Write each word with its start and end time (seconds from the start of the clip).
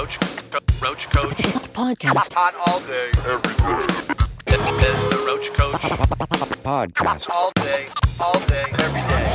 Roach, 0.00 0.18
Roach 0.82 1.10
Koach. 1.10 1.36
Podcast. 1.74 2.32
Hot 2.32 2.54
all 2.66 2.80
day, 2.80 3.10
every 3.28 3.54
day. 3.58 4.88
Is 4.88 5.08
the 5.10 5.24
Roach 5.26 5.52
Koach. 5.52 5.82
Podcast. 6.62 7.28
All 7.28 7.52
day, 7.56 7.86
all 8.18 8.40
day, 8.46 8.64
every 8.78 9.02
day. 9.10 9.26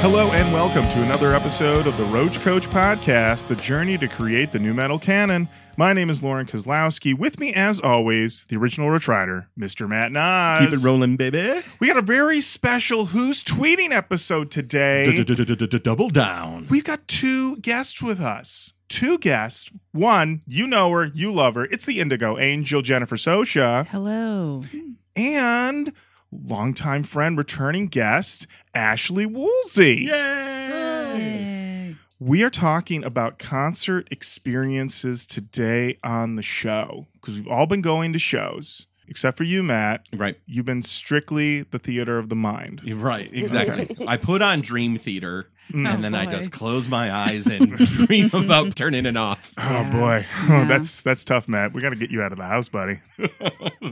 Hello 0.00 0.30
and 0.30 0.54
welcome 0.54 0.84
to 0.84 1.02
another 1.02 1.34
episode 1.34 1.88
of 1.88 1.96
the 1.96 2.04
Roach 2.04 2.38
Koach 2.42 2.68
Podcast, 2.68 3.48
the 3.48 3.56
journey 3.56 3.98
to 3.98 4.06
create 4.06 4.52
the 4.52 4.60
new 4.60 4.72
metal 4.72 5.00
canon. 5.00 5.48
My 5.76 5.92
name 5.92 6.08
is 6.08 6.22
Lorin 6.22 6.46
Kozlowski. 6.46 7.18
With 7.18 7.40
me, 7.40 7.52
as 7.52 7.80
always, 7.80 8.44
the 8.48 8.58
original 8.58 8.90
Roach 8.90 9.08
Rider, 9.08 9.48
Mr. 9.58 9.88
Matt 9.88 10.12
Nas. 10.12 10.70
Keep 10.70 10.78
it 10.78 10.84
rolling, 10.84 11.16
baby. 11.16 11.62
We 11.80 11.88
got 11.88 11.96
a 11.96 12.02
very 12.02 12.40
special 12.40 13.06
Who's 13.06 13.42
Tweeting 13.42 13.90
episode 13.90 14.52
today. 14.52 15.24
Double 15.24 16.10
down. 16.10 16.68
We've 16.70 16.84
got 16.84 17.08
two 17.08 17.56
guests 17.56 18.00
with 18.00 18.20
us. 18.20 18.72
Two 18.90 19.18
guests. 19.18 19.70
One, 19.92 20.42
you 20.48 20.66
know 20.66 20.90
her, 20.90 21.06
you 21.06 21.30
love 21.32 21.54
her. 21.54 21.64
It's 21.66 21.84
the 21.84 22.00
Indigo 22.00 22.36
Angel, 22.38 22.82
Jennifer 22.82 23.14
Socia, 23.16 23.86
Hello. 23.86 24.64
and 25.14 25.92
longtime 26.32 27.04
friend, 27.04 27.38
returning 27.38 27.86
guest, 27.86 28.48
Ashley 28.74 29.26
Woolsey. 29.26 30.08
Yay. 30.08 31.96
We 32.18 32.42
are 32.42 32.50
talking 32.50 33.04
about 33.04 33.38
concert 33.38 34.08
experiences 34.10 35.24
today 35.24 35.96
on 36.02 36.34
the 36.34 36.42
show 36.42 37.06
because 37.14 37.36
we've 37.36 37.48
all 37.48 37.66
been 37.66 37.82
going 37.82 38.12
to 38.12 38.18
shows, 38.18 38.86
except 39.06 39.38
for 39.38 39.44
you, 39.44 39.62
Matt. 39.62 40.04
Right. 40.12 40.36
You've 40.46 40.66
been 40.66 40.82
strictly 40.82 41.62
the 41.62 41.78
theater 41.78 42.18
of 42.18 42.28
the 42.28 42.34
mind. 42.36 42.82
Right. 43.00 43.32
Exactly. 43.32 43.96
I 44.06 44.16
put 44.16 44.42
on 44.42 44.60
Dream 44.60 44.98
Theater 44.98 45.46
Mm. 45.70 45.88
and 45.88 45.98
Oh, 45.98 46.02
then 46.02 46.14
I 46.14 46.24
boy. 46.26 46.32
just 46.32 46.50
close 46.52 46.88
my 46.88 47.12
eyes 47.12 47.46
and 47.46 47.76
dream 47.76 48.30
about 48.32 48.76
turning 48.76 49.06
it 49.06 49.16
off. 49.16 49.52
Oh 49.58 49.84
boy, 49.90 50.26
Yeah. 50.48 50.66
that's 50.68 51.02
that's 51.02 51.24
tough, 51.24 51.48
Matt. 51.48 51.72
We 51.72 51.80
got 51.82 51.90
to 51.90 51.96
get 51.96 52.10
you 52.10 52.22
out 52.22 52.32
of 52.32 52.38
the 52.38 52.44
house, 52.44 52.68
buddy. 52.68 53.00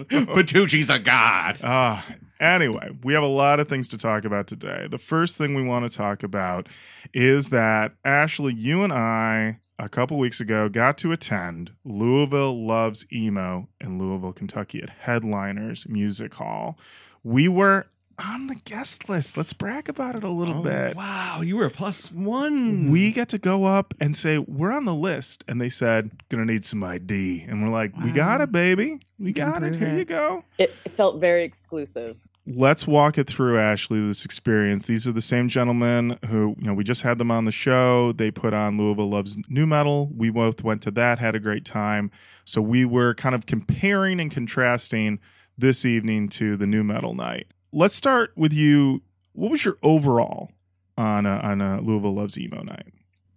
Petrucci's 0.08 0.90
a 0.90 0.98
god. 0.98 1.58
Ah, 1.62 2.06
anyway, 2.40 2.90
we 3.02 3.14
have 3.14 3.22
a 3.22 3.26
lot 3.26 3.60
of 3.60 3.68
things 3.68 3.88
to 3.88 3.98
talk 3.98 4.24
about 4.24 4.46
today. 4.46 4.86
The 4.90 4.98
first 4.98 5.36
thing 5.36 5.54
we 5.54 5.62
want 5.62 5.90
to 5.90 5.96
talk 5.96 6.22
about 6.22 6.68
is 7.14 7.48
that 7.50 7.92
Ashley, 8.04 8.54
you 8.54 8.82
and 8.82 8.92
I, 8.92 9.58
a 9.78 9.88
couple 9.88 10.18
weeks 10.18 10.40
ago, 10.40 10.68
got 10.68 10.98
to 10.98 11.12
attend 11.12 11.72
Louisville 11.84 12.66
Loves 12.66 13.06
Emo 13.12 13.68
in 13.80 13.98
Louisville, 13.98 14.32
Kentucky 14.32 14.82
at 14.82 14.90
Headliners 14.90 15.86
Music 15.88 16.34
Hall. 16.34 16.78
We 17.24 17.48
were 17.48 17.86
on 18.18 18.46
the 18.48 18.54
guest 18.56 19.08
list. 19.08 19.36
Let's 19.36 19.52
brag 19.52 19.88
about 19.88 20.16
it 20.16 20.24
a 20.24 20.28
little 20.28 20.58
Oh, 20.58 20.62
bit. 20.62 20.96
Wow, 20.96 21.40
you 21.42 21.56
were 21.56 21.66
a 21.66 21.70
plus 21.70 22.10
one. 22.12 22.90
We 22.90 23.12
get 23.12 23.28
to 23.30 23.38
go 23.38 23.64
up 23.64 23.94
and 24.00 24.16
say, 24.16 24.38
We're 24.38 24.72
on 24.72 24.84
the 24.84 24.94
list. 24.94 25.44
And 25.48 25.60
they 25.60 25.68
said, 25.68 26.10
Gonna 26.28 26.44
need 26.44 26.64
some 26.64 26.82
ID. 26.82 27.46
And 27.48 27.62
we're 27.62 27.70
like, 27.70 27.96
We 27.96 28.10
got 28.12 28.40
it, 28.40 28.50
baby. 28.52 28.98
We 29.18 29.32
can 29.32 29.50
got 29.50 29.62
it. 29.62 29.68
prove 29.70 29.80
Here 29.80 29.88
it. 29.90 29.98
you 29.98 30.04
go. 30.04 30.44
It 30.58 30.74
it 30.84 30.92
felt 30.92 31.20
very 31.20 31.44
exclusive. 31.44 32.26
let's 32.46 32.86
walk 32.86 33.18
it 33.18 33.26
through 33.26 33.58
ashley 33.58 34.00
this 34.06 34.24
experience 34.24 34.86
these 34.86 35.06
are 35.06 35.12
the 35.12 35.20
same 35.20 35.48
gentlemen 35.48 36.18
who 36.28 36.56
you 36.58 36.66
know 36.66 36.72
we 36.72 36.82
just 36.82 37.02
had 37.02 37.18
them 37.18 37.30
on 37.30 37.44
the 37.44 37.52
show 37.52 38.10
they 38.12 38.30
put 38.30 38.54
on 38.54 38.78
louisville 38.78 39.08
loves 39.10 39.36
new 39.50 39.66
metal 39.66 40.10
we 40.16 40.30
both 40.30 40.64
went 40.64 40.80
to 40.80 40.90
that 40.90 41.18
had 41.18 41.34
a 41.34 41.38
great 41.40 41.64
time 41.66 42.10
so 42.46 42.62
we 42.62 42.86
were 42.86 43.12
kind 43.14 43.34
of 43.34 43.44
comparing 43.44 44.18
and 44.18 44.30
contrasting 44.30 45.18
this 45.58 45.84
evening 45.84 46.26
to 46.28 46.56
the 46.56 46.66
new 46.66 46.82
metal 46.82 47.14
night 47.14 47.46
let's 47.72 47.94
start 47.94 48.32
with 48.36 48.52
you 48.52 49.02
what 49.32 49.50
was 49.50 49.64
your 49.64 49.76
overall 49.82 50.50
on 50.96 51.26
a, 51.26 51.36
on 51.38 51.60
a 51.60 51.80
louisville 51.80 52.14
loves 52.14 52.38
emo 52.38 52.62
night 52.62 52.86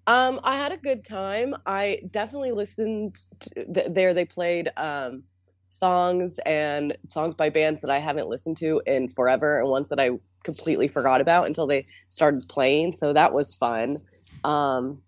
Um, 0.08 0.40
I 0.44 0.58
had 0.58 0.72
a 0.72 0.78
good 0.78 1.04
time. 1.06 1.54
I 1.66 2.02
definitely 2.10 2.52
listened. 2.52 3.18
To, 3.42 3.66
th- 3.74 3.88
there, 3.92 4.14
they 4.14 4.26
played 4.26 4.72
um, 4.76 5.24
songs 5.70 6.40
and 6.40 6.98
songs 7.10 7.36
by 7.36 7.50
bands 7.50 7.82
that 7.82 7.92
I 7.92 8.00
haven't 8.00 8.28
listened 8.28 8.58
to 8.58 8.82
in 8.88 9.08
forever, 9.10 9.60
and 9.60 9.70
ones 9.70 9.90
that 9.90 10.00
I 10.00 10.10
completely 10.44 10.88
forgot 10.88 11.22
about 11.22 11.46
until 11.46 11.68
they 11.68 11.86
started 12.10 12.44
playing. 12.50 12.94
So 12.94 13.14
that 13.14 13.32
was 13.32 13.54
fun. 13.54 14.02
Um, 14.44 15.02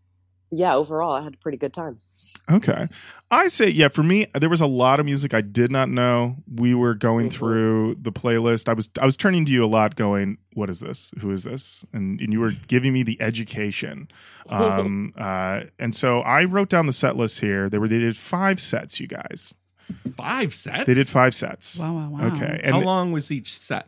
yeah, 0.51 0.75
overall, 0.75 1.13
I 1.13 1.23
had 1.23 1.33
a 1.33 1.37
pretty 1.37 1.57
good 1.57 1.73
time. 1.73 1.97
Okay. 2.51 2.87
I 3.33 3.47
say, 3.47 3.69
yeah, 3.69 3.87
for 3.89 4.03
me, 4.03 4.27
there 4.39 4.49
was 4.49 4.61
a 4.61 4.65
lot 4.65 4.99
of 4.99 5.05
music 5.05 5.33
I 5.33 5.41
did 5.41 5.71
not 5.71 5.89
know. 5.89 6.37
We 6.53 6.73
were 6.73 6.93
going 6.93 7.29
Mhm. 7.29 7.33
through 7.33 7.95
the 8.01 8.11
playlist. 8.11 8.69
I 8.69 8.73
was 8.73 8.89
I 9.01 9.05
was 9.05 9.17
turning 9.17 9.45
to 9.45 9.51
you 9.51 9.63
a 9.63 9.67
lot 9.67 9.95
going, 9.95 10.37
what 10.53 10.69
is 10.69 10.79
this? 10.79 11.11
Who 11.19 11.31
is 11.31 11.43
this? 11.43 11.85
And, 11.93 12.19
and 12.21 12.31
you 12.31 12.39
were 12.39 12.51
giving 12.67 12.93
me 12.93 13.03
the 13.03 13.21
education. 13.21 14.07
Um, 14.49 15.13
uh, 15.17 15.61
and 15.79 15.95
so 15.95 16.19
I 16.19 16.43
wrote 16.43 16.67
down 16.67 16.85
the 16.85 16.91
set 16.91 17.15
list 17.15 17.39
here. 17.39 17.69
They 17.69 17.77
were 17.77 17.87
they 17.87 17.99
did 17.99 18.17
five 18.17 18.59
sets, 18.59 18.99
you 18.99 19.07
guys. 19.07 19.53
five 20.17 20.53
sets. 20.53 20.85
They 20.85 20.93
did 20.93 21.07
five 21.07 21.33
sets. 21.33 21.77
Wow, 21.77 21.93
wow, 21.93 22.09
wow. 22.09 22.27
Okay. 22.35 22.59
How 22.69 22.81
long 22.81 23.13
was 23.13 23.31
each 23.31 23.57
set? 23.57 23.87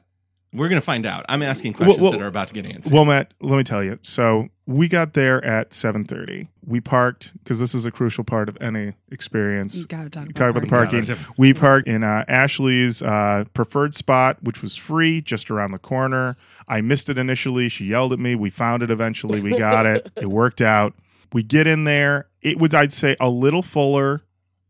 We're 0.56 0.70
gonna 0.70 0.82
find 0.82 1.06
out. 1.06 1.26
I'm 1.30 1.42
asking 1.44 1.74
questions 1.74 2.00
well- 2.00 2.12
that 2.12 2.22
are 2.22 2.28
about 2.28 2.48
to 2.50 2.54
get 2.54 2.66
answered. 2.66 2.92
well, 2.94 3.06
Matt, 3.06 3.34
let 3.42 3.58
me 3.58 3.64
tell 3.64 3.84
you. 3.84 4.00
So 4.02 4.48
we 4.66 4.88
got 4.88 5.14
there 5.14 5.44
at 5.46 5.74
seven 5.74 6.06
thirty. 6.06 6.50
We 6.66 6.82
parked 6.82 7.34
because 7.44 7.60
this 7.60 7.76
is 7.76 7.86
a 7.86 7.92
crucial 7.92 8.24
part 8.24 8.50
of 8.50 8.58
any 8.62 8.94
experience. 9.12 9.76
You 9.76 9.86
gotta 9.86 10.10
talk 10.10 10.24
about, 10.24 10.36
Talk 10.36 10.50
about 10.52 10.62
the 10.64 10.68
parking. 10.68 11.06
parking. 11.06 11.26
We 11.38 11.54
parked 11.54 11.88
in 11.88 12.04
uh, 12.04 12.26
Ashley's 12.28 13.02
uh, 13.02 13.44
preferred 13.54 13.94
spot, 13.94 14.42
which 14.44 14.62
was 14.62 14.76
free, 14.76 15.22
just 15.22 15.52
around 15.52 15.72
the 15.72 15.80
corner. 15.80 16.36
I 16.68 16.82
missed 16.82 17.10
it 17.10 17.20
initially. 17.20 17.70
She 17.70 17.86
yelled 17.86 18.12
at 18.14 18.20
me. 18.20 18.34
We 18.36 18.50
found 18.50 18.82
it 18.82 18.90
eventually. 18.90 19.40
We 19.42 19.58
got 19.58 19.86
it. 19.86 20.12
It 20.18 20.28
worked 20.28 20.62
out. 20.62 20.94
We 21.34 21.44
get 21.44 21.68
in 21.68 21.84
there. 21.84 22.28
It 22.42 22.58
was, 22.60 22.74
I'd 22.74 22.94
say, 22.94 23.16
a 23.20 23.30
little 23.30 23.62
fuller 23.62 24.22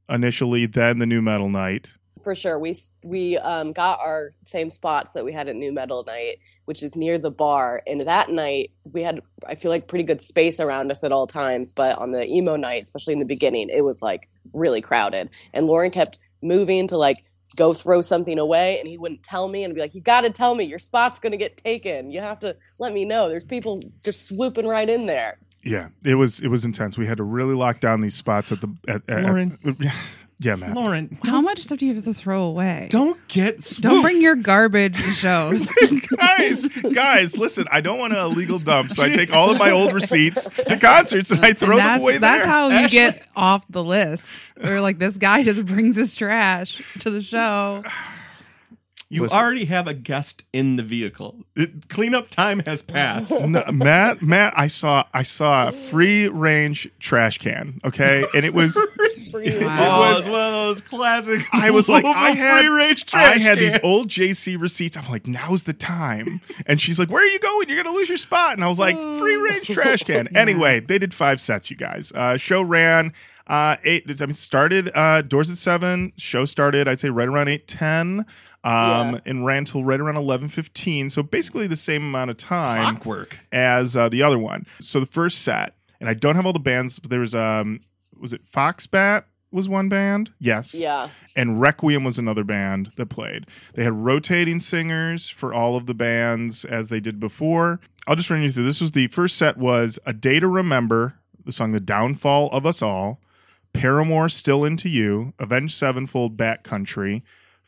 initially 0.09 0.65
than 0.65 0.99
the 0.99 1.05
new 1.05 1.21
metal 1.21 1.49
night. 1.49 1.91
For 2.25 2.33
sure, 2.33 2.57
we 2.57 2.75
we 3.03 3.37
um, 3.37 3.71
got 3.71 3.99
our 3.99 4.33
same 4.45 4.71
spots 4.71 5.13
that 5.13 5.23
we 5.23 5.31
had 5.31 5.47
at 5.47 5.55
New 5.55 5.71
Metal 5.71 6.03
Night, 6.05 6.39
which 6.65 6.81
is 6.81 6.95
near 6.95 7.19
the 7.19 7.29
bar. 7.29 7.83
And 7.85 8.01
that 8.01 8.31
night, 8.31 8.71
we 8.91 9.03
had 9.03 9.21
I 9.47 9.53
feel 9.53 9.69
like 9.69 9.87
pretty 9.87 10.05
good 10.05 10.23
space 10.23 10.59
around 10.59 10.89
us 10.89 11.03
at 11.03 11.11
all 11.11 11.27
times. 11.27 11.71
But 11.71 11.99
on 11.99 12.13
the 12.13 12.25
emo 12.25 12.55
night, 12.55 12.81
especially 12.81 13.13
in 13.13 13.19
the 13.19 13.27
beginning, 13.27 13.69
it 13.69 13.81
was 13.81 14.01
like 14.01 14.27
really 14.53 14.81
crowded. 14.81 15.29
And 15.53 15.67
Lorin 15.67 15.91
kept 15.91 16.17
moving 16.41 16.87
to 16.87 16.97
like 16.97 17.17
go 17.55 17.75
throw 17.75 18.01
something 18.01 18.39
away, 18.39 18.79
and 18.79 18.87
he 18.87 18.97
wouldn't 18.97 19.21
tell 19.21 19.47
me, 19.47 19.63
and 19.63 19.75
be 19.75 19.79
like, 19.79 19.93
"You 19.93 20.01
got 20.01 20.21
to 20.21 20.31
tell 20.31 20.55
me, 20.55 20.63
your 20.63 20.79
spot's 20.79 21.19
gonna 21.19 21.37
get 21.37 21.57
taken. 21.57 22.09
You 22.09 22.21
have 22.21 22.39
to 22.39 22.57
let 22.79 22.91
me 22.91 23.05
know. 23.05 23.29
There's 23.29 23.45
people 23.45 23.83
just 24.03 24.27
swooping 24.27 24.65
right 24.65 24.89
in 24.89 25.05
there." 25.05 25.37
Yeah, 25.63 25.89
it 26.03 26.15
was 26.15 26.39
it 26.39 26.47
was 26.47 26.65
intense. 26.65 26.97
We 26.97 27.05
had 27.05 27.17
to 27.17 27.23
really 27.23 27.55
lock 27.55 27.81
down 27.81 28.01
these 28.01 28.15
spots 28.15 28.51
at 28.51 28.61
the 28.61 28.75
at, 28.87 29.01
at, 29.07 29.23
Lorin. 29.25 29.59
yeah, 30.39 30.55
Matt. 30.55 30.73
Lorin, 30.75 31.17
How 31.25 31.39
much 31.41 31.59
stuff 31.61 31.79
do 31.79 31.85
you 31.85 31.93
have 31.95 32.03
to 32.03 32.13
throw 32.13 32.43
away? 32.43 32.87
don't 32.91 33.17
get 33.27 33.59
Don't 33.79 34.01
bring 34.01 34.21
your 34.21 34.35
garbage 34.35 34.95
to 34.95 35.13
shows. 35.13 35.69
guys, 36.17 36.65
guys, 36.93 37.37
listen. 37.37 37.65
I 37.71 37.81
don't 37.81 37.97
want 37.99 38.13
an 38.13 38.19
illegal 38.19 38.59
dump, 38.59 38.91
so 38.91 39.03
I 39.03 39.09
take 39.09 39.31
all 39.31 39.49
of 39.49 39.57
my 39.59 39.71
old 39.71 39.93
receipts 39.93 40.49
to 40.67 40.77
concerts 40.77 41.31
and 41.31 41.45
I 41.45 41.53
throw 41.53 41.77
And 41.77 41.79
them 41.79 42.01
away 42.01 42.17
that's 42.17 42.43
there. 42.43 42.51
how 42.51 42.67
you 42.67 42.89
get 42.89 43.27
off 43.35 43.63
the 43.69 43.83
list. 43.83 44.39
Or 44.63 44.81
like 44.81 44.99
this 44.99 45.17
guy 45.17 45.43
just 45.43 45.65
brings 45.65 45.95
his 45.95 46.15
trash 46.15 46.81
to 46.99 47.09
the 47.09 47.21
show. 47.21 47.83
You 49.09 49.21
Listen. 49.21 49.37
already 49.37 49.65
have 49.65 49.87
a 49.87 49.93
guest 49.93 50.43
in 50.51 50.77
the 50.77 50.83
vehicle. 50.83 51.45
It, 51.55 51.89
cleanup 51.89 52.29
time 52.31 52.59
has 52.65 52.81
passed. 52.81 53.31
No, 53.45 53.63
Matt, 53.71 54.21
Matt, 54.23 54.53
I 54.57 54.65
saw 54.67 55.05
I 55.13 55.21
saw 55.21 55.67
a 55.67 55.71
free 55.71 56.27
range 56.27 56.89
trash 56.99 57.37
can, 57.37 57.79
okay, 57.85 58.25
and 58.33 58.43
it 58.45 58.53
was 58.53 58.73
Free- 59.31 59.63
Wow. 59.63 59.97
Oh, 59.97 59.99
was- 60.09 60.19
it's 60.19 60.27
one 60.27 60.41
of 60.41 60.53
those 60.53 60.81
classic. 60.81 61.41
I 61.53 61.69
was 61.69 61.87
like, 61.87 62.03
I 62.05 62.31
had- 62.31 62.61
free 62.61 62.69
range 62.69 63.05
I 63.13 63.37
had 63.37 63.59
these 63.59 63.77
old 63.83 64.07
JC 64.07 64.59
receipts. 64.59 64.97
I'm 64.97 65.07
like, 65.09 65.27
now's 65.27 65.63
the 65.63 65.73
time. 65.73 66.41
And 66.65 66.81
she's 66.81 66.97
like, 66.97 67.09
Where 67.11 67.21
are 67.21 67.27
you 67.27 67.39
going? 67.39 67.69
You're 67.69 67.83
gonna 67.83 67.95
lose 67.95 68.07
your 68.09 68.17
spot. 68.17 68.53
And 68.53 68.63
I 68.63 68.67
was 68.67 68.79
like, 68.79 68.95
free 69.19 69.35
range 69.35 69.67
trash 69.67 70.01
can. 70.03 70.29
Yeah. 70.31 70.39
Anyway, 70.39 70.79
they 70.79 70.97
did 70.97 71.13
five 71.13 71.39
sets, 71.39 71.69
you 71.69 71.77
guys. 71.77 72.11
Uh, 72.13 72.37
show 72.37 72.61
ran 72.61 73.13
uh 73.47 73.77
eight 73.83 74.09
I 74.19 74.25
mean 74.25 74.33
started 74.33 74.89
uh 74.95 75.21
doors 75.21 75.51
at 75.51 75.57
seven. 75.57 76.13
Show 76.17 76.45
started, 76.45 76.87
I'd 76.87 76.99
say 76.99 77.09
right 77.09 77.27
around 77.27 77.49
eight 77.49 77.67
ten. 77.67 78.25
Um 78.65 79.13
Yeah. 79.15 79.19
and 79.25 79.45
ran 79.45 79.63
till 79.65 79.83
right 79.83 79.99
around 79.99 80.17
eleven 80.17 80.49
fifteen. 80.49 81.09
So 81.09 81.21
basically 81.23 81.67
the 81.67 81.75
same 81.75 82.01
amount 82.03 82.31
of 82.31 82.37
time 82.37 82.95
Clockwork. 82.95 83.37
as 83.51 83.95
uh, 83.95 84.09
the 84.09 84.23
other 84.23 84.39
one. 84.39 84.65
So 84.81 84.99
the 84.99 85.05
first 85.05 85.39
set, 85.43 85.75
and 85.99 86.09
I 86.09 86.13
don't 86.15 86.35
have 86.35 86.45
all 86.45 86.53
the 86.53 86.59
bands. 86.59 86.97
But 86.99 87.11
there 87.11 87.19
was 87.21 87.35
um, 87.35 87.79
was 88.19 88.33
it 88.33 88.41
Foxbat 88.51 89.23
was 89.51 89.69
one 89.69 89.87
band? 89.87 90.31
Yes. 90.39 90.73
Yeah. 90.73 91.09
And 91.37 91.61
Requiem 91.61 92.03
was 92.03 92.17
another 92.19 92.43
band 92.43 92.91
that 92.97 93.05
played. 93.05 93.45
They 93.75 93.83
had 93.85 93.93
rotating 93.93 94.59
singers 94.59 95.29
for 95.29 95.53
all 95.53 95.77
of 95.77 95.85
the 95.85 95.93
bands 95.93 96.65
as 96.65 96.89
they 96.89 96.99
did 96.99 97.19
before. 97.21 97.79
I'll 98.07 98.15
just 98.17 98.29
run 98.29 98.41
you 98.41 98.51
through. 98.51 98.65
This 98.65 98.81
was 98.81 98.91
the 98.91 99.07
first 99.07 99.37
set 99.37 99.57
was 99.57 99.97
A 100.05 100.11
Day 100.13 100.39
to 100.41 100.47
Remember, 100.47 101.13
the 101.45 101.51
song 101.53 101.71
The 101.71 101.79
Downfall 101.79 102.49
of 102.51 102.65
Us 102.65 102.81
All, 102.81 103.21
Paramore 103.73 104.27
Still 104.29 104.65
Into 104.65 104.89
You, 104.89 105.33
Avenged 105.39 105.75
Sevenfold 105.75 106.35
Bat 106.35 106.63
Country, 106.63 107.23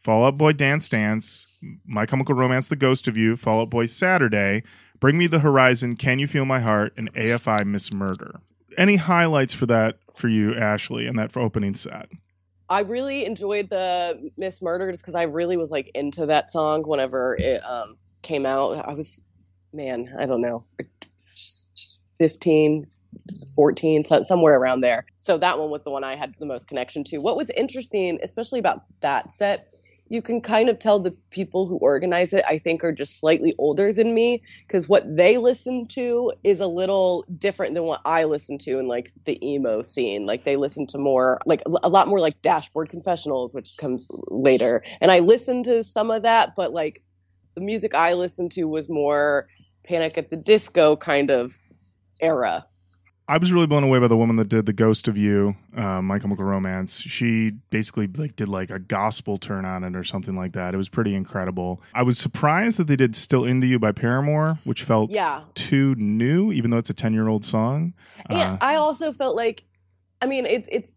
Fall 0.07 0.23
Out 0.23 0.37
Boy 0.37 0.53
Dance 0.53 0.87
Dance, 0.87 1.47
My 1.85 2.05
Chemical 2.05 2.33
Romance 2.33 2.69
The 2.69 2.77
Ghost 2.77 3.09
of 3.09 3.17
You, 3.17 3.35
Fall 3.35 3.59
Out 3.59 3.69
Boy 3.69 3.87
Saturday, 3.87 4.63
Bring 5.01 5.17
Me 5.17 5.27
the 5.27 5.39
Horizon, 5.39 5.97
Can 5.97 6.17
You 6.17 6.27
Feel 6.27 6.45
My 6.45 6.61
Heart, 6.61 6.93
and 6.95 7.13
AFI 7.13 7.65
Miss 7.65 7.91
Murder. 7.91 8.39
any 8.77 8.95
highlights 8.95 9.53
for 9.53 9.65
that 9.65 9.97
for 10.15 10.29
you, 10.29 10.55
Ashley, 10.55 11.07
and 11.07 11.19
that 11.19 11.33
for 11.33 11.41
opening 11.41 11.75
set? 11.75 12.07
I 12.69 12.83
really 12.83 13.25
enjoyed 13.25 13.69
the 13.69 14.31
Miss 14.37 14.61
Murder 14.61 14.89
just 14.91 15.03
because 15.03 15.13
I 15.13 15.23
really 15.23 15.57
was 15.57 15.71
like 15.71 15.91
into 15.93 16.25
that 16.27 16.51
song 16.51 16.83
whenever 16.83 17.35
it 17.37 17.59
um, 17.65 17.97
came 18.21 18.45
out. 18.45 18.77
I 18.87 18.93
was, 18.93 19.19
man, 19.73 20.15
I 20.17 20.25
don't 20.25 20.39
know, 20.39 20.63
15, 22.17 22.87
14, 23.55 24.05
somewhere 24.05 24.57
around 24.57 24.79
there. 24.79 25.05
So 25.17 25.37
that 25.37 25.59
one 25.59 25.69
was 25.69 25.83
the 25.83 25.91
one 25.91 26.05
I 26.05 26.15
had 26.15 26.33
the 26.39 26.45
most 26.45 26.69
connection 26.69 27.03
to. 27.05 27.17
What 27.17 27.35
was 27.35 27.49
interesting, 27.49 28.19
especially 28.23 28.59
about 28.59 28.83
that 29.01 29.33
set, 29.33 29.67
you 30.09 30.21
can 30.21 30.41
kind 30.41 30.69
of 30.69 30.79
tell 30.79 30.99
the 30.99 31.15
people 31.31 31.67
who 31.67 31.77
organize 31.77 32.33
it, 32.33 32.43
I 32.47 32.59
think, 32.59 32.83
are 32.83 32.91
just 32.91 33.19
slightly 33.19 33.53
older 33.57 33.91
than 33.91 34.13
me 34.13 34.41
because 34.67 34.87
what 34.87 35.03
they 35.15 35.37
listen 35.37 35.87
to 35.89 36.33
is 36.43 36.59
a 36.59 36.67
little 36.67 37.25
different 37.37 37.73
than 37.73 37.83
what 37.83 38.01
I 38.05 38.23
listen 38.23 38.57
to 38.59 38.79
in 38.79 38.87
like 38.87 39.11
the 39.25 39.43
emo 39.45 39.81
scene. 39.81 40.25
Like 40.25 40.43
they 40.43 40.55
listen 40.55 40.87
to 40.87 40.97
more, 40.97 41.39
like 41.45 41.61
a 41.83 41.89
lot 41.89 42.07
more 42.07 42.19
like 42.19 42.41
Dashboard 42.41 42.89
Confessionals, 42.89 43.53
which 43.53 43.77
comes 43.77 44.09
later. 44.27 44.83
And 45.01 45.11
I 45.11 45.19
listened 45.19 45.65
to 45.65 45.83
some 45.83 46.11
of 46.11 46.23
that, 46.23 46.55
but 46.55 46.73
like 46.73 47.03
the 47.55 47.61
music 47.61 47.93
I 47.93 48.13
listened 48.13 48.51
to 48.53 48.65
was 48.65 48.89
more 48.89 49.47
Panic 49.83 50.17
at 50.17 50.29
the 50.29 50.37
Disco 50.37 50.95
kind 50.95 51.31
of 51.31 51.53
era. 52.21 52.65
I 53.29 53.37
was 53.37 53.51
really 53.51 53.67
blown 53.67 53.83
away 53.83 53.99
by 53.99 54.07
the 54.07 54.15
woman 54.15 54.37
that 54.37 54.47
did 54.47 54.65
the 54.65 54.71
Ghost 54.73 55.09
of 55.09 55.17
You, 55.17 55.55
uh, 55.75 56.01
My 56.01 56.17
Chemical 56.17 56.45
Romance. 56.45 57.01
She 57.01 57.51
basically 57.69 58.07
like 58.07 58.37
did 58.37 58.47
like 58.47 58.71
a 58.71 58.79
gospel 58.79 59.37
turn 59.37 59.65
on 59.65 59.83
it 59.83 59.97
or 59.97 60.05
something 60.05 60.35
like 60.37 60.53
that. 60.53 60.73
It 60.73 60.77
was 60.77 60.87
pretty 60.87 61.13
incredible. 61.13 61.81
I 61.93 62.03
was 62.03 62.17
surprised 62.17 62.77
that 62.77 62.87
they 62.87 62.95
did 62.95 63.17
"Still 63.17 63.43
Into 63.43 63.67
You" 63.67 63.79
by 63.79 63.91
Paramore, 63.91 64.59
which 64.63 64.83
felt 64.83 65.11
Yeah. 65.11 65.41
too 65.55 65.93
new, 65.95 66.53
even 66.53 66.71
though 66.71 66.77
it's 66.77 66.89
a 66.89 66.93
ten 66.93 67.13
year 67.13 67.27
old 67.27 67.43
song. 67.43 67.93
Yeah, 68.29 68.53
Uh, 68.53 68.57
I 68.61 68.75
also 68.75 69.11
felt 69.11 69.35
like, 69.35 69.65
I 70.21 70.25
mean, 70.25 70.45
it, 70.45 70.65
it's 70.71 70.93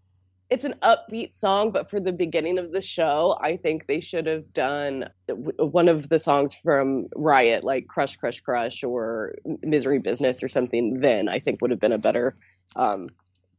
it's 0.51 0.65
an 0.65 0.75
upbeat 0.83 1.33
song, 1.33 1.71
but 1.71 1.89
for 1.89 2.01
the 2.01 2.13
beginning 2.13 2.59
of 2.59 2.73
the 2.73 2.83
show, 2.83 3.39
I 3.41 3.57
think 3.57 3.87
they 3.87 4.01
should 4.01 4.27
have 4.27 4.53
done 4.53 5.09
one 5.29 5.89
of 5.89 6.09
the 6.09 6.19
songs 6.19 6.53
from 6.53 7.07
Riot, 7.15 7.63
like 7.63 7.87
"Crush, 7.87 8.17
Crush, 8.17 8.41
Crush" 8.41 8.83
or 8.83 9.37
"Misery 9.63 10.01
Business" 10.01 10.43
or 10.43 10.49
something. 10.49 11.01
Then 11.01 11.29
I 11.29 11.39
think 11.39 11.63
would 11.63 11.71
have 11.71 11.81
been 11.81 11.93
a 11.93 11.99
better 11.99 12.37
um, 12.75 13.09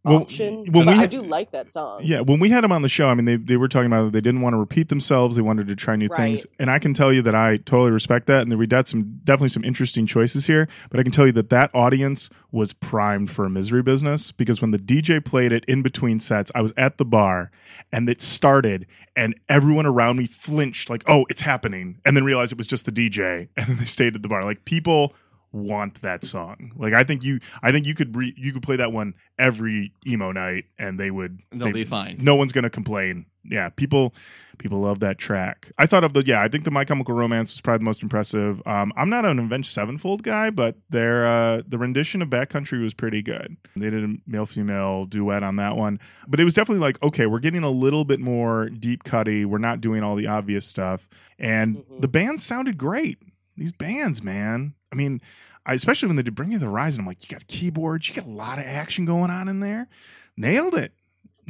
Well, 0.04 0.22
option. 0.22 0.66
when 0.72 0.88
we- 0.88 0.94
I 0.94 1.06
do 1.06 1.22
like 1.22 1.52
that 1.52 1.72
song. 1.72 2.02
Yeah, 2.04 2.22
when 2.22 2.40
we 2.40 2.50
had 2.50 2.64
them 2.64 2.72
on 2.72 2.82
the 2.82 2.90
show, 2.90 3.08
I 3.08 3.14
mean, 3.14 3.26
they, 3.26 3.36
they 3.36 3.56
were 3.56 3.68
talking 3.68 3.86
about 3.86 4.06
that 4.06 4.14
they 4.14 4.22
didn't 4.22 4.42
want 4.42 4.54
to 4.54 4.58
repeat 4.58 4.90
themselves. 4.90 5.36
They 5.36 5.44
wanted 5.44 5.68
to 5.68 5.76
try 5.76 5.96
new 5.96 6.08
things, 6.08 6.46
and 6.58 6.72
I 6.72 6.80
can 6.80 6.96
tell 6.96 7.14
you 7.14 7.22
that 7.22 7.36
I 7.36 7.58
totally 7.58 7.92
respect 7.92 8.26
that. 8.26 8.42
And 8.42 8.58
we 8.58 8.66
got 8.66 8.88
some 8.88 9.20
definitely 9.24 9.50
some 9.50 9.64
interesting 9.64 10.08
choices 10.08 10.48
here. 10.48 10.68
But 10.90 11.00
I 11.00 11.04
can 11.04 11.12
tell 11.12 11.28
you 11.28 11.32
that 11.34 11.52
that 11.52 11.70
audience 11.76 12.30
was 12.52 12.74
primed 12.74 13.30
for 13.30 13.46
a 13.46 13.50
misery 13.50 13.84
business 13.84 14.32
because 14.32 14.60
when 14.60 14.72
the 14.72 14.80
DJ 14.80 15.24
played 15.24 15.52
it 15.52 15.64
in 15.66 15.84
between 15.84 16.20
sets, 16.20 16.52
I 16.56 16.62
was 16.62 16.74
at 16.78 16.98
the 16.98 17.06
bar 17.06 17.52
and 17.92 18.10
it 18.10 18.22
started, 18.24 18.88
and 19.16 19.36
everyone 19.50 19.86
around 19.86 20.18
me 20.18 20.26
flinched, 20.26 20.90
like, 20.90 21.04
"Oh, 21.08 21.26
it's 21.30 21.42
happening," 21.42 22.00
and 22.06 22.18
then 22.18 22.24
realized 22.24 22.52
it 22.52 22.58
was 22.58 22.68
just 22.68 22.86
the 22.86 22.92
DJ, 22.92 23.50
and 23.56 23.68
then 23.68 23.78
they 23.78 23.86
stayed 23.86 24.16
at 24.16 24.24
the 24.24 24.28
bar. 24.28 24.44
Like 24.46 24.66
people 24.66 25.14
want 25.52 26.02
that 26.02 26.24
song. 26.24 26.72
Like 26.76 26.94
I 26.94 27.04
think 27.04 27.24
you, 27.24 27.40
I 27.62 27.72
think 27.72 27.86
you 27.86 27.94
could 27.96 28.16
re, 28.16 28.34
you 28.38 28.54
could 28.54 28.64
play 28.64 28.76
that 28.78 28.92
one 28.92 29.14
every 29.38 29.94
emo 30.08 30.32
night, 30.32 30.66
and 30.80 31.00
they 31.00 31.12
would 31.12 31.40
They'll 31.52 31.68
they- 31.68 31.72
be 31.74 31.84
fine. 31.84 32.18
no 32.22 32.36
one's 32.36 32.52
gonna 32.52 32.70
complain. 32.70 33.26
Yeah, 33.44 33.70
people 33.70 34.14
people 34.60 34.82
love 34.82 35.00
that 35.00 35.18
track. 35.18 35.72
I 35.80 35.88
thought 35.88 36.04
of 36.04 36.14
the 36.14 36.24
yeah, 36.26 36.42
I 36.44 36.48
think 36.48 36.64
the 36.64 36.70
My 36.72 36.86
Chemical 36.86 37.16
Romance 37.16 37.52
was 37.54 37.62
probably 37.62 37.80
the 37.80 37.86
most 37.86 38.04
impressive. 38.04 38.62
Um, 38.68 38.94
I'm 38.96 39.10
not 39.10 39.26
an 39.26 39.40
Avenged 39.40 39.72
Sevenfold 39.72 40.22
guy, 40.22 40.52
but 40.52 40.76
their 40.92 41.26
uh, 41.26 41.64
the 41.68 41.80
rendition 41.80 42.22
of 42.22 42.30
Bat 42.30 42.50
Country 42.50 42.80
was 42.84 42.94
pretty 42.94 43.24
good. 43.24 43.58
They 43.76 43.90
did 43.90 44.04
a 44.04 44.16
male 44.28 44.46
female 44.46 45.06
duet 45.06 45.42
on 45.42 45.56
that 45.56 45.76
one, 45.76 46.00
but 46.28 46.40
it 46.40 46.44
was 46.44 46.54
definitely 46.54 46.82
like 46.82 47.02
okay, 47.02 47.26
we're 47.26 47.40
getting 47.40 47.64
a 47.64 47.72
little 47.72 48.06
bit 48.06 48.20
more 48.20 48.70
deep 48.70 49.04
cutty. 49.04 49.44
We're 49.44 49.58
not 49.58 49.82
doing 49.82 50.04
all 50.04 50.16
the 50.16 50.28
obvious 50.28 50.68
stuff, 50.68 51.10
and 51.40 51.78
Mhm. 51.78 52.02
the 52.02 52.08
band 52.08 52.42
sounded 52.42 52.78
great. 52.78 53.18
These 53.58 53.72
bands, 53.74 54.22
man. 54.22 54.74
I 54.92 54.96
mean. 54.96 55.22
I, 55.64 55.76
especially 55.76 56.08
when 56.08 56.16
they 56.16 56.24
did 56.24 56.34
Bring 56.34 56.50
Me 56.50 56.58
the 56.58 56.66
Horizon, 56.66 57.02
I'm 57.02 57.06
like, 57.06 57.22
you 57.22 57.30
got 57.30 57.46
keyboards, 57.46 58.10
you 58.10 58.16
got 58.16 58.26
a 58.26 58.32
lot 58.32 58.58
of 58.58 58.66
action 58.66 59.06
going 59.06 59.30
on 59.30 59.48
in 59.48 59.60
there. 59.60 59.88
Nailed 60.36 60.74
it 60.74 60.92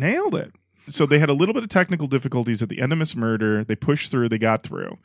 nailed 0.01 0.35
it. 0.35 0.53
So 0.87 1.05
they 1.05 1.19
had 1.19 1.29
a 1.29 1.33
little 1.33 1.53
bit 1.53 1.63
of 1.63 1.69
technical 1.69 2.07
difficulties 2.07 2.61
at 2.61 2.69
the 2.69 2.81
end 2.81 2.91
of 2.91 2.97
Miss 2.97 3.15
Murder. 3.15 3.63
They 3.63 3.75
pushed 3.75 4.11
through, 4.11 4.29
they 4.29 4.37
got 4.37 4.63
through. 4.63 4.97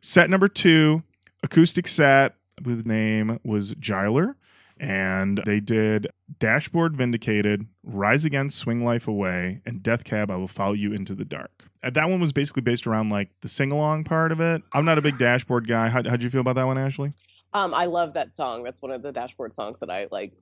Set 0.00 0.28
number 0.28 0.48
two, 0.48 1.02
acoustic 1.42 1.88
set, 1.88 2.34
I 2.58 2.62
believe 2.62 2.82
the 2.82 2.88
name 2.88 3.38
was 3.44 3.74
Giler. 3.74 4.36
And 4.80 5.42
they 5.44 5.60
did 5.60 6.08
Dashboard 6.38 6.96
Vindicated, 6.96 7.66
Rise 7.84 8.24
Again, 8.24 8.48
Swing 8.48 8.82
Life 8.82 9.06
Away, 9.06 9.60
and 9.66 9.82
Death 9.82 10.04
Cab, 10.04 10.30
I 10.30 10.36
Will 10.36 10.48
Follow 10.48 10.72
You 10.72 10.94
Into 10.94 11.14
the 11.14 11.26
Dark. 11.26 11.64
And 11.82 11.94
that 11.94 12.08
one 12.08 12.18
was 12.18 12.32
basically 12.32 12.62
based 12.62 12.86
around 12.86 13.10
like 13.10 13.28
the 13.42 13.48
sing 13.48 13.72
along 13.72 14.04
part 14.04 14.32
of 14.32 14.40
it. 14.40 14.62
I'm 14.72 14.86
not 14.86 14.96
a 14.96 15.02
big 15.02 15.18
dashboard 15.18 15.68
guy. 15.68 15.90
How, 15.90 16.02
how'd 16.02 16.22
you 16.22 16.30
feel 16.30 16.40
about 16.40 16.56
that 16.56 16.66
one, 16.66 16.78
Ashley? 16.78 17.10
Um, 17.52 17.74
I 17.74 17.84
love 17.84 18.14
that 18.14 18.32
song. 18.32 18.62
That's 18.62 18.80
one 18.80 18.90
of 18.90 19.02
the 19.02 19.12
Dashboard 19.12 19.52
songs 19.52 19.80
that 19.80 19.90
I 19.90 20.08
like 20.10 20.32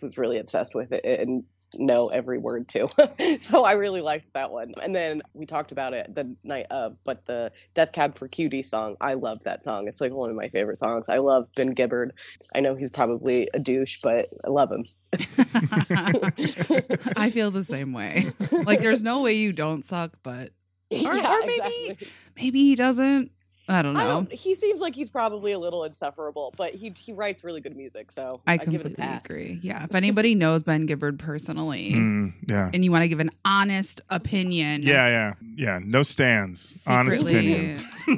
was 0.00 0.18
really 0.18 0.38
obsessed 0.38 0.74
with 0.74 0.92
it 0.92 1.04
and 1.04 1.44
know 1.78 2.08
every 2.08 2.38
word 2.38 2.68
to. 2.68 2.88
so 3.40 3.64
I 3.64 3.72
really 3.72 4.00
liked 4.00 4.32
that 4.34 4.50
one. 4.50 4.74
And 4.82 4.94
then 4.94 5.22
we 5.32 5.46
talked 5.46 5.72
about 5.72 5.94
it 5.94 6.14
the 6.14 6.34
night 6.44 6.66
of, 6.70 6.96
but 7.04 7.24
the 7.26 7.52
Death 7.74 7.92
Cab 7.92 8.14
for 8.14 8.28
Cutie 8.28 8.62
song, 8.62 8.96
I 9.00 9.14
love 9.14 9.44
that 9.44 9.62
song. 9.62 9.88
It's 9.88 10.00
like 10.00 10.12
one 10.12 10.30
of 10.30 10.36
my 10.36 10.48
favorite 10.48 10.78
songs. 10.78 11.08
I 11.08 11.18
love 11.18 11.48
Ben 11.56 11.68
Gibbard. 11.74 12.12
I 12.54 12.60
know 12.60 12.74
he's 12.74 12.90
probably 12.90 13.48
a 13.54 13.58
douche, 13.58 14.00
but 14.02 14.28
I 14.44 14.48
love 14.50 14.70
him. 14.72 14.84
I 17.16 17.30
feel 17.32 17.50
the 17.50 17.64
same 17.64 17.92
way. 17.92 18.32
Like, 18.52 18.80
there's 18.80 19.02
no 19.02 19.22
way 19.22 19.34
you 19.34 19.52
don't 19.52 19.84
suck, 19.84 20.12
but 20.22 20.50
Or- 21.04 21.12
or 21.16 21.40
maybe- 21.46 21.98
maybe 22.36 22.58
he 22.64 22.74
doesn't. 22.76 23.30
I 23.68 23.80
don't 23.82 23.96
I 23.96 24.04
know. 24.04 24.08
don't, 24.10 24.32
he 24.32 24.54
seems 24.54 24.80
like 24.80 24.94
he's 24.94 25.08
probably 25.10 25.52
a 25.52 25.58
little 25.58 25.84
insufferable, 25.84 26.52
but 26.56 26.74
he 26.74 26.92
he 26.98 27.12
writes 27.12 27.42
really 27.44 27.60
good 27.62 27.76
music, 27.76 28.10
so 28.10 28.40
I 28.46 28.54
I 28.54 28.56
give 28.58 28.66
it 28.66 28.68
a 28.68 28.78
completely 28.90 28.94
pass. 29.04 29.24
agree. 29.24 29.58
Yeah. 29.62 29.84
If 29.84 29.94
anybody 29.94 30.34
knows 30.34 30.62
Ben 30.62 30.86
Gibbard 30.86 31.18
personally 31.18 31.92
Mm, 31.92 32.32
yeah. 32.50 32.70
and 32.74 32.84
you 32.84 32.90
want 32.92 33.02
to 33.02 33.08
give 33.08 33.20
an 33.20 33.30
honest 33.44 34.00
opinion, 34.10 34.82
Yeah, 34.82 35.08
yeah. 35.08 35.34
Yeah. 35.56 35.80
No 35.82 36.02
stands. 36.02 36.84
Honest 36.86 37.22
opinion. 37.22 37.80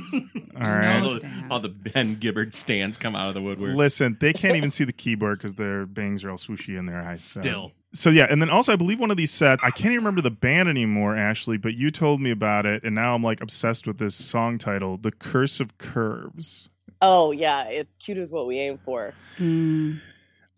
All 0.57 0.63
right. 0.63 1.01
No 1.03 1.09
all, 1.11 1.15
the, 1.21 1.31
all 1.53 1.61
the 1.61 1.69
Ben 1.69 2.17
Gibbard 2.17 2.55
stands 2.55 2.97
come 2.97 3.15
out 3.15 3.29
of 3.29 3.35
the 3.35 3.43
woodwork. 3.43 3.75
Listen, 3.77 4.17
they 4.21 4.33
can't 4.33 4.57
even 4.57 4.71
see 4.71 4.85
the 4.85 4.93
keyboard 4.93 5.39
because 5.39 5.55
their 5.55 5.85
bangs 5.87 6.25
are 6.25 6.31
all 6.31 6.39
swooshy 6.39 6.79
in 6.79 6.87
their 6.87 7.01
eyes. 7.03 7.23
So. 7.23 7.41
Still. 7.41 7.73
So 7.97 8.11
yeah, 8.11 8.27
and 8.29 8.43
then 8.43 8.51
also 8.51 8.75
I 8.75 8.77
believe 8.77 9.01
one 9.01 9.11
of 9.11 9.17
these 9.17 9.31
sets, 9.31 9.63
I 9.65 9.71
can't 9.71 9.87
even 9.87 9.97
remember 9.99 10.21
the 10.21 10.31
band 10.31 10.69
anymore, 10.69 11.17
Ashley, 11.17 11.57
but 11.57 11.75
you 11.75 11.91
told 11.91 12.21
me 12.21 12.31
about 12.31 12.67
it, 12.67 12.85
and 12.85 12.95
now 12.95 13.15
I'm 13.15 13.23
like 13.23 13.41
obsessed 13.41 13.87
with 13.87 13.97
this 13.99 14.15
song 14.15 14.59
title, 14.59 14.99
"The 14.99 15.13
Curse 15.13 15.61
of 15.61 15.79
Curves." 15.79 16.69
Oh 17.01 17.31
yeah, 17.31 17.65
it's 17.65 17.97
Cute 17.97 18.19
Is 18.19 18.31
What 18.31 18.47
We 18.47 18.59
Aim 18.59 18.77
For. 18.79 19.15
Mm. 19.39 20.01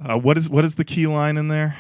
Uh, 0.05 0.19
what 0.19 0.37
is 0.37 0.51
what 0.51 0.65
is 0.65 0.75
the 0.75 0.85
key 0.85 1.07
line 1.07 1.37
in 1.37 1.47
there? 1.47 1.77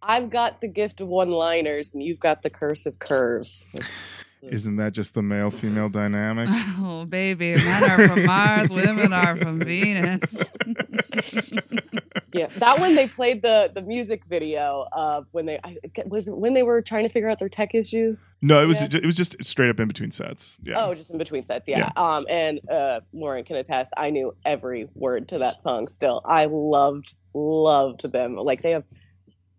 I've 0.00 0.30
got 0.30 0.60
the 0.60 0.68
gift 0.68 1.00
of 1.00 1.08
one-liners, 1.08 1.94
and 1.94 2.02
you've 2.02 2.20
got 2.20 2.42
the 2.42 2.50
curse 2.50 2.86
of 2.86 2.98
curves. 2.98 3.66
It's- 3.72 3.90
Isn't 4.50 4.76
that 4.76 4.92
just 4.92 5.14
the 5.14 5.22
male 5.22 5.50
female 5.50 5.88
dynamic? 5.88 6.48
Oh, 6.86 7.04
baby. 7.04 7.54
Men 7.56 7.84
are 7.84 8.08
from 8.08 8.26
Mars, 8.26 8.70
women 8.70 9.12
are 9.12 9.36
from 9.36 9.58
Venus. 9.60 10.34
yeah, 12.32 12.46
that 12.58 12.78
one 12.78 12.94
they 12.94 13.06
played 13.06 13.42
the 13.42 13.70
the 13.72 13.82
music 13.82 14.24
video 14.24 14.86
of 14.92 15.28
when 15.32 15.46
they 15.46 15.58
I, 15.62 15.76
was 16.06 16.28
it 16.28 16.36
when 16.36 16.54
they 16.54 16.62
were 16.62 16.82
trying 16.82 17.04
to 17.04 17.08
figure 17.08 17.28
out 17.28 17.38
their 17.38 17.48
tech 17.48 17.74
issues. 17.74 18.26
No, 18.42 18.62
it 18.62 18.66
was 18.66 18.82
it 18.82 19.04
was 19.04 19.14
just 19.14 19.36
straight 19.42 19.70
up 19.70 19.80
in 19.80 19.88
between 19.88 20.10
sets. 20.10 20.58
Yeah. 20.62 20.84
Oh, 20.84 20.94
just 20.94 21.10
in 21.10 21.18
between 21.18 21.42
sets, 21.42 21.68
yeah. 21.68 21.90
Um, 21.96 22.26
and 22.28 22.60
uh, 22.68 23.00
Lorin 23.12 23.44
can 23.44 23.56
attest. 23.56 23.92
I 23.96 24.10
knew 24.10 24.34
every 24.44 24.88
word 24.94 25.28
to 25.28 25.38
that 25.38 25.62
song. 25.62 25.88
Still, 25.88 26.20
I 26.24 26.46
loved 26.46 27.14
loved 27.34 28.10
them. 28.10 28.36
Like 28.36 28.62
they 28.62 28.72
have 28.72 28.84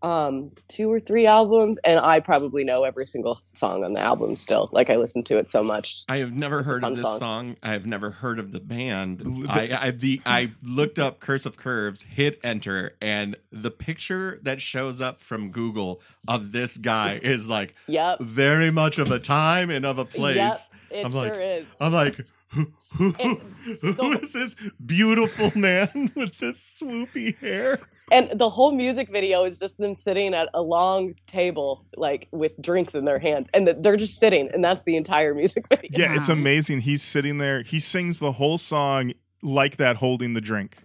um 0.06 0.52
two 0.68 0.92
or 0.92 1.00
three 1.00 1.26
albums, 1.26 1.80
and 1.84 2.00
I 2.00 2.20
probably 2.20 2.64
know 2.64 2.84
every 2.84 3.08
single 3.08 3.40
song 3.54 3.84
on 3.84 3.94
the 3.94 4.00
album. 4.00 4.36
Still, 4.36 4.70
like 4.72 4.90
I 4.90 4.98
listen 4.98 5.24
to 5.24 5.38
it 5.38 5.50
so 5.50 5.64
much. 5.64 6.04
I 6.08 6.18
have 6.18 6.32
never 6.34 6.60
It's 6.60 6.68
heard 6.68 6.84
of 6.84 6.94
this 6.94 7.02
song. 7.02 7.20
song. 7.20 7.56
I 7.64 7.72
have 7.74 7.86
never 7.86 8.12
heard 8.12 8.38
of 8.40 8.52
the 8.52 8.60
band. 8.60 9.20
The- 9.20 9.48
I 9.50 9.88
I, 9.88 9.92
the, 9.92 10.22
I 10.26 10.52
looked 10.62 11.00
up 11.00 11.20
Curse 11.20 11.46
of 11.46 11.58
Curves, 11.58 12.02
hit 12.04 12.40
enter, 12.44 12.96
and 13.02 13.36
the 13.52 13.72
picture 13.72 14.40
that 14.44 14.62
shows 14.62 15.02
up 15.02 15.20
from 15.22 15.50
Google 15.52 16.02
of 16.28 16.52
this 16.52 16.78
guy 16.78 17.20
is 17.24 17.48
like 17.48 17.74
Yep, 17.88 18.20
very 18.22 18.70
much 18.72 19.00
of 19.00 19.10
a 19.12 19.20
time 19.20 19.70
and 19.72 19.86
of 19.86 19.98
a 19.98 20.06
place. 20.06 20.36
Yep. 20.36 20.58
it 20.92 21.06
I'm 21.06 21.12
sure 21.12 21.22
like- 21.22 21.34
is. 21.34 21.66
I'm 21.82 21.94
like, 21.94 22.20
who, 22.56 22.72
who, 22.98 23.16
And 23.20 23.38
who 23.82 23.94
the- 23.94 24.20
is 24.24 24.34
this 24.34 24.56
beautiful 24.86 25.52
man 25.56 26.12
with 26.16 26.38
this 26.40 26.80
swoopy 26.82 27.38
hair? 27.38 27.80
And 28.12 28.38
the 28.38 28.50
whole 28.50 28.72
music 28.72 29.10
video 29.12 29.44
is 29.46 29.58
just 29.58 29.80
them 29.80 29.96
sitting 29.96 30.34
at 30.36 30.48
a 30.54 30.62
long 30.62 31.16
table, 31.26 31.86
like 31.98 32.28
with 32.32 32.62
drinks 32.62 32.94
in 32.94 33.04
their 33.06 33.18
hand, 33.20 33.50
and 33.54 33.68
they're 33.68 33.98
just 33.98 34.20
sitting, 34.20 34.50
and 34.54 34.64
that's 34.64 34.84
the 34.84 34.96
entire 34.96 35.34
music 35.34 35.68
video. 35.70 35.90
Yeah, 36.00 36.16
it's 36.16 36.30
amazing. 36.30 36.82
He's 36.82 37.02
sitting 37.02 37.40
there. 37.40 37.64
He 37.64 37.80
sings 37.80 38.20
the 38.20 38.32
whole 38.32 38.58
song 38.60 39.14
like 39.42 39.78
that, 39.78 39.96
holding 39.96 40.34
the 40.34 40.42
drink. 40.42 40.78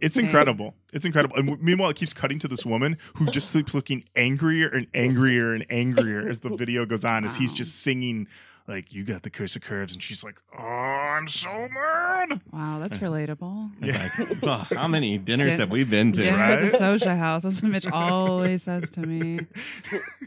It's 0.00 0.16
incredible. 0.24 0.74
It's 0.92 1.04
incredible. 1.04 1.36
And 1.36 1.60
meanwhile, 1.60 1.90
it 1.90 1.96
keeps 1.96 2.12
cutting 2.12 2.38
to 2.38 2.48
this 2.48 2.64
woman 2.64 2.96
who 3.14 3.26
just 3.26 3.52
keeps 3.52 3.74
looking 3.74 4.04
angrier 4.14 4.68
and 4.68 4.86
angrier 4.94 5.52
and 5.52 5.66
angrier 5.68 6.28
as 6.28 6.38
the 6.38 6.50
video 6.50 6.86
goes 6.86 7.04
on, 7.04 7.24
as 7.24 7.34
he's 7.34 7.52
just 7.52 7.80
singing 7.80 8.28
like 8.68 8.92
"You 8.92 9.04
got 9.04 9.22
the 9.22 9.30
curse 9.30 9.56
of 9.56 9.62
curves," 9.62 9.94
and 9.94 10.02
she's 10.02 10.22
like, 10.24 10.36
"Oh, 10.58 10.62
I'm 10.62 11.28
so 11.28 11.48
mad." 11.72 12.40
Wow, 12.52 12.78
that's 12.80 12.96
relatable. 12.98 13.70
It's 13.80 14.18
like, 14.18 14.42
oh, 14.42 14.66
how 14.76 14.88
many 14.88 15.18
dinners 15.26 15.50
Din- 15.52 15.60
have 15.60 15.70
we 15.70 15.84
been 15.84 16.12
to? 16.12 16.22
Dinner 16.22 16.36
right? 16.36 16.58
at 16.62 16.72
the 16.72 16.78
Socia 16.78 17.16
House. 17.16 17.42
That's 17.42 17.62
what 17.62 17.72
Mitch 17.72 17.86
always 17.92 18.62
says 18.64 18.90
to 18.90 19.00
me. 19.00 19.40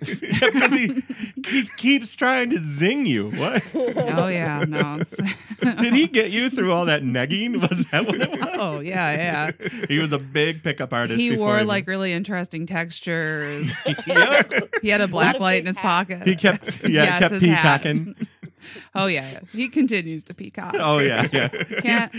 Yeah, 0.02 0.50
because 0.52 0.72
he, 0.74 1.04
he 1.46 1.70
keeps 1.76 2.16
trying 2.16 2.50
to 2.52 2.60
zing 2.64 3.06
you. 3.06 3.32
What? 3.32 3.64
Oh 4.20 4.28
yeah, 4.28 4.64
no. 4.68 5.02
Did 5.62 5.94
he 5.94 6.08
get 6.08 6.32
you 6.32 6.50
through 6.50 6.72
all 6.72 6.86
that 6.86 7.04
negging? 7.04 7.60
Was 7.70 7.84
that 7.92 8.06
what 8.06 8.16
it 8.22 8.30
was? 8.32 8.40
Oh 8.54 8.80
yeah, 8.80 9.52
yeah. 9.60 9.68
He 9.88 10.00
was 10.00 10.14
a 10.14 10.20
big 10.20 10.64
pickup 10.64 10.94
artist. 10.94 11.20
He 11.20 11.32
before 11.32 11.48
wore 11.48 11.64
like 11.64 11.88
really 11.88 12.14
interesting 12.14 12.66
textures. 12.66 13.72
Yep. 14.08 14.54
He 14.82 14.90
had 14.90 15.02
a 15.02 15.08
black 15.08 15.40
light 15.40 15.62
in 15.62 15.66
his 15.68 15.78
hats. 15.78 16.10
pocket. 16.10 16.28
He 16.28 16.36
kept 16.36 16.66
yeah 16.84 17.04
Yes, 17.04 17.20
kept 17.20 17.34
his 17.36 17.44
hat. 17.44 17.82
peacocking. 17.82 18.16
Oh 18.96 19.06
yeah, 19.08 19.32
yeah. 19.32 19.40
He 19.52 19.70
continues 19.70 20.24
to 20.26 20.34
peacock. 20.34 20.76
Oh 20.80 21.00
yeah, 21.00 21.28
yeah. 21.32 21.48
Can't- 21.82 22.14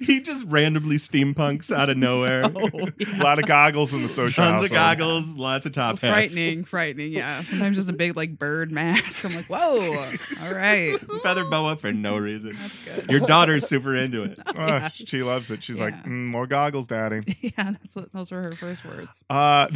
He 0.00 0.20
just 0.20 0.44
randomly 0.46 0.96
steampunks 0.96 1.74
out 1.74 1.90
of 1.90 1.96
nowhere. 1.96 2.44
Oh, 2.56 2.68
A 2.68 3.22
lot 3.22 3.38
of 3.38 3.46
goggles 3.46 3.92
in 3.92 4.02
the 4.02 4.08
Socia 4.08 4.34
Tons 4.34 4.36
household. 4.36 4.64
of 4.64 4.70
goggles, 4.70 5.26
lots 5.34 5.66
of 5.66 5.72
top 5.72 5.98
hats. 6.00 6.32
Frightening, 6.34 6.64
frightening. 6.64 7.12
Yeah. 7.12 7.42
Sometimes 7.44 7.76
just 7.76 7.88
a 7.88 7.92
big 7.92 8.16
like 8.16 8.38
bird 8.38 8.70
mask. 8.72 9.24
I'm 9.24 9.34
like, 9.34 9.46
whoa. 9.46 10.04
All 10.42 10.52
right. 10.52 10.98
Feather 11.22 11.44
boa 11.44 11.76
for 11.76 11.92
no 11.92 12.16
reason. 12.16 12.56
That's 12.58 12.80
good. 12.80 13.10
Your 13.10 13.20
daughter's 13.20 13.66
super 13.68 13.94
into 13.94 14.22
it. 14.24 14.38
Oh, 14.56 14.66
Yeah. 14.66 14.88
She 14.94 15.22
loves 15.22 15.50
it. 15.50 15.62
She's 15.62 15.78
like, 15.80 15.94
mm, 16.04 16.26
"More 16.26 16.46
goggles, 16.46 16.86
daddy." 16.86 17.20
yeah, 17.40 17.72
that's 17.72 17.94
what 17.94 18.12
those 18.12 18.30
were 18.30 18.42
her 18.42 18.54
first 18.54 18.84
words. 18.84 19.08
Uh, 19.28 19.68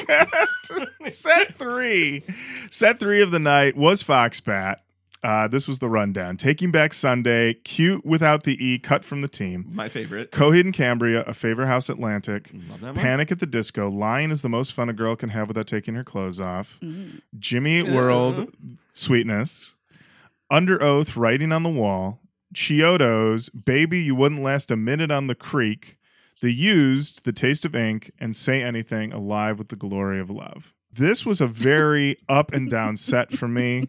set, 0.00 0.28
set 1.12 1.58
three, 1.58 2.22
set 2.70 2.98
three 3.00 3.20
of 3.22 3.30
the 3.30 3.38
night 3.38 3.76
was 3.76 4.02
Foxbat. 4.02 4.76
Uh, 5.22 5.48
this 5.48 5.66
was 5.66 5.78
the 5.78 5.88
rundown. 5.88 6.36
Taking 6.36 6.70
Back 6.70 6.92
Sunday, 6.92 7.54
cute 7.54 8.04
without 8.04 8.42
the 8.44 8.62
E, 8.62 8.78
cut 8.78 9.06
from 9.06 9.22
the 9.22 9.28
team. 9.28 9.64
My 9.72 9.88
favorite. 9.88 10.30
Coheed 10.30 10.60
and 10.60 10.74
Cambria, 10.74 11.22
A 11.22 11.32
Favor 11.32 11.64
House 11.64 11.88
Atlantic. 11.88 12.50
Love 12.68 12.80
that 12.80 12.94
one. 12.94 12.96
Panic 12.96 13.32
at 13.32 13.40
the 13.40 13.46
Disco. 13.46 13.88
Lying 13.88 14.30
is 14.30 14.42
the 14.42 14.50
most 14.50 14.74
fun 14.74 14.90
a 14.90 14.92
girl 14.92 15.16
can 15.16 15.30
have 15.30 15.48
without 15.48 15.66
taking 15.66 15.94
her 15.94 16.04
clothes 16.04 16.40
off. 16.40 16.76
Mm. 16.82 17.22
Jimmy 17.38 17.78
Eat 17.78 17.88
World, 17.88 18.54
Sweetness. 18.92 19.74
Under 20.50 20.80
Oath, 20.82 21.16
Writing 21.16 21.52
on 21.52 21.62
the 21.62 21.70
Wall. 21.70 22.20
Chiodos, 22.54 23.48
Baby, 23.64 24.02
You 24.02 24.14
Wouldn't 24.14 24.42
Last 24.42 24.70
a 24.70 24.76
Minute 24.76 25.10
on 25.10 25.26
the 25.26 25.34
Creek. 25.34 25.96
The 26.44 26.52
Used, 26.52 27.24
The 27.24 27.32
Taste 27.32 27.64
of 27.64 27.74
Ink, 27.74 28.10
and 28.18 28.36
Say 28.36 28.62
Anything, 28.62 29.14
Alive 29.14 29.58
with 29.58 29.68
the 29.68 29.76
Glory 29.76 30.20
of 30.20 30.28
Love. 30.28 30.74
This 30.92 31.24
was 31.24 31.40
a 31.40 31.46
very 31.46 32.18
up 32.28 32.52
and 32.52 32.68
down 32.68 32.98
set 32.98 33.32
for 33.32 33.48
me. 33.48 33.88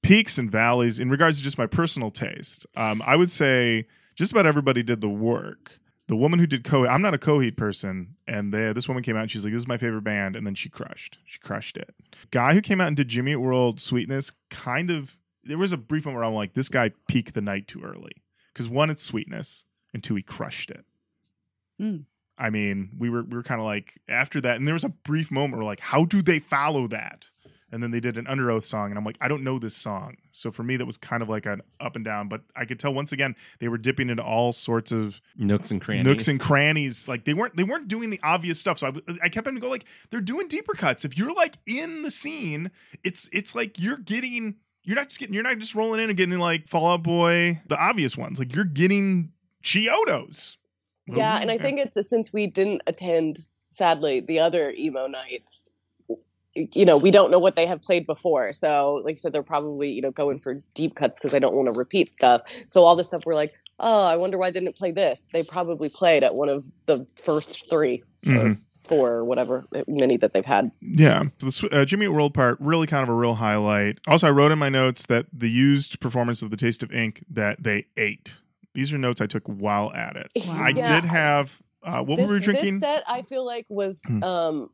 Peaks 0.00 0.38
and 0.38 0.50
valleys 0.50 0.98
in 0.98 1.10
regards 1.10 1.36
to 1.36 1.44
just 1.44 1.58
my 1.58 1.66
personal 1.66 2.10
taste. 2.10 2.64
Um, 2.76 3.02
I 3.04 3.14
would 3.14 3.30
say 3.30 3.86
just 4.14 4.32
about 4.32 4.46
everybody 4.46 4.82
did 4.82 5.02
the 5.02 5.08
work. 5.10 5.80
The 6.08 6.16
woman 6.16 6.38
who 6.38 6.46
did 6.46 6.64
Coheed, 6.64 6.88
I'm 6.88 7.02
not 7.02 7.12
a 7.12 7.18
Coheed 7.18 7.58
person, 7.58 8.16
and 8.26 8.54
they, 8.54 8.72
this 8.72 8.88
woman 8.88 9.02
came 9.02 9.16
out 9.16 9.22
and 9.22 9.30
she's 9.30 9.44
like, 9.44 9.52
"This 9.52 9.60
is 9.60 9.68
my 9.68 9.76
favorite 9.76 10.00
band," 10.00 10.34
and 10.34 10.46
then 10.46 10.54
she 10.54 10.70
crushed. 10.70 11.18
She 11.26 11.40
crushed 11.40 11.76
it. 11.76 11.94
Guy 12.30 12.54
who 12.54 12.62
came 12.62 12.80
out 12.80 12.88
and 12.88 12.96
did 12.96 13.08
Jimmy 13.08 13.32
Eat 13.32 13.36
World 13.36 13.78
Sweetness, 13.80 14.32
kind 14.48 14.90
of. 14.90 15.18
There 15.44 15.58
was 15.58 15.72
a 15.72 15.76
brief 15.76 16.06
moment 16.06 16.20
where 16.20 16.24
I'm 16.24 16.34
like, 16.34 16.54
"This 16.54 16.70
guy 16.70 16.92
peaked 17.06 17.34
the 17.34 17.42
night 17.42 17.68
too 17.68 17.82
early," 17.82 18.12
because 18.54 18.66
one, 18.66 18.88
it's 18.88 19.02
Sweetness, 19.02 19.66
and 19.92 20.02
two, 20.02 20.14
he 20.14 20.22
crushed 20.22 20.70
it. 20.70 20.86
Mm. 21.82 22.04
I 22.38 22.50
mean, 22.50 22.90
we 22.98 23.10
were 23.10 23.22
we 23.22 23.36
were 23.36 23.42
kind 23.42 23.60
of 23.60 23.66
like 23.66 24.00
after 24.08 24.40
that, 24.40 24.56
and 24.56 24.66
there 24.66 24.74
was 24.74 24.84
a 24.84 24.88
brief 24.88 25.30
moment 25.30 25.52
where 25.52 25.60
we're 25.60 25.70
like, 25.70 25.80
"How 25.80 26.04
do 26.04 26.22
they 26.22 26.38
follow 26.38 26.86
that?" 26.88 27.26
And 27.72 27.82
then 27.82 27.90
they 27.90 28.00
did 28.00 28.18
an 28.18 28.26
Under 28.26 28.50
Oath 28.50 28.66
song, 28.66 28.90
and 28.90 28.98
I'm 28.98 29.04
like, 29.04 29.16
I 29.22 29.28
don't 29.28 29.42
know 29.42 29.58
this 29.58 29.74
song. 29.74 30.16
So 30.30 30.52
for 30.52 30.62
me, 30.62 30.76
that 30.76 30.84
was 30.84 30.98
kind 30.98 31.22
of 31.22 31.30
like 31.30 31.46
an 31.46 31.62
up 31.80 31.96
and 31.96 32.04
down. 32.04 32.28
But 32.28 32.42
I 32.54 32.66
could 32.66 32.78
tell 32.78 32.92
once 32.92 33.12
again 33.12 33.34
they 33.60 33.68
were 33.68 33.78
dipping 33.78 34.10
into 34.10 34.22
all 34.22 34.52
sorts 34.52 34.92
of 34.92 35.22
Nooks 35.38 35.70
and 35.70 35.80
crannies. 35.80 36.04
nooks 36.04 36.28
and 36.28 36.38
crannies. 36.38 37.08
Like 37.08 37.24
they 37.24 37.32
weren't 37.32 37.56
they 37.56 37.64
weren't 37.64 37.88
doing 37.88 38.10
the 38.10 38.20
obvious 38.22 38.60
stuff. 38.60 38.78
So 38.78 38.88
I, 38.88 38.90
I 39.22 39.28
kept 39.30 39.46
having 39.46 39.54
to 39.54 39.60
go 39.60 39.70
like 39.70 39.86
they're 40.10 40.20
doing 40.20 40.48
deeper 40.48 40.74
cuts. 40.74 41.06
If 41.06 41.16
you're 41.16 41.32
like 41.32 41.56
in 41.66 42.02
the 42.02 42.10
scene, 42.10 42.70
it's 43.04 43.30
it's 43.32 43.54
like 43.54 43.78
you're 43.80 43.96
getting 43.96 44.56
you're 44.84 44.96
not 44.96 45.08
just 45.08 45.18
getting 45.18 45.32
you're 45.32 45.42
not 45.42 45.58
just 45.58 45.74
rolling 45.74 46.00
in 46.00 46.10
and 46.10 46.16
getting 46.16 46.38
like 46.38 46.68
Fallout 46.68 47.02
Boy, 47.02 47.62
the 47.68 47.78
obvious 47.78 48.18
ones. 48.18 48.38
Like 48.38 48.54
you're 48.54 48.64
getting 48.64 49.32
Chiodos. 49.64 50.56
Yeah, 51.06 51.38
and 51.40 51.50
I 51.50 51.58
think 51.58 51.78
it's 51.80 52.08
since 52.08 52.32
we 52.32 52.46
didn't 52.46 52.82
attend, 52.86 53.46
sadly, 53.70 54.20
the 54.20 54.38
other 54.40 54.72
emo 54.76 55.06
nights. 55.06 55.70
You 56.54 56.84
know, 56.84 56.98
we 56.98 57.10
don't 57.10 57.30
know 57.30 57.38
what 57.38 57.56
they 57.56 57.64
have 57.64 57.80
played 57.80 58.04
before, 58.06 58.52
so 58.52 59.00
like 59.04 59.14
I 59.14 59.16
said, 59.16 59.32
they're 59.32 59.42
probably 59.42 59.90
you 59.90 60.02
know 60.02 60.10
going 60.10 60.38
for 60.38 60.60
deep 60.74 60.94
cuts 60.94 61.18
because 61.18 61.30
they 61.32 61.40
don't 61.40 61.54
want 61.54 61.66
to 61.72 61.78
repeat 61.78 62.12
stuff. 62.12 62.42
So 62.68 62.84
all 62.84 62.94
this 62.94 63.06
stuff, 63.06 63.24
we're 63.24 63.34
like, 63.34 63.54
oh, 63.80 64.04
I 64.04 64.16
wonder 64.16 64.36
why 64.36 64.50
they 64.50 64.60
didn't 64.60 64.76
play 64.76 64.90
this. 64.92 65.22
They 65.32 65.42
probably 65.42 65.88
played 65.88 66.22
at 66.22 66.34
one 66.34 66.50
of 66.50 66.62
the 66.84 67.06
first 67.16 67.70
3 67.70 68.02
or 68.26 68.30
Mhm. 68.32 68.58
four 68.86 69.12
or 69.12 69.24
whatever 69.24 69.66
many 69.88 70.18
that 70.18 70.34
they've 70.34 70.44
had. 70.44 70.70
Yeah, 70.82 71.22
so 71.38 71.68
the 71.68 71.80
uh, 71.80 71.84
Jimmy 71.86 72.06
World 72.08 72.34
part 72.34 72.58
really 72.60 72.86
kind 72.86 73.02
of 73.02 73.08
a 73.08 73.14
real 73.14 73.36
highlight. 73.36 73.98
Also, 74.06 74.26
I 74.26 74.30
wrote 74.30 74.52
in 74.52 74.58
my 74.58 74.68
notes 74.68 75.06
that 75.06 75.24
the 75.32 75.48
used 75.48 76.00
performance 76.00 76.42
of 76.42 76.50
the 76.50 76.58
Taste 76.58 76.82
of 76.82 76.92
Ink 76.92 77.24
that 77.30 77.62
they 77.62 77.86
ate. 77.96 78.34
These 78.74 78.92
are 78.92 78.98
notes 78.98 79.20
I 79.20 79.26
took 79.26 79.44
while 79.46 79.92
at 79.92 80.16
it. 80.16 80.30
Wow. 80.46 80.56
I 80.60 80.68
Yeah. 80.70 81.00
did 81.00 81.08
have 81.08 81.58
uh, 81.84 82.02
what 82.02 82.16
this, 82.16 82.28
were 82.28 82.34
we 82.34 82.40
drinking? 82.40 82.74
This 82.74 82.80
set 82.80 83.02
I 83.08 83.22
feel 83.22 83.44
like 83.44 83.66
was 83.68 84.02
Hmm. 84.06 84.22
um 84.22 84.70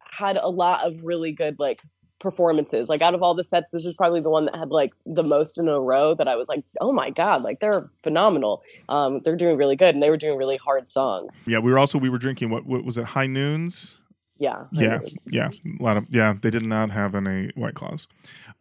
had 0.00 0.36
a 0.36 0.48
lot 0.48 0.84
of 0.86 1.02
really 1.02 1.32
good 1.32 1.58
like 1.58 1.80
performances. 2.18 2.88
Like 2.88 3.02
out 3.02 3.14
of 3.14 3.22
all 3.22 3.34
the 3.34 3.44
sets, 3.44 3.68
this 3.70 3.84
is 3.84 3.94
probably 3.94 4.20
the 4.20 4.30
one 4.30 4.46
that 4.46 4.56
had 4.56 4.70
like 4.70 4.92
the 5.04 5.22
most 5.22 5.58
in 5.58 5.68
a 5.68 5.78
row 5.80 6.14
that 6.14 6.26
I 6.28 6.36
was 6.36 6.48
like, 6.48 6.64
oh 6.80 6.92
my 6.92 7.10
god, 7.10 7.42
like 7.42 7.60
they're 7.60 7.90
phenomenal. 8.02 8.62
Um, 8.88 9.20
they're 9.24 9.36
doing 9.36 9.56
really 9.56 9.76
good, 9.76 9.94
and 9.94 10.02
they 10.02 10.10
were 10.10 10.16
doing 10.16 10.38
really 10.38 10.56
hard 10.56 10.88
songs. 10.88 11.42
yeah, 11.46 11.58
we 11.58 11.70
were 11.70 11.78
also 11.78 11.98
we 11.98 12.08
were 12.08 12.18
drinking 12.18 12.50
what, 12.50 12.64
what 12.66 12.84
was 12.84 12.96
it? 12.98 13.04
High 13.04 13.26
Noons. 13.26 13.98
Yeah, 14.38 14.64
Yeah, 14.72 14.98
yeah, 15.30 15.48
a 15.48 15.82
lot 15.82 15.96
of 15.96 16.06
yeah. 16.10 16.34
They 16.40 16.50
did 16.50 16.64
not 16.64 16.90
have 16.90 17.14
any 17.14 17.50
White 17.54 17.74
Claws. 17.74 18.06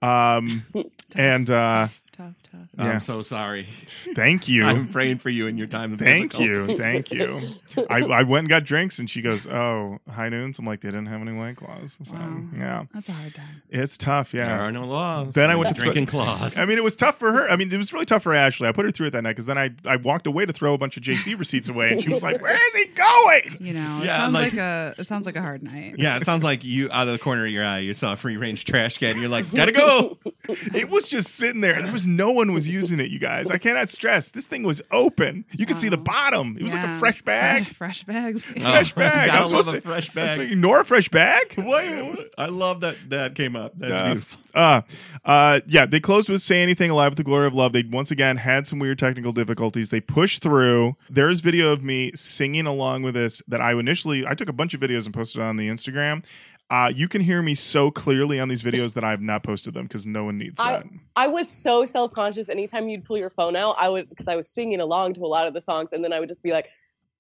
Um, 0.01 0.65
and 1.17 1.49
uh, 1.49 1.89
Tough, 2.15 2.33
tough. 2.49 2.61
Um, 2.77 2.85
yeah. 2.87 2.93
I'm 2.93 2.99
so 3.01 3.21
sorry. 3.21 3.67
thank 4.15 4.47
you. 4.47 4.63
I'm 4.63 4.87
praying 4.87 5.17
for 5.17 5.29
you 5.29 5.47
in 5.47 5.57
your 5.57 5.67
time 5.67 5.91
of 5.91 5.99
Thank 5.99 6.39
you, 6.39 6.67
thank 6.77 7.11
you. 7.11 7.41
I, 7.89 7.97
I 7.99 8.23
went 8.23 8.43
and 8.43 8.49
got 8.49 8.63
drinks, 8.63 8.99
and 8.99 9.09
she 9.09 9.21
goes, 9.21 9.45
"Oh, 9.47 9.99
high 10.09 10.29
noons." 10.29 10.57
I'm 10.57 10.65
like, 10.65 10.79
they 10.79 10.87
didn't 10.87 11.07
have 11.07 11.19
any 11.21 11.33
white 11.33 11.57
claws. 11.57 11.97
So 12.03 12.15
Wow. 12.15 12.41
yeah, 12.57 12.85
That's 12.93 13.09
a 13.09 13.11
hard 13.11 13.35
time. 13.35 13.61
it's 13.69 13.97
tough. 13.97 14.33
yeah. 14.33 14.45
There 14.45 14.55
Yeah. 14.55 14.63
are 14.63 14.71
no 14.71 14.85
laws. 14.85 15.33
Then 15.33 15.51
I 15.51 15.57
went 15.57 15.75
to 15.75 15.81
drinking 15.81 16.05
claws. 16.05 16.57
I 16.57 16.65
mean, 16.65 16.77
it 16.77 16.83
was 16.85 16.95
tough 16.95 17.19
for 17.19 17.33
her. 17.33 17.49
I 17.49 17.57
mean, 17.57 17.69
it 17.73 17.77
was 17.77 17.91
really 17.91 18.05
tough 18.05 18.23
for 18.23 18.33
Ashley. 18.33 18.69
I 18.69 18.71
put 18.71 18.85
her 18.85 18.91
through 18.91 19.07
it 19.07 19.11
that 19.11 19.23
night 19.23 19.31
because 19.33 19.45
then 19.45 19.57
I, 19.57 19.71
I 19.85 19.97
walked 19.97 20.25
away 20.25 20.45
to 20.45 20.53
throw 20.53 20.73
a 20.73 20.77
bunch 20.77 20.95
of 20.95 21.03
JC 21.03 21.37
receipts 21.37 21.67
away, 21.67 21.91
and 21.91 22.01
she 22.01 22.07
was 22.09 22.23
like, 22.23 22.41
"Where 22.41 22.55
is 22.55 22.73
he 22.75 22.85
going?" 22.85 23.57
You 23.59 23.73
know, 23.73 23.99
it 24.01 24.05
Yeah, 24.05 24.17
sounds 24.19 24.33
like- 24.33 24.53
like, 24.53 24.61
a 24.61 24.95
it 24.97 25.07
sounds 25.07 25.25
like 25.25 25.35
a 25.35 25.41
hard 25.41 25.63
night. 25.63 25.95
yeah, 25.97 26.15
it 26.15 26.23
sounds 26.23 26.45
like 26.45 26.63
you 26.63 26.89
out 26.93 27.07
of 27.07 27.13
the 27.13 27.19
corner 27.19 27.45
of 27.45 27.51
your 27.51 27.65
eye, 27.65 27.79
you 27.79 27.93
saw 27.93 28.13
a 28.13 28.15
free 28.15 28.37
range 28.37 28.63
trash 28.63 28.99
can. 28.99 29.11
And 29.11 29.19
you're 29.19 29.29
like, 29.29 29.51
gotta 29.51 29.71
go. 29.73 30.17
It 30.47 30.89
was 30.89 31.07
just 31.09 31.35
sitting 31.35 31.59
there, 31.61 31.73
and 31.73 31.85
there 31.85 31.91
was 31.93 32.04
no 32.07 32.31
one 32.31 32.53
was 32.53 32.67
using 32.67 32.99
it. 32.99 33.09
You 33.09 33.19
guys, 33.19 33.49
I 33.51 33.57
cannot 33.57 33.89
stress. 33.89 34.31
This 34.31 34.45
thing 34.47 34.63
was 34.63 34.81
open. 34.91 35.45
You 35.53 35.65
could 35.65 35.79
see 35.79 35.89
the 35.89 35.97
bottom. 35.97 36.57
It 36.59 36.63
was 36.63 36.73
like 36.73 36.85
a 36.85 36.99
fresh 36.99 37.21
bag. 37.23 37.67
Fresh 37.75 38.03
bag. 38.05 38.41
Fresh 38.61 38.93
bag. 38.95 39.29
I 39.29 39.33
Gotta 39.33 39.43
was 39.43 39.51
love 39.51 39.65
supposed 39.65 39.77
a 39.77 39.81
to- 39.81 39.87
fresh 39.87 40.09
I 40.09 40.11
was 40.11 40.15
bag. 40.29 40.37
thinking, 40.39 40.61
Nora 40.61 40.85
fresh 40.85 41.09
bag. 41.09 41.53
What? 41.55 42.31
I 42.37 42.47
love 42.47 42.81
that 42.81 42.95
that 43.09 43.35
came 43.35 43.55
up. 43.55 43.73
That's 43.77 43.91
Yeah. 43.91 44.13
beautiful. 44.13 44.39
Uh, 44.53 44.81
uh, 45.25 45.59
yeah, 45.67 45.85
they 45.85 45.99
closed 45.99 46.29
with 46.29 46.41
"Say 46.41 46.61
Anything 46.63 46.89
Alive 46.89 47.11
with 47.11 47.17
the 47.17 47.23
Glory 47.25 47.45
of 47.47 47.53
Love." 47.53 47.73
They 47.73 47.83
once 47.83 48.09
again 48.09 48.37
had 48.37 48.67
some 48.67 48.79
weird 48.79 48.97
technical 48.97 49.33
difficulties. 49.33 49.89
They 49.89 49.99
pushed 49.99 50.41
through. 50.41 50.95
There 51.09 51.29
is 51.29 51.41
video 51.41 51.73
of 51.73 51.83
me 51.83 52.11
singing 52.15 52.65
along 52.65 53.03
with 53.03 53.15
this 53.15 53.41
that 53.49 53.59
I 53.59 53.73
initially 53.77 54.25
I 54.25 54.33
took 54.33 54.47
a 54.47 54.53
bunch 54.53 54.73
of 54.73 54.79
videos 54.79 55.05
and 55.05 55.13
posted 55.13 55.41
on 55.41 55.57
the 55.57 55.67
Instagram. 55.67 56.23
Uh, 56.69 56.91
you 56.93 57.07
can 57.07 57.21
hear 57.21 57.41
me 57.41 57.53
so 57.53 57.91
clearly 57.91 58.39
on 58.39 58.49
these 58.49 58.63
videos 58.63 58.93
that 58.95 59.03
I 59.03 59.11
have 59.11 59.21
not 59.21 59.43
posted 59.43 59.75
them 59.75 59.83
because 59.83 60.07
no 60.07 60.23
one 60.23 60.37
needs 60.37 60.59
I- 60.59 60.77
that. 60.77 60.85
I 61.15 61.27
was 61.27 61.47
so 61.47 61.85
self 61.85 62.11
conscious. 62.11 62.49
Anytime 62.49 62.89
you'd 62.89 63.03
pull 63.03 63.17
your 63.17 63.29
phone 63.29 63.55
out, 63.55 63.75
I 63.79 63.89
would 63.89 64.09
because 64.09 64.27
I 64.27 64.35
was 64.35 64.49
singing 64.49 64.79
along 64.79 65.13
to 65.13 65.21
a 65.21 65.27
lot 65.27 65.45
of 65.47 65.53
the 65.53 65.61
songs, 65.61 65.93
and 65.93 66.03
then 66.03 66.11
I 66.11 66.19
would 66.19 66.29
just 66.29 66.43
be 66.43 66.51
like. 66.51 66.71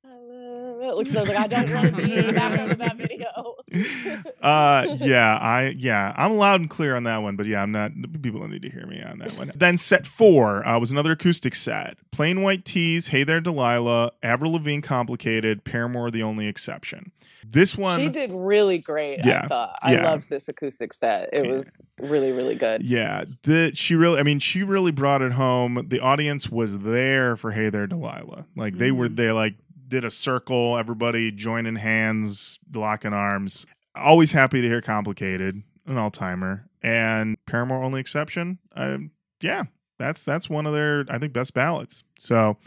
I 0.07 0.93
was 0.93 1.13
like, 1.13 1.29
I 1.37 1.47
don't 1.47 1.73
want 1.73 1.95
to 1.95 2.01
be 2.03 2.13
in 2.15 2.27
the 2.27 2.33
background 2.33 2.71
of 2.71 2.77
that 2.77 2.95
video. 2.97 3.55
uh 4.41 4.95
yeah 4.99 5.37
i 5.37 5.73
yeah 5.77 6.13
i'm 6.15 6.37
loud 6.37 6.61
and 6.61 6.69
clear 6.69 6.95
on 6.95 7.03
that 7.03 7.17
one 7.17 7.35
but 7.35 7.45
yeah 7.45 7.61
i'm 7.61 7.71
not 7.71 7.91
people 8.21 8.39
don't 8.39 8.51
need 8.51 8.61
to 8.61 8.69
hear 8.69 8.85
me 8.85 9.01
on 9.01 9.17
that 9.17 9.35
one 9.37 9.51
then 9.55 9.75
set 9.75 10.05
four 10.07 10.65
uh, 10.65 10.79
was 10.79 10.91
another 10.91 11.11
acoustic 11.11 11.55
set 11.55 11.97
plain 12.11 12.41
white 12.41 12.63
tees 12.63 13.07
hey 13.07 13.23
there 13.25 13.41
delilah 13.41 14.11
avril 14.23 14.53
lavigne 14.53 14.81
complicated 14.81 15.61
paramore 15.65 16.09
the 16.09 16.23
only 16.23 16.47
exception 16.47 17.11
this 17.47 17.75
one 17.77 17.99
she 17.99 18.09
did 18.09 18.31
really 18.33 18.79
great. 18.79 19.23
Yeah, 19.23 19.41
I 19.43 19.47
thought 19.47 19.79
I 19.83 19.93
yeah. 19.93 20.03
loved 20.03 20.29
this 20.31 20.49
acoustic 20.49 20.93
set. 20.93 21.29
It 21.31 21.45
Yeah. 21.45 21.51
was 21.51 21.79
really, 21.99 22.31
really 22.31 22.55
good. 22.55 22.81
yeah 22.81 23.23
the 23.43 23.71
she 23.75 23.95
really 23.95 24.19
i 24.19 24.23
mean 24.23 24.39
she 24.39 24.63
really 24.63 24.91
brought 24.91 25.21
it 25.21 25.33
home 25.33 25.85
the 25.89 25.99
audience 25.99 26.49
was 26.49 26.77
there 26.79 27.35
for 27.35 27.51
hey 27.51 27.69
there 27.69 27.87
delilah 27.87 28.45
like 28.55 28.77
they 28.77 28.91
were 28.91 29.09
Mhm. 29.09 29.15
there 29.17 29.33
like 29.33 29.55
did 29.87 30.05
a 30.05 30.11
circle, 30.11 30.77
everybody 30.77 31.31
joining 31.31 31.75
hands, 31.75 32.59
locking 32.73 33.13
arms. 33.13 33.65
Always 33.95 34.31
happy 34.31 34.61
to 34.61 34.67
hear 34.67 34.81
"Complicated," 34.81 35.61
an 35.85 35.97
all 35.97 36.11
timer, 36.11 36.67
and 36.81 37.37
Paramore 37.45 37.83
only 37.83 38.01
exception. 38.01 38.59
Um, 38.75 39.11
yeah, 39.41 39.63
that's 39.97 40.23
that's 40.23 40.49
one 40.49 40.65
of 40.65 40.73
their 40.73 41.05
I 41.09 41.17
think 41.17 41.33
best 41.33 41.53
ballads. 41.53 42.03
So 42.19 42.57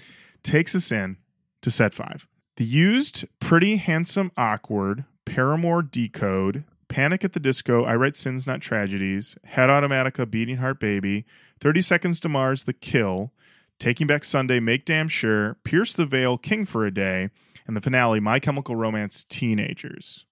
takes 0.43 0.75
us 0.75 0.91
in 0.93 1.17
to 1.63 1.71
set 1.71 1.95
five. 1.95 2.27
The 2.57 2.65
used, 2.65 3.25
pretty 3.41 3.77
handsome, 3.77 4.33
awkward, 4.37 5.05
Paramore 5.25 5.83
decode, 5.83 6.65
Panic 6.89 7.25
at 7.25 7.33
the 7.33 7.41
Disco, 7.41 7.85
I 7.85 7.95
Write 7.95 8.17
Sins 8.17 8.47
Not 8.47 8.61
Tragedies, 8.61 9.37
Head 9.45 9.69
Automatica, 9.69 10.29
Beating 10.29 10.57
Heart 10.57 10.81
Baby, 10.81 11.25
30 11.61 11.83
Seconds 11.83 12.21
to 12.21 12.29
Mars, 12.29 12.65
The 12.65 12.73
Kill, 12.73 13.33
Taking 13.79 14.09
Back 14.09 14.25
Sunday, 14.25 14.59
Make 14.59 14.85
Damn 14.85 15.09
Sure, 15.09 15.57
Pierce 15.63 15.93
the 15.93 16.05
Veil, 16.05 16.37
King 16.37 16.67
for 16.67 16.85
a 16.85 16.93
Day, 16.93 17.31
and 17.67 17.77
the 17.77 17.81
finale, 17.81 18.19
My 18.19 18.41
Chemical 18.41 18.75
Romance, 18.75 19.25
Teenagers. 19.29 20.25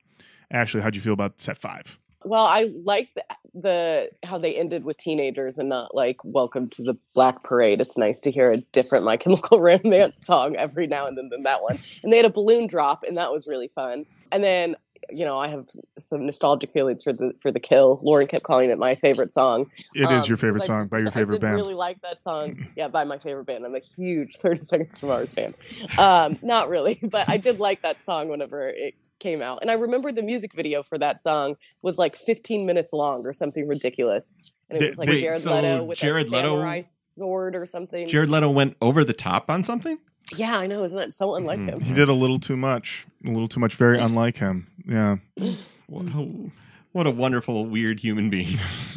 Ashley, 0.50 0.80
how'd 0.80 0.96
you 0.96 1.00
feel 1.00 1.12
about 1.12 1.40
set 1.40 1.58
five? 1.58 1.98
Well, 2.24 2.44
I 2.44 2.72
liked 2.82 3.14
the, 3.14 3.24
the 3.54 4.10
how 4.24 4.36
they 4.38 4.56
ended 4.56 4.84
with 4.84 4.96
teenagers 4.96 5.58
and 5.58 5.68
not 5.68 5.94
like 5.94 6.16
"Welcome 6.24 6.68
to 6.70 6.82
the 6.82 6.96
Black 7.14 7.44
Parade." 7.44 7.80
It's 7.80 7.96
nice 7.96 8.20
to 8.22 8.32
hear 8.32 8.50
a 8.50 8.56
different 8.72 9.04
My 9.04 9.16
Chemical 9.16 9.60
Romance 9.62 10.26
song 10.26 10.56
every 10.56 10.88
now 10.88 11.06
and 11.06 11.16
then 11.16 11.28
than 11.28 11.42
that 11.42 11.62
one. 11.62 11.78
And 12.02 12.12
they 12.12 12.16
had 12.16 12.26
a 12.26 12.30
balloon 12.30 12.66
drop, 12.66 13.04
and 13.04 13.16
that 13.16 13.30
was 13.30 13.46
really 13.46 13.68
fun. 13.68 14.06
And 14.32 14.42
then 14.42 14.74
you 15.10 15.25
know, 15.25 15.38
I 15.38 15.48
have 15.48 15.68
some 15.98 16.26
nostalgic 16.26 16.70
feelings 16.70 17.02
for 17.02 17.12
the 17.12 17.32
for 17.40 17.50
the 17.50 17.60
kill. 17.60 18.00
Lorin 18.02 18.26
kept 18.26 18.44
calling 18.44 18.70
it 18.70 18.78
my 18.78 18.94
favorite 18.94 19.32
song. 19.32 19.70
It 19.94 20.02
is 20.10 20.22
Um, 20.25 20.28
your 20.28 20.36
favorite 20.36 20.64
song 20.64 20.88
by 20.88 20.98
your 20.98 21.08
I 21.08 21.12
favorite 21.12 21.36
did 21.36 21.42
band. 21.42 21.54
really 21.56 21.75
like 21.75 22.00
that 22.02 22.22
song. 22.22 22.66
Yeah, 22.76 22.88
by 22.88 23.04
my 23.04 23.18
favorite 23.18 23.44
band. 23.46 23.64
I'm 23.64 23.75
a 23.75 23.80
huge 23.80 24.36
30 24.36 24.62
Seconds 24.62 24.98
to 25.00 25.06
Mars 25.06 25.34
fan. 25.34 25.54
Um, 25.98 26.38
not 26.42 26.68
really, 26.68 26.98
but 27.02 27.28
I 27.28 27.36
did 27.38 27.58
like 27.60 27.82
that 27.82 28.04
song 28.04 28.28
whenever 28.28 28.68
it 28.68 28.94
came 29.18 29.40
out. 29.40 29.60
And 29.62 29.70
I 29.70 29.75
remember 29.75 30.12
the 30.12 30.22
music 30.22 30.52
video 30.52 30.82
for 30.82 30.98
that 30.98 31.20
song 31.22 31.56
was 31.82 31.96
like 31.98 32.14
15 32.16 32.66
minutes 32.66 32.92
long 32.92 33.26
or 33.26 33.32
something 33.32 33.66
ridiculous. 33.66 34.34
And 34.68 34.76
it 34.76 34.80
They- 34.80 34.86
was 34.88 34.98
like 34.98 35.08
they- 35.08 35.18
Jared 35.20 35.40
so 35.40 35.54
Leto 35.54 35.84
with 35.84 35.98
Jared 35.98 36.26
a 36.26 36.30
Leto- 36.30 36.48
samurai 36.56 36.80
sword 36.82 37.56
or 37.56 37.64
something. 37.66 38.08
Jared 38.08 38.28
Leto 38.30 38.50
went 38.50 38.76
over 38.82 39.04
the 39.04 39.12
top 39.14 39.48
on 39.50 39.64
something. 39.64 39.98
Yeah, 40.35 40.59
I 40.59 40.66
know. 40.66 40.85
Isn't 40.85 40.99
that 40.99 41.14
so 41.14 41.35
unlike 41.35 41.59
Hmm. 41.61 41.68
him? 41.68 41.80
He 41.80 41.92
did 41.92 42.09
a 42.09 42.12
little 42.12 42.38
too 42.40 42.56
much. 42.56 43.06
A 43.25 43.28
little 43.30 43.49
too 43.49 43.61
much, 43.61 43.75
very 43.75 43.99
unlike 43.99 44.38
him. 44.38 44.66
Yeah. 44.87 45.16
What 45.88 46.06
a, 46.06 46.50
what 46.90 47.06
a 47.06 47.12
wonderful, 47.12 47.64
weird 47.66 48.00
human 48.00 48.28
being. 48.28 48.59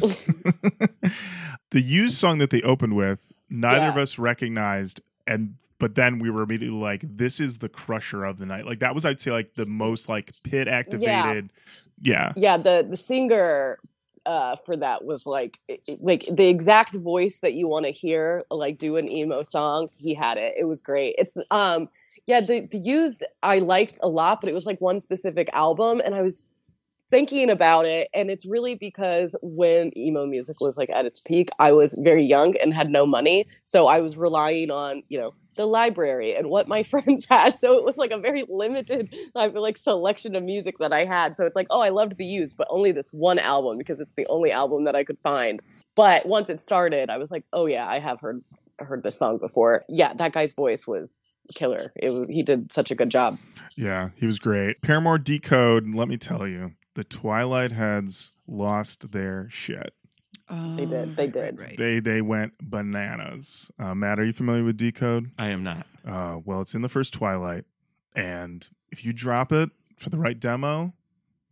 the 1.70 1.80
used 1.80 2.16
song 2.18 2.38
that 2.38 2.50
they 2.50 2.62
opened 2.62 2.96
with, 2.96 3.20
neither 3.48 3.88
of 3.88 3.96
us 3.96 4.18
recognized, 4.18 5.00
and 5.26 5.54
but 5.78 5.94
then 5.94 6.18
we 6.18 6.30
were 6.30 6.42
immediately 6.42 6.76
like, 6.76 7.02
"This 7.04 7.38
is 7.40 7.58
the 7.58 7.68
crusher 7.68 8.24
of 8.24 8.38
the 8.38 8.46
night." 8.46 8.66
Like 8.66 8.80
that 8.80 8.94
was, 8.94 9.04
I'd 9.04 9.20
say, 9.20 9.30
like 9.30 9.54
the 9.54 9.66
most 9.66 10.08
like 10.08 10.32
pit 10.42 10.66
activated. 10.68 11.50
Yeah, 12.02 12.32
yeah 12.36 12.56
the 12.56 12.84
the 12.88 12.96
singer 12.96 13.78
uh 14.26 14.56
for 14.56 14.76
that 14.76 15.04
was 15.04 15.26
like 15.26 15.58
like 16.00 16.24
the 16.30 16.48
exact 16.48 16.94
voice 16.94 17.40
that 17.40 17.54
you 17.54 17.66
want 17.66 17.86
to 17.86 17.90
hear 17.90 18.44
like 18.50 18.78
do 18.78 18.96
an 18.96 19.10
emo 19.10 19.42
song 19.42 19.88
he 19.96 20.14
had 20.14 20.36
it 20.36 20.54
it 20.58 20.64
was 20.64 20.82
great. 20.82 21.14
It's 21.18 21.38
um 21.50 21.88
yeah 22.26 22.40
the 22.40 22.60
the 22.70 22.78
used 22.78 23.24
i 23.42 23.58
liked 23.58 23.98
a 24.02 24.08
lot 24.08 24.40
but 24.40 24.48
it 24.48 24.54
was 24.54 24.66
like 24.66 24.80
one 24.80 25.00
specific 25.00 25.50
album 25.52 26.00
and 26.04 26.14
i 26.14 26.22
was 26.22 26.44
thinking 27.10 27.50
about 27.50 27.86
it 27.86 28.08
and 28.14 28.30
it's 28.30 28.46
really 28.46 28.74
because 28.74 29.34
when 29.42 29.96
emo 29.98 30.26
music 30.26 30.60
was 30.60 30.76
like 30.76 30.90
at 30.90 31.04
its 31.04 31.20
peak 31.20 31.50
i 31.58 31.72
was 31.72 31.94
very 31.98 32.24
young 32.24 32.54
and 32.62 32.72
had 32.72 32.90
no 32.90 33.04
money 33.04 33.46
so 33.64 33.88
i 33.88 34.00
was 34.00 34.16
relying 34.16 34.70
on 34.70 35.02
you 35.08 35.18
know 35.18 35.34
the 35.56 35.66
library 35.66 36.34
and 36.34 36.48
what 36.48 36.68
my 36.68 36.82
friends 36.84 37.26
had 37.28 37.56
so 37.56 37.76
it 37.76 37.84
was 37.84 37.96
like 37.96 38.10
a 38.10 38.18
very 38.18 38.44
limited 38.48 39.14
like, 39.34 39.76
selection 39.76 40.34
of 40.34 40.42
music 40.42 40.78
that 40.78 40.92
i 40.92 41.04
had 41.04 41.36
so 41.36 41.44
it's 41.44 41.56
like 41.56 41.66
oh 41.70 41.80
i 41.80 41.88
loved 41.88 42.16
the 42.16 42.24
used 42.24 42.56
but 42.56 42.66
only 42.70 42.92
this 42.92 43.10
one 43.10 43.38
album 43.38 43.78
because 43.78 44.00
it's 44.00 44.14
the 44.14 44.26
only 44.28 44.50
album 44.50 44.84
that 44.84 44.94
i 44.94 45.04
could 45.04 45.18
find 45.18 45.62
but 45.94 46.26
once 46.26 46.50
it 46.50 46.60
started 46.60 47.10
i 47.10 47.18
was 47.18 47.30
like 47.30 47.44
oh 47.52 47.66
yeah 47.66 47.86
i 47.86 47.98
have 47.98 48.20
heard 48.20 48.42
heard 48.78 49.02
this 49.02 49.18
song 49.18 49.38
before 49.38 49.84
yeah 49.88 50.14
that 50.14 50.32
guy's 50.32 50.54
voice 50.54 50.86
was 50.86 51.12
killer 51.54 51.92
it, 51.96 52.30
he 52.30 52.42
did 52.42 52.72
such 52.72 52.90
a 52.90 52.94
good 52.94 53.10
job 53.10 53.36
yeah, 53.76 54.10
he 54.16 54.26
was 54.26 54.38
great. 54.38 54.82
Paramore 54.82 55.18
Decode. 55.18 55.94
Let 55.94 56.08
me 56.08 56.16
tell 56.16 56.46
you, 56.46 56.72
the 56.94 57.04
Twilight 57.04 57.72
Heads 57.72 58.32
lost 58.46 59.12
their 59.12 59.48
shit. 59.50 59.94
They 60.50 60.86
did, 60.86 61.16
they 61.16 61.26
did. 61.26 61.60
Right, 61.60 61.68
right. 61.68 61.78
They 61.78 62.00
they 62.00 62.22
went 62.22 62.52
bananas. 62.60 63.70
Uh, 63.78 63.94
Matt, 63.94 64.18
are 64.18 64.24
you 64.24 64.32
familiar 64.32 64.64
with 64.64 64.76
Decode? 64.76 65.30
I 65.38 65.48
am 65.48 65.62
not. 65.62 65.86
Uh, 66.06 66.38
well, 66.44 66.60
it's 66.60 66.74
in 66.74 66.82
the 66.82 66.88
first 66.88 67.12
Twilight, 67.12 67.64
and 68.14 68.66
if 68.90 69.04
you 69.04 69.12
drop 69.12 69.52
it 69.52 69.70
for 69.98 70.10
the 70.10 70.18
right 70.18 70.38
demo, 70.38 70.92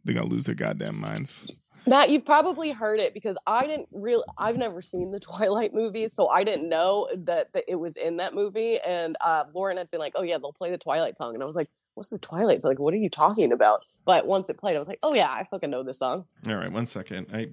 they're 0.04 0.14
gonna 0.14 0.26
lose 0.26 0.46
their 0.46 0.54
goddamn 0.54 0.98
minds. 1.00 1.52
Matt, 1.86 2.10
you've 2.10 2.26
probably 2.26 2.70
heard 2.70 3.00
it 3.00 3.14
because 3.14 3.36
I 3.46 3.66
didn't 3.66 3.88
real 3.92 4.22
I've 4.36 4.56
never 4.56 4.82
seen 4.82 5.10
the 5.10 5.20
Twilight 5.20 5.72
movie, 5.72 6.08
so 6.08 6.28
I 6.28 6.44
didn't 6.44 6.68
know 6.68 7.08
that, 7.14 7.52
that 7.54 7.64
it 7.66 7.76
was 7.76 7.96
in 7.96 8.18
that 8.18 8.34
movie. 8.34 8.78
And 8.80 9.16
uh, 9.20 9.44
Lorin 9.54 9.78
had 9.78 9.90
been 9.90 10.00
like, 10.00 10.12
"Oh 10.14 10.22
yeah, 10.22 10.38
they'll 10.38 10.52
play 10.52 10.70
the 10.70 10.78
Twilight 10.78 11.16
song," 11.16 11.34
and 11.34 11.42
I 11.42 11.46
was 11.46 11.56
like, 11.56 11.68
"What's 11.94 12.10
the 12.10 12.18
Twilight?" 12.18 12.62
song? 12.62 12.72
like, 12.72 12.78
what 12.78 12.92
are 12.92 12.98
you 12.98 13.08
talking 13.10 13.52
about? 13.52 13.80
But 14.04 14.26
once 14.26 14.50
it 14.50 14.58
played, 14.58 14.76
I 14.76 14.78
was 14.78 14.88
like, 14.88 14.98
"Oh 15.02 15.14
yeah, 15.14 15.30
I 15.30 15.44
fucking 15.44 15.70
know 15.70 15.82
this 15.82 15.98
song." 15.98 16.26
All 16.46 16.56
right, 16.56 16.70
one 16.70 16.86
second. 16.86 17.28
I 17.32 17.48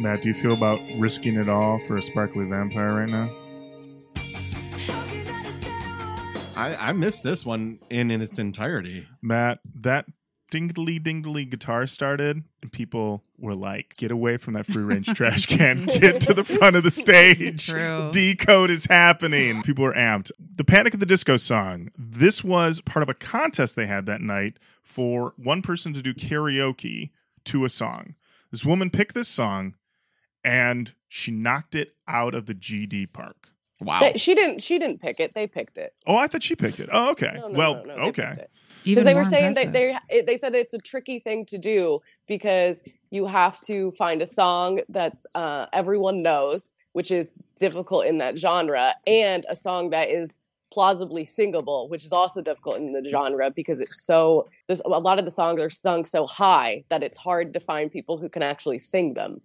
Matt, 0.00 0.22
do 0.22 0.28
you 0.28 0.34
feel 0.34 0.54
about 0.54 0.80
risking 0.96 1.36
it 1.36 1.50
all 1.50 1.78
for 1.80 1.96
a 1.96 2.02
sparkly 2.02 2.46
vampire 2.46 2.94
right 2.94 3.08
now? 3.08 3.30
I, 6.56 6.88
I 6.88 6.92
missed 6.92 7.22
this 7.22 7.44
one 7.44 7.80
in, 7.90 8.10
in 8.10 8.22
its 8.22 8.38
entirety. 8.38 9.06
Matt, 9.20 9.60
that 9.74 10.06
dingly 10.50 10.98
dingly 10.98 11.44
guitar 11.44 11.86
started, 11.86 12.42
and 12.62 12.72
people 12.72 13.24
were 13.36 13.54
like, 13.54 13.94
"Get 13.98 14.10
away 14.10 14.38
from 14.38 14.54
that 14.54 14.66
free 14.66 14.82
range 14.82 15.06
trash 15.08 15.44
can! 15.44 15.84
Get 16.00 16.22
to 16.22 16.32
the 16.32 16.44
front 16.44 16.76
of 16.76 16.82
the 16.82 16.90
stage! 16.90 17.66
True. 17.66 18.08
Decode 18.10 18.70
is 18.70 18.86
happening!" 18.86 19.62
People 19.62 19.84
are 19.84 19.94
amped. 19.94 20.30
The 20.56 20.64
Panic 20.64 20.94
at 20.94 21.00
the 21.00 21.06
Disco 21.06 21.36
song. 21.36 21.90
This 21.98 22.42
was 22.42 22.80
part 22.80 23.02
of 23.02 23.10
a 23.10 23.14
contest 23.14 23.76
they 23.76 23.86
had 23.86 24.06
that 24.06 24.22
night 24.22 24.58
for 24.82 25.34
one 25.36 25.60
person 25.60 25.92
to 25.92 26.00
do 26.00 26.14
karaoke 26.14 27.10
to 27.44 27.66
a 27.66 27.68
song. 27.68 28.14
This 28.50 28.64
woman 28.64 28.90
picked 28.90 29.14
this 29.14 29.28
song, 29.28 29.74
and 30.44 30.92
she 31.08 31.30
knocked 31.30 31.74
it 31.74 31.94
out 32.08 32.34
of 32.34 32.46
the 32.46 32.54
GD 32.54 33.12
park. 33.12 33.48
Wow. 33.80 34.00
They- 34.00 34.14
she 34.14 34.34
didn't. 34.34 34.62
She 34.62 34.78
didn't 34.78 35.00
pick 35.00 35.20
it. 35.20 35.32
They 35.34 35.46
picked 35.46 35.78
it. 35.78 35.94
Oh, 36.06 36.16
I 36.16 36.26
thought 36.26 36.42
she 36.42 36.54
picked 36.54 36.80
it. 36.80 36.88
Oh, 36.92 37.10
okay. 37.10 37.32
No, 37.34 37.48
no, 37.48 37.58
well, 37.58 37.74
no, 37.76 37.82
no, 37.82 37.94
they 37.96 38.08
okay. 38.08 38.26
picked 38.26 38.38
it. 38.38 38.50
Even 38.84 39.04
because 39.04 39.04
they 39.04 39.14
were 39.14 39.24
saying 39.24 39.54
that 39.54 39.66
impressive. 39.66 40.00
they 40.10 40.22
they 40.22 40.38
said 40.38 40.54
it's 40.54 40.74
a 40.74 40.78
tricky 40.78 41.18
thing 41.18 41.44
to 41.46 41.58
do 41.58 42.00
because 42.26 42.82
you 43.10 43.26
have 43.26 43.60
to 43.62 43.90
find 43.92 44.22
a 44.22 44.26
song 44.26 44.80
that's 44.88 45.26
uh, 45.34 45.66
everyone 45.72 46.22
knows, 46.22 46.76
which 46.92 47.10
is 47.10 47.34
difficult 47.58 48.06
in 48.06 48.18
that 48.18 48.38
genre, 48.38 48.94
and 49.06 49.44
a 49.48 49.56
song 49.56 49.90
that 49.90 50.08
is 50.08 50.38
plausibly 50.72 51.24
singable, 51.24 51.88
which 51.88 52.04
is 52.04 52.12
also 52.12 52.40
difficult 52.40 52.78
in 52.78 52.92
the 52.92 53.04
genre 53.10 53.50
because 53.50 53.80
it's 53.80 54.06
so. 54.06 54.48
There's 54.66 54.80
a 54.84 54.88
lot 54.88 55.18
of 55.18 55.24
the 55.24 55.30
songs 55.30 55.60
are 55.60 55.70
sung 55.70 56.04
so 56.04 56.24
high 56.24 56.84
that 56.88 57.02
it's 57.02 57.18
hard 57.18 57.52
to 57.54 57.60
find 57.60 57.90
people 57.90 58.16
who 58.18 58.28
can 58.28 58.42
actually 58.42 58.78
sing 58.78 59.14
them, 59.14 59.40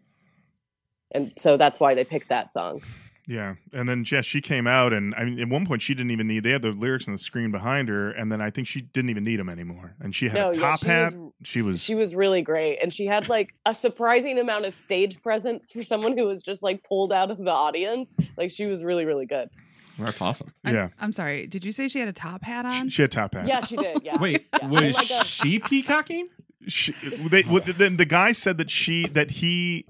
and 1.11 1.31
so 1.37 1.57
that's 1.57 1.79
why 1.79 1.93
they 1.95 2.03
picked 2.03 2.29
that 2.29 2.51
song. 2.51 2.81
Yeah, 3.27 3.55
and 3.73 3.89
then 3.89 4.03
Jess, 4.03 4.23
she 4.23 4.39
came 4.39 4.67
out, 4.67 4.93
and 4.93 5.15
I 5.15 5.23
mean, 5.23 5.39
at 5.39 5.49
one 5.49 5.65
point 5.65 5.81
she 5.81 5.95
didn't 5.95 6.11
even 6.11 6.27
need. 6.27 6.43
They 6.43 6.51
had 6.51 6.61
the 6.61 6.69
lyrics 6.69 7.07
on 7.07 7.13
the 7.15 7.17
screen 7.17 7.49
behind 7.51 7.89
her, 7.89 8.11
and 8.11 8.31
then 8.31 8.39
I 8.39 8.51
think 8.51 8.67
she 8.67 8.81
didn't 8.81 9.09
even 9.09 9.23
need 9.23 9.39
them 9.39 9.49
anymore. 9.49 9.95
And 9.99 10.13
she 10.15 10.25
had 10.29 10.35
No, 10.35 10.49
a 10.51 10.53
yeah, 10.53 10.59
top 10.61 10.79
she 10.81 10.85
hat. 10.85 11.15
was- 11.15 11.31
she 11.43 11.61
was. 11.63 11.81
She 11.81 11.95
was 11.95 12.13
really 12.15 12.43
great, 12.43 12.77
and 12.83 12.93
she 12.93 13.07
had 13.07 13.27
like 13.27 13.55
a 13.65 13.73
surprising 13.73 14.37
amount 14.37 14.65
of 14.65 14.75
stage 14.75 15.21
presence 15.23 15.71
for 15.71 15.81
someone 15.81 16.15
who 16.15 16.27
was 16.27 16.43
just 16.43 16.61
like 16.61 16.83
pulled 16.83 17.11
out 17.11 17.31
of 17.31 17.39
the 17.39 17.51
audience. 17.51 18.15
Like 18.37 18.51
she 18.51 18.67
was 18.67 18.83
really, 18.83 19.05
really 19.05 19.25
good. 19.25 19.49
That's 19.97 20.21
awesome. 20.21 20.53
I- 20.63 20.73
yeah, 20.73 20.89
I'm 20.99 21.11
sorry. 21.11 21.47
Did 21.47 21.65
you 21.65 21.71
say 21.71 21.87
she 21.87 21.97
had 21.99 22.09
a 22.09 22.13
top 22.13 22.43
hat 22.43 22.65
on? 22.67 22.89
she 22.89 23.01
had 23.01 23.11
top 23.11 23.33
hat. 23.33 23.47
Yeah, 23.47 23.61
she 23.61 23.75
did. 23.75 24.03
Yeah. 24.03 24.17
Wait, 24.19 24.45
Yeah. 24.61 24.67
was 24.67 24.93
my 24.95 25.05
God. 25.05 25.25
she 25.25 25.57
peacocking? 25.57 26.27
She, 26.67 26.93
they, 27.29 27.43
well, 27.43 27.63
then 27.65 27.97
the 27.97 28.05
guy 28.05 28.33
said 28.33 28.57
that 28.59 28.69
she 28.69 29.07
that 29.09 29.31
he 29.31 29.85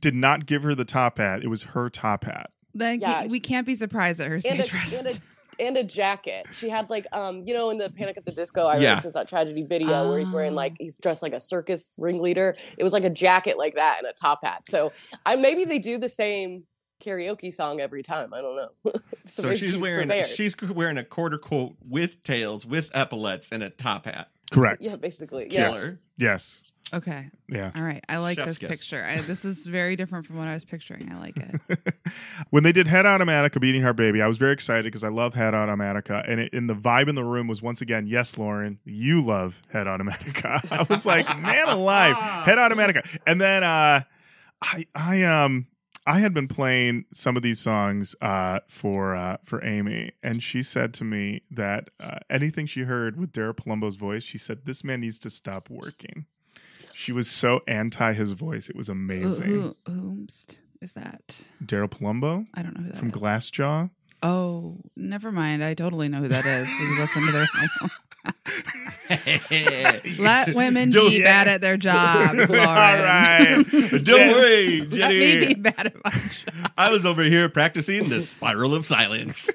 did 0.00 0.14
not 0.14 0.46
give 0.46 0.62
her 0.62 0.74
the 0.74 0.84
top 0.84 1.18
hat. 1.18 1.42
It 1.42 1.48
was 1.48 1.62
her 1.62 1.88
top 1.90 2.24
hat. 2.24 2.50
Then 2.74 3.00
Yeah, 3.00 3.26
we 3.26 3.40
can't 3.40 3.66
be 3.66 3.74
surprised 3.74 4.20
at 4.20 4.28
her 4.28 4.34
and 4.34 4.42
stage 4.42 4.94
a, 4.94 4.98
and 4.98 5.06
a 5.08 5.12
and 5.60 5.76
a 5.76 5.84
jacket. 5.84 6.46
She 6.52 6.68
had 6.68 6.88
like 6.88 7.06
um 7.12 7.42
you 7.42 7.52
know 7.52 7.70
in 7.70 7.78
the 7.78 7.90
Panic 7.90 8.16
at 8.16 8.24
the 8.24 8.32
Disco 8.32 8.66
I 8.66 8.78
Yeah. 8.78 8.94
wrote 8.94 9.02
since 9.02 9.14
that 9.14 9.28
tragedy 9.28 9.62
video 9.66 10.08
where 10.10 10.18
he's 10.20 10.32
wearing 10.32 10.52
Oh. 10.52 10.56
like 10.56 10.74
he's 10.78 10.96
dressed 10.96 11.22
like 11.22 11.32
a 11.32 11.40
circus 11.40 11.94
ringleader. 11.98 12.56
It 12.78 12.84
was 12.84 12.92
like 12.92 13.04
a 13.04 13.10
jacket 13.10 13.58
like 13.58 13.74
that 13.74 13.98
and 13.98 14.06
a 14.06 14.12
top 14.12 14.40
hat. 14.44 14.62
So 14.68 14.92
I 15.26 15.36
maybe 15.36 15.64
they 15.64 15.78
do 15.78 15.98
the 15.98 16.08
same 16.08 16.64
karaoke 17.04 17.52
song 17.52 17.80
every 17.80 18.02
time. 18.02 18.32
I 18.34 18.40
don't 18.40 18.56
know. 18.56 18.92
So, 19.26 19.44
maybe 19.44 19.56
she's 19.58 19.76
wearing 19.76 20.08
prepared. 20.08 20.26
she's 20.28 20.60
wearing 20.60 20.96
a 20.98 21.04
quarter 21.04 21.38
coat 21.38 21.76
with 21.88 22.20
tails, 22.24 22.66
with 22.66 22.88
epaulets, 22.94 23.50
and 23.52 23.62
a 23.62 23.70
top 23.70 24.06
hat. 24.06 24.28
Correct. 24.50 24.82
yeah 24.82 24.96
basically 24.96 25.46
yeah. 25.50 25.70
Killer. 25.70 26.00
Yes. 26.16 26.58
Okay. 26.92 27.30
Yeah. 27.48 27.70
All 27.76 27.82
right. 27.82 28.04
I 28.08 28.18
like 28.18 28.38
Chef's 28.38 28.52
this 28.52 28.58
kiss. 28.58 28.70
picture. 28.70 29.04
I, 29.04 29.20
this 29.20 29.44
is 29.44 29.66
very 29.66 29.96
different 29.96 30.26
from 30.26 30.36
what 30.36 30.48
I 30.48 30.54
was 30.54 30.64
picturing. 30.64 31.10
I 31.12 31.18
like 31.18 31.36
it. 31.36 31.94
when 32.50 32.62
they 32.62 32.72
did 32.72 32.86
Head 32.86 33.04
Automatica 33.04 33.60
beating 33.60 33.82
Heart 33.82 33.96
Baby, 33.96 34.22
I 34.22 34.26
was 34.26 34.38
very 34.38 34.52
excited 34.52 34.84
because 34.84 35.04
I 35.04 35.08
love 35.08 35.34
Head 35.34 35.54
Automatica. 35.54 36.28
And 36.28 36.40
it, 36.40 36.52
and 36.52 36.68
the 36.68 36.74
vibe 36.74 37.08
in 37.08 37.14
the 37.14 37.24
room 37.24 37.46
was 37.46 37.62
once 37.62 37.80
again, 37.80 38.06
yes, 38.06 38.36
Lorin, 38.36 38.78
you 38.84 39.20
love 39.20 39.60
Head 39.72 39.86
Automatica. 39.86 40.64
I 40.72 40.86
was 40.92 41.06
like, 41.06 41.26
man 41.40 41.68
alive, 41.68 42.16
Head 42.44 42.58
Automatica. 42.58 43.06
And 43.26 43.40
then 43.40 43.62
uh 43.62 44.02
I 44.62 44.86
I 44.94 45.22
um 45.22 45.66
I 46.06 46.18
had 46.18 46.32
been 46.32 46.48
playing 46.48 47.04
some 47.12 47.36
of 47.36 47.42
these 47.42 47.60
songs 47.60 48.16
uh, 48.20 48.60
for 48.68 49.14
uh, 49.14 49.36
for 49.44 49.62
Amy, 49.64 50.12
and 50.22 50.42
she 50.42 50.62
said 50.62 50.94
to 50.94 51.04
me 51.04 51.42
that 51.50 51.90
uh, 52.00 52.18
anything 52.30 52.66
she 52.66 52.82
heard 52.82 53.18
with 53.18 53.32
Daryl 53.32 53.54
Palumbo's 53.54 53.96
voice, 53.96 54.22
she 54.22 54.38
said 54.38 54.60
this 54.64 54.82
man 54.82 55.02
needs 55.02 55.18
to 55.20 55.30
stop 55.30 55.68
working. 55.68 56.26
She 56.94 57.12
was 57.12 57.30
so 57.30 57.60
anti 57.68 58.12
his 58.12 58.32
voice; 58.32 58.68
it 58.68 58.76
was 58.76 58.88
amazing. 58.88 59.44
who, 59.44 59.76
whomst 59.86 60.60
is 60.80 60.92
that? 60.92 61.42
Daryl 61.64 61.88
Palumbo 61.88 62.46
I 62.54 62.62
don't 62.62 62.76
know 62.76 62.82
who 62.84 62.90
that 62.90 62.98
from 62.98 63.08
is. 63.08 63.14
Glassjaw. 63.14 63.90
Oh, 64.22 64.76
never 64.96 65.32
mind. 65.32 65.64
I 65.64 65.72
totally 65.74 66.08
know 66.08 66.18
who 66.18 66.28
that 66.28 66.44
is. 66.44 66.68
We 66.78 66.98
listen 66.98 67.24
to 67.26 67.32
their. 67.32 67.48
Let 70.18 70.54
women 70.54 70.90
Don't- 70.90 71.08
be 71.10 71.22
bad 71.22 71.48
at 71.48 71.60
their 71.60 71.76
jobs, 71.76 72.38
Lorin. 72.48 72.60
All 72.60 72.66
right. 72.66 73.64
Don't 73.70 74.04
Jen- 74.04 74.32
worry, 74.32 74.80
Let 74.82 75.10
me 75.10 75.46
be 75.46 75.54
bad 75.54 75.86
at 75.86 76.04
my 76.04 76.10
job. 76.10 76.72
I 76.76 76.90
was 76.90 77.06
over 77.06 77.22
here 77.22 77.48
practicing 77.48 78.08
the 78.08 78.22
spiral 78.22 78.74
of 78.74 78.84
silence. 78.86 79.48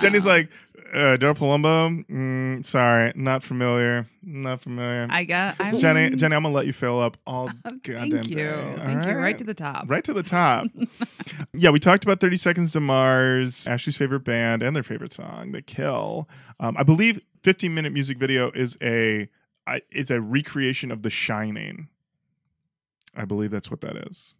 Jenny's 0.00 0.26
like, 0.26 0.48
uh, 0.92 1.16
Daryl 1.16 1.34
Palumbo. 1.36 2.06
Mm, 2.08 2.64
sorry, 2.66 3.12
not 3.16 3.42
familiar. 3.42 4.06
Not 4.22 4.60
familiar. 4.60 5.06
I 5.10 5.24
got. 5.24 5.56
I'm 5.58 5.78
Jenny, 5.78 6.10
Jenny, 6.16 6.36
I'm 6.36 6.42
gonna 6.42 6.54
let 6.54 6.66
you 6.66 6.72
fill 6.72 7.00
up 7.00 7.16
all 7.26 7.48
goddamn 7.64 8.10
Thank 8.10 8.28
you. 8.28 8.36
day. 8.36 8.74
Thank 8.78 9.04
All 9.06 9.12
you. 9.12 9.18
Right 9.18 9.36
to 9.38 9.44
the 9.44 9.54
top. 9.54 9.88
right 9.88 10.04
to 10.04 10.12
the 10.12 10.22
top. 10.22 10.66
yeah, 11.54 11.70
we 11.70 11.78
talked 11.80 12.04
about 12.04 12.20
30 12.20 12.36
Seconds 12.36 12.72
to 12.72 12.80
Mars, 12.80 13.66
Ashley's 13.66 13.96
favorite 13.96 14.24
band, 14.24 14.62
and 14.62 14.76
their 14.76 14.82
favorite 14.82 15.12
song, 15.12 15.52
The 15.52 15.62
Kill. 15.62 16.28
Um, 16.60 16.76
I 16.78 16.82
believe 16.82 17.24
15 17.42 17.72
minute 17.74 17.92
music 17.92 18.18
video 18.18 18.50
is 18.52 18.76
a 18.82 19.28
I- 19.66 19.82
is 19.90 20.10
a 20.10 20.20
recreation 20.20 20.90
of 20.90 21.02
The 21.02 21.10
Shining. 21.10 21.88
I 23.16 23.24
believe 23.24 23.50
that's 23.50 23.70
what 23.70 23.80
that 23.82 23.96
is. 24.08 24.34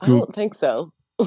I 0.00 0.06
don't 0.06 0.34
think 0.34 0.54
so. 0.54 0.92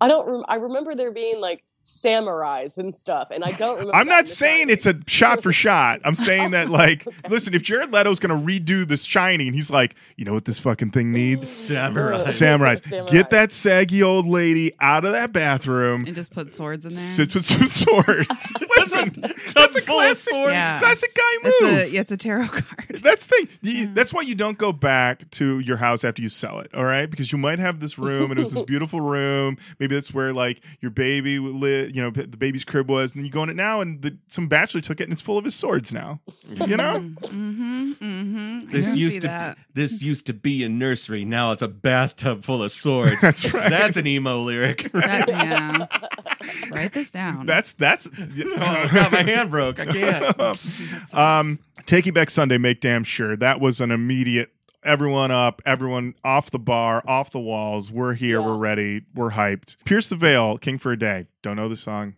I 0.00 0.08
don't. 0.08 0.26
Rem- 0.28 0.44
I 0.48 0.56
remember 0.56 0.94
there 0.94 1.12
being 1.12 1.40
like 1.40 1.62
samurais 1.84 2.78
and 2.78 2.96
stuff, 2.96 3.28
and 3.30 3.44
I 3.44 3.52
don't 3.52 3.74
remember. 3.76 3.94
I'm 3.94 4.06
not 4.08 4.26
saying 4.28 4.62
Shining. 4.68 4.72
it's 4.72 4.86
a 4.86 4.94
shot 5.06 5.42
for 5.42 5.52
shot. 5.52 6.00
I'm 6.04 6.14
saying 6.14 6.52
that, 6.52 6.70
like, 6.70 7.06
Okay. 7.06 7.16
listen, 7.28 7.54
if 7.54 7.62
Jared 7.62 7.92
Leto's 7.92 8.18
going 8.18 8.38
to 8.38 8.46
redo 8.46 8.86
The 8.88 8.96
Shining, 8.96 9.48
and 9.48 9.54
he's 9.54 9.70
like, 9.70 9.94
you 10.16 10.24
know 10.24 10.32
what 10.32 10.44
this 10.46 10.58
fucking 10.58 10.90
thing 10.90 11.12
needs? 11.12 11.48
Samurai. 11.48 12.24
Samurais. 12.28 12.82
Samurais. 12.86 13.10
Get 13.10 13.30
that 13.30 13.52
saggy 13.52 14.02
old 14.02 14.26
lady 14.26 14.72
out 14.80 15.04
of 15.04 15.12
that 15.12 15.32
bathroom. 15.32 16.04
And 16.06 16.14
just 16.14 16.30
put 16.32 16.54
swords 16.54 16.84
in 16.86 16.94
there. 16.94 17.08
Sit 17.10 17.34
with 17.34 17.44
some 17.44 17.68
swords. 17.68 18.52
Listen, 18.78 19.12
that's 19.54 19.76
a 19.76 19.80
full 19.82 20.00
of 20.00 20.06
classic, 20.06 20.28
swords. 20.32 20.52
Yeah. 20.54 20.78
classic 20.78 21.14
guy 21.14 21.22
It's 21.42 21.60
move. 21.62 21.70
a, 21.72 21.90
yeah, 21.90 22.00
it's 22.00 22.12
a 22.12 22.16
tarot 22.16 22.48
card. 22.48 23.00
That's 23.02 23.26
the 23.26 23.34
thing. 23.36 23.48
Yeah. 23.62 23.86
That's 23.92 24.12
why 24.12 24.22
you 24.22 24.34
don't 24.34 24.58
go 24.58 24.72
back 24.72 25.28
to 25.32 25.58
your 25.60 25.76
house 25.76 26.04
after 26.04 26.22
you 26.22 26.28
sell 26.28 26.60
it. 26.60 26.70
All 26.74 26.84
right, 26.84 27.10
because 27.10 27.30
you 27.32 27.38
might 27.38 27.58
have 27.58 27.80
this 27.80 27.98
room 27.98 28.30
and 28.30 28.38
it 28.40 28.42
was 28.42 28.52
this 28.52 28.62
beautiful 28.62 29.00
room. 29.00 29.56
Maybe 29.78 29.94
that's 29.94 30.12
where 30.14 30.32
like 30.32 30.60
your 30.80 30.90
baby 30.90 31.38
lit. 31.82 31.94
You 31.94 32.02
know, 32.02 32.10
the 32.10 32.26
baby's 32.36 32.64
crib 32.64 32.88
was, 32.88 33.12
and 33.12 33.20
then 33.20 33.26
you 33.26 33.30
go 33.30 33.42
in 33.42 33.50
it 33.50 33.56
now, 33.56 33.80
and 33.80 34.00
the, 34.02 34.16
some 34.28 34.48
bachelor 34.48 34.80
took 34.80 35.00
it, 35.00 35.04
and 35.04 35.12
it's 35.12 35.22
full 35.22 35.38
of 35.38 35.44
his 35.44 35.54
swords 35.54 35.92
now. 35.92 36.20
You 36.48 36.76
know. 36.76 37.00
Mm-hmm. 37.00 37.92
Mm-hmm. 37.92 38.70
This 38.70 38.94
used 38.96 39.22
to 39.22 39.28
that. 39.28 39.58
this 39.74 40.02
used 40.02 40.26
to 40.26 40.32
be 40.32 40.64
a 40.64 40.68
nursery. 40.68 41.24
Now 41.24 41.52
it's 41.52 41.62
a 41.62 41.68
bathtub 41.68 42.44
full 42.44 42.62
of 42.62 42.72
swords. 42.72 43.16
That's 43.20 43.52
right. 43.52 43.70
That's 43.70 43.96
an 43.96 44.06
emo 44.06 44.38
lyric. 44.40 44.90
That- 44.92 45.28
yeah. 45.28 45.86
Write 46.70 46.92
this 46.92 47.10
down. 47.10 47.46
That's 47.46 47.72
that's. 47.72 48.06
oh 48.06 48.88
god, 48.92 49.12
my 49.12 49.22
hand 49.22 49.50
broke. 49.50 49.78
I 49.80 49.86
can't. 49.86 50.58
Um, 51.14 51.58
Take 51.86 52.06
You 52.06 52.12
Back 52.12 52.30
Sunday. 52.30 52.58
Make 52.58 52.80
damn 52.80 53.04
sure 53.04 53.36
that 53.36 53.60
was 53.60 53.80
an 53.80 53.90
immediate. 53.90 54.50
Everyone 54.84 55.30
up, 55.30 55.62
everyone 55.64 56.14
off 56.24 56.50
the 56.50 56.58
bar, 56.58 57.02
off 57.06 57.30
the 57.30 57.38
walls. 57.40 57.90
We're 57.90 58.12
here, 58.14 58.38
Yeah. 58.40 58.46
we're 58.46 58.56
ready, 58.56 59.02
we're 59.14 59.30
hyped. 59.30 59.76
Pierce 59.84 60.08
the 60.08 60.16
Veil, 60.16 60.58
King 60.58 60.78
for 60.78 60.92
a 60.92 60.98
Day. 60.98 61.26
Don't 61.42 61.56
know 61.56 61.68
the 61.70 61.76
song. 61.76 62.14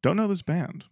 Don't 0.00 0.16
know 0.16 0.28
this 0.28 0.42
band. 0.42 0.84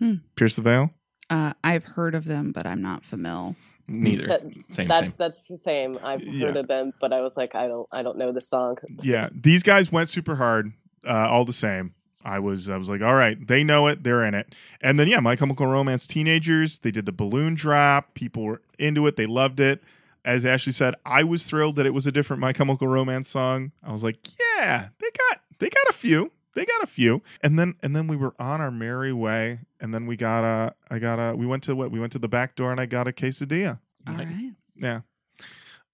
Hmm. 0.00 0.14
Pierce 0.34 0.56
the 0.56 0.62
Veil. 0.62 0.90
Uh, 1.30 1.52
I've 1.62 1.84
heard 1.84 2.14
of 2.16 2.24
them, 2.24 2.50
but 2.50 2.66
I'm 2.66 2.82
not 2.82 3.04
familiar. 3.04 3.54
Neither. 3.86 4.26
That- 4.26 4.42
same, 4.68 4.88
that's 4.88 5.06
same. 5.08 5.14
that's 5.18 5.46
the 5.46 5.56
same. 5.58 5.98
I've 6.02 6.22
Yeah. 6.24 6.46
heard 6.46 6.56
of 6.56 6.66
them, 6.68 6.92
but 7.00 7.12
I 7.12 7.22
was 7.22 7.36
like, 7.36 7.54
I 7.54 7.68
don't, 7.68 7.86
I 7.92 8.02
don't 8.02 8.18
know 8.18 8.32
the 8.32 8.42
song. 8.42 8.76
yeah, 9.02 9.28
these 9.32 9.62
guys 9.62 9.92
went 9.92 10.08
super 10.08 10.34
hard, 10.36 10.72
uh, 11.06 11.28
all 11.30 11.44
the 11.44 11.52
same. 11.52 11.94
I 12.24 12.38
was, 12.40 12.68
I 12.70 12.78
was 12.78 12.88
like, 12.88 13.02
all 13.02 13.14
right, 13.14 13.36
they 13.46 13.62
know 13.62 13.86
it, 13.86 14.02
they're 14.02 14.24
in 14.24 14.34
it. 14.34 14.54
And 14.80 14.98
then, 14.98 15.06
yeah, 15.06 15.20
My 15.20 15.36
Chemical 15.36 15.66
Romance 15.66 16.06
teenagers, 16.06 16.78
they 16.78 16.90
did 16.90 17.04
the 17.04 17.12
balloon 17.12 17.54
drop. 17.54 18.14
People 18.14 18.42
were 18.44 18.62
into 18.78 19.06
it, 19.06 19.16
they 19.16 19.26
loved 19.26 19.60
it. 19.60 19.82
As 20.24 20.46
Ashley 20.46 20.72
said, 20.72 20.94
I 21.04 21.22
was 21.22 21.42
thrilled 21.42 21.76
that 21.76 21.84
it 21.86 21.92
was 21.92 22.06
a 22.06 22.12
different 22.12 22.40
My 22.40 22.52
Chemical 22.52 22.88
Romance 22.88 23.28
song. 23.28 23.72
I 23.82 23.92
was 23.92 24.02
like, 24.02 24.16
yeah, 24.58 24.88
they 24.98 25.08
got, 25.10 25.40
they 25.58 25.68
got 25.68 25.86
a 25.90 25.92
few, 25.92 26.32
they 26.54 26.64
got 26.64 26.82
a 26.82 26.86
few. 26.86 27.22
And 27.42 27.58
then, 27.58 27.74
and 27.82 27.94
then 27.94 28.06
we 28.06 28.16
were 28.16 28.34
on 28.38 28.60
our 28.62 28.70
merry 28.70 29.12
way. 29.12 29.60
And 29.80 29.92
then 29.92 30.06
we 30.06 30.16
got 30.16 30.42
a, 30.44 30.74
I 30.90 30.98
got 30.98 31.16
a, 31.18 31.36
we 31.36 31.44
went 31.46 31.62
to 31.64 31.76
what? 31.76 31.90
We 31.90 32.00
went 32.00 32.12
to 32.12 32.18
the 32.18 32.28
back 32.28 32.56
door 32.56 32.70
and 32.72 32.80
I 32.80 32.86
got 32.86 33.06
a 33.06 33.12
quesadilla. 33.12 33.80
All 34.06 34.14
Nice. 34.14 34.26
right. 34.26 34.52
Yeah. 34.76 35.00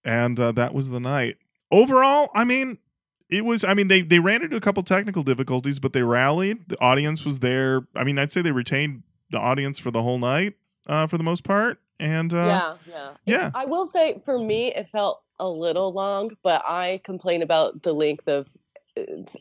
And 0.04 0.38
uh, 0.38 0.52
that 0.52 0.74
was 0.74 0.90
the 0.90 1.00
night. 1.00 1.36
Overall, 1.70 2.30
I 2.34 2.44
mean, 2.44 2.78
it 3.28 3.44
was 3.44 3.62
I 3.64 3.74
mean 3.74 3.88
they 3.88 4.00
they 4.02 4.18
ran 4.18 4.42
into 4.42 4.56
a 4.56 4.60
couple 4.60 4.82
technical 4.82 5.22
difficulties, 5.22 5.78
but 5.78 5.92
they 5.92 6.02
rallied. 6.02 6.68
The 6.68 6.80
audience 6.80 7.24
was 7.24 7.40
there. 7.40 7.82
I 7.94 8.02
mean, 8.04 8.18
I'd 8.18 8.32
say 8.32 8.42
they 8.42 8.50
retained 8.50 9.02
the 9.30 9.38
audience 9.38 9.78
for 9.78 9.90
the 9.92 10.02
whole 10.02 10.18
night 10.18 10.54
uh, 10.86 11.06
for 11.06 11.18
the 11.18 11.24
most 11.24 11.44
part. 11.44 11.78
And 11.98 12.32
uh, 12.32 12.46
yeah, 12.46 12.76
yeah, 12.86 13.10
yeah. 13.26 13.50
I 13.54 13.66
will 13.66 13.86
say, 13.86 14.20
for 14.24 14.38
me, 14.38 14.74
it 14.74 14.86
felt 14.88 15.22
a 15.38 15.48
little 15.48 15.92
long, 15.92 16.30
but 16.42 16.62
I 16.66 17.00
complain 17.04 17.42
about 17.42 17.82
the 17.82 17.92
length 17.92 18.26
of 18.28 18.48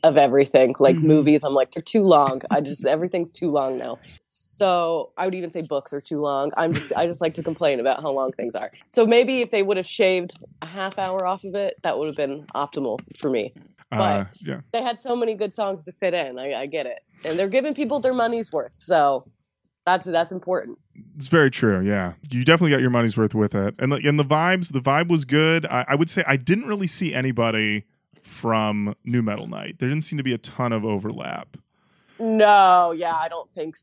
of 0.03 0.15
everything. 0.15 0.75
Like 0.79 0.95
Mhm. 0.97 1.03
movies, 1.03 1.43
I'm 1.43 1.53
like 1.53 1.71
they're 1.71 1.81
too 1.81 2.03
long. 2.03 2.41
I 2.51 2.61
just 2.61 2.85
everything's 2.85 3.31
too 3.31 3.49
long 3.49 3.77
now. 3.77 3.99
So 4.27 5.11
I 5.17 5.25
would 5.25 5.33
even 5.35 5.49
say 5.49 5.61
books 5.63 5.91
are 5.91 5.99
too 6.01 6.21
long. 6.21 6.51
I'm 6.55 6.73
just 6.73 6.93
I 6.95 7.07
just 7.07 7.19
like 7.19 7.33
to 7.35 7.43
complain 7.43 7.79
about 7.79 8.01
how 8.01 8.11
long 8.11 8.29
things 8.31 8.55
are. 8.55 8.71
So 8.89 9.05
maybe 9.05 9.41
if 9.41 9.49
they 9.51 9.63
would 9.63 9.77
have 9.77 9.87
shaved 9.87 10.33
a 10.61 10.65
half 10.67 10.99
hour 10.99 11.25
off 11.25 11.43
of 11.43 11.55
it, 11.55 11.75
that 11.83 11.97
would 11.97 12.07
have 12.07 12.15
been 12.15 12.45
optimal 12.55 12.99
for 13.17 13.29
me. 13.29 13.53
uh, 13.91 14.25
yeah. 14.45 14.61
They 14.71 14.83
had 14.83 15.01
so 15.01 15.15
many 15.15 15.33
good 15.33 15.51
songs 15.51 15.83
to 15.85 15.91
fit 15.93 16.13
in. 16.13 16.37
I, 16.37 16.53
I 16.53 16.65
get 16.67 16.85
it, 16.85 16.99
and 17.25 17.39
they're 17.39 17.49
giving 17.49 17.73
people 17.73 17.99
their 17.99 18.13
money's 18.13 18.51
worth. 18.51 18.73
So 18.73 19.25
that's 19.85 20.05
that's 20.05 20.31
important. 20.31 20.77
It's 21.15 21.27
very 21.27 21.51
true. 21.51 21.81
Yeah, 21.81 22.13
you 22.29 22.45
definitely 22.45 22.71
got 22.71 22.81
your 22.81 22.89
money's 22.89 23.17
worth 23.17 23.35
with 23.35 23.55
it, 23.55 23.75
and 23.79 23.91
the, 23.91 23.97
and 23.97 24.19
the 24.19 24.25
vibes. 24.25 24.71
The 24.71 24.81
vibe 24.81 25.09
was 25.09 25.25
good. 25.25 25.65
I, 25.65 25.85
I 25.89 25.95
would 25.95 26.09
say 26.09 26.23
I 26.27 26.37
didn't 26.37 26.65
really 26.65 26.87
see 26.87 27.13
anybody 27.13 27.85
from 28.23 28.95
New 29.03 29.21
Metal 29.21 29.47
Night. 29.47 29.77
There 29.79 29.89
didn't 29.89 30.03
seem 30.03 30.17
to 30.17 30.23
be 30.23 30.33
a 30.33 30.37
ton 30.37 30.71
of 30.71 30.85
overlap. 30.85 31.57
No, 32.19 32.91
yeah, 32.91 33.15
I 33.15 33.29
don't 33.29 33.49
think, 33.49 33.75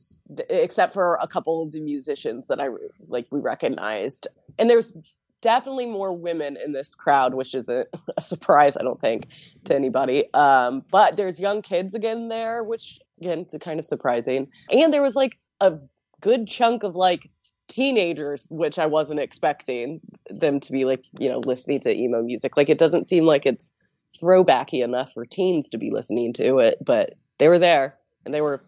except 0.50 0.92
for 0.92 1.18
a 1.22 1.26
couple 1.26 1.62
of 1.62 1.72
the 1.72 1.80
musicians 1.80 2.46
that 2.48 2.60
I 2.60 2.68
like 3.08 3.26
we 3.30 3.40
recognized, 3.40 4.28
and 4.58 4.68
there's 4.68 4.94
definitely 5.40 5.86
more 5.86 6.12
women 6.12 6.58
in 6.62 6.72
this 6.72 6.94
crowd, 6.94 7.34
which 7.34 7.54
isn't 7.54 7.88
a 8.16 8.22
surprise, 8.22 8.76
I 8.76 8.82
don't 8.82 9.00
think, 9.00 9.28
to 9.64 9.74
anybody. 9.74 10.24
Um, 10.34 10.84
but 10.90 11.16
there's 11.16 11.40
young 11.40 11.62
kids 11.62 11.94
again 11.94 12.28
there, 12.28 12.62
which 12.62 12.98
again, 13.20 13.40
it's 13.40 13.56
kind 13.64 13.80
of 13.80 13.86
surprising, 13.86 14.48
and 14.70 14.92
there 14.92 15.02
was 15.02 15.16
like 15.16 15.38
a 15.60 15.78
good 16.20 16.46
chunk 16.46 16.82
of 16.82 16.96
like 16.96 17.30
teenagers, 17.68 18.46
which 18.48 18.78
I 18.78 18.86
wasn't 18.86 19.20
expecting 19.20 20.00
them 20.30 20.60
to 20.60 20.72
be 20.72 20.84
like 20.84 21.04
you 21.18 21.28
know 21.28 21.38
listening 21.40 21.80
to 21.80 21.94
emo 21.94 22.22
music. 22.22 22.56
Like 22.56 22.68
it 22.68 22.78
doesn't 22.78 23.06
seem 23.08 23.24
like 23.24 23.46
it's 23.46 23.72
throwbacky 24.20 24.82
enough 24.82 25.12
for 25.12 25.24
teens 25.26 25.68
to 25.70 25.78
be 25.78 25.90
listening 25.90 26.32
to 26.34 26.58
it, 26.58 26.78
but 26.84 27.14
they 27.38 27.48
were 27.48 27.58
there 27.58 27.94
and 28.24 28.32
they 28.32 28.40
were 28.40 28.62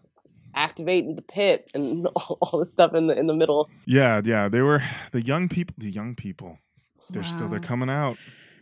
activating 0.55 1.15
the 1.15 1.21
pit 1.21 1.71
and 1.73 2.05
all, 2.15 2.37
all 2.41 2.59
the 2.59 2.65
stuff 2.65 2.93
in 2.93 3.07
the 3.07 3.17
in 3.17 3.27
the 3.27 3.33
middle. 3.33 3.69
Yeah, 3.85 4.21
yeah. 4.23 4.49
They 4.49 4.61
were 4.61 4.83
the 5.11 5.21
young 5.23 5.49
people. 5.49 5.75
The 5.77 5.91
young 5.91 6.15
people. 6.15 6.57
They're 7.09 7.23
still 7.23 7.47
they're 7.47 7.59
coming 7.59 7.89
out. 7.89 8.17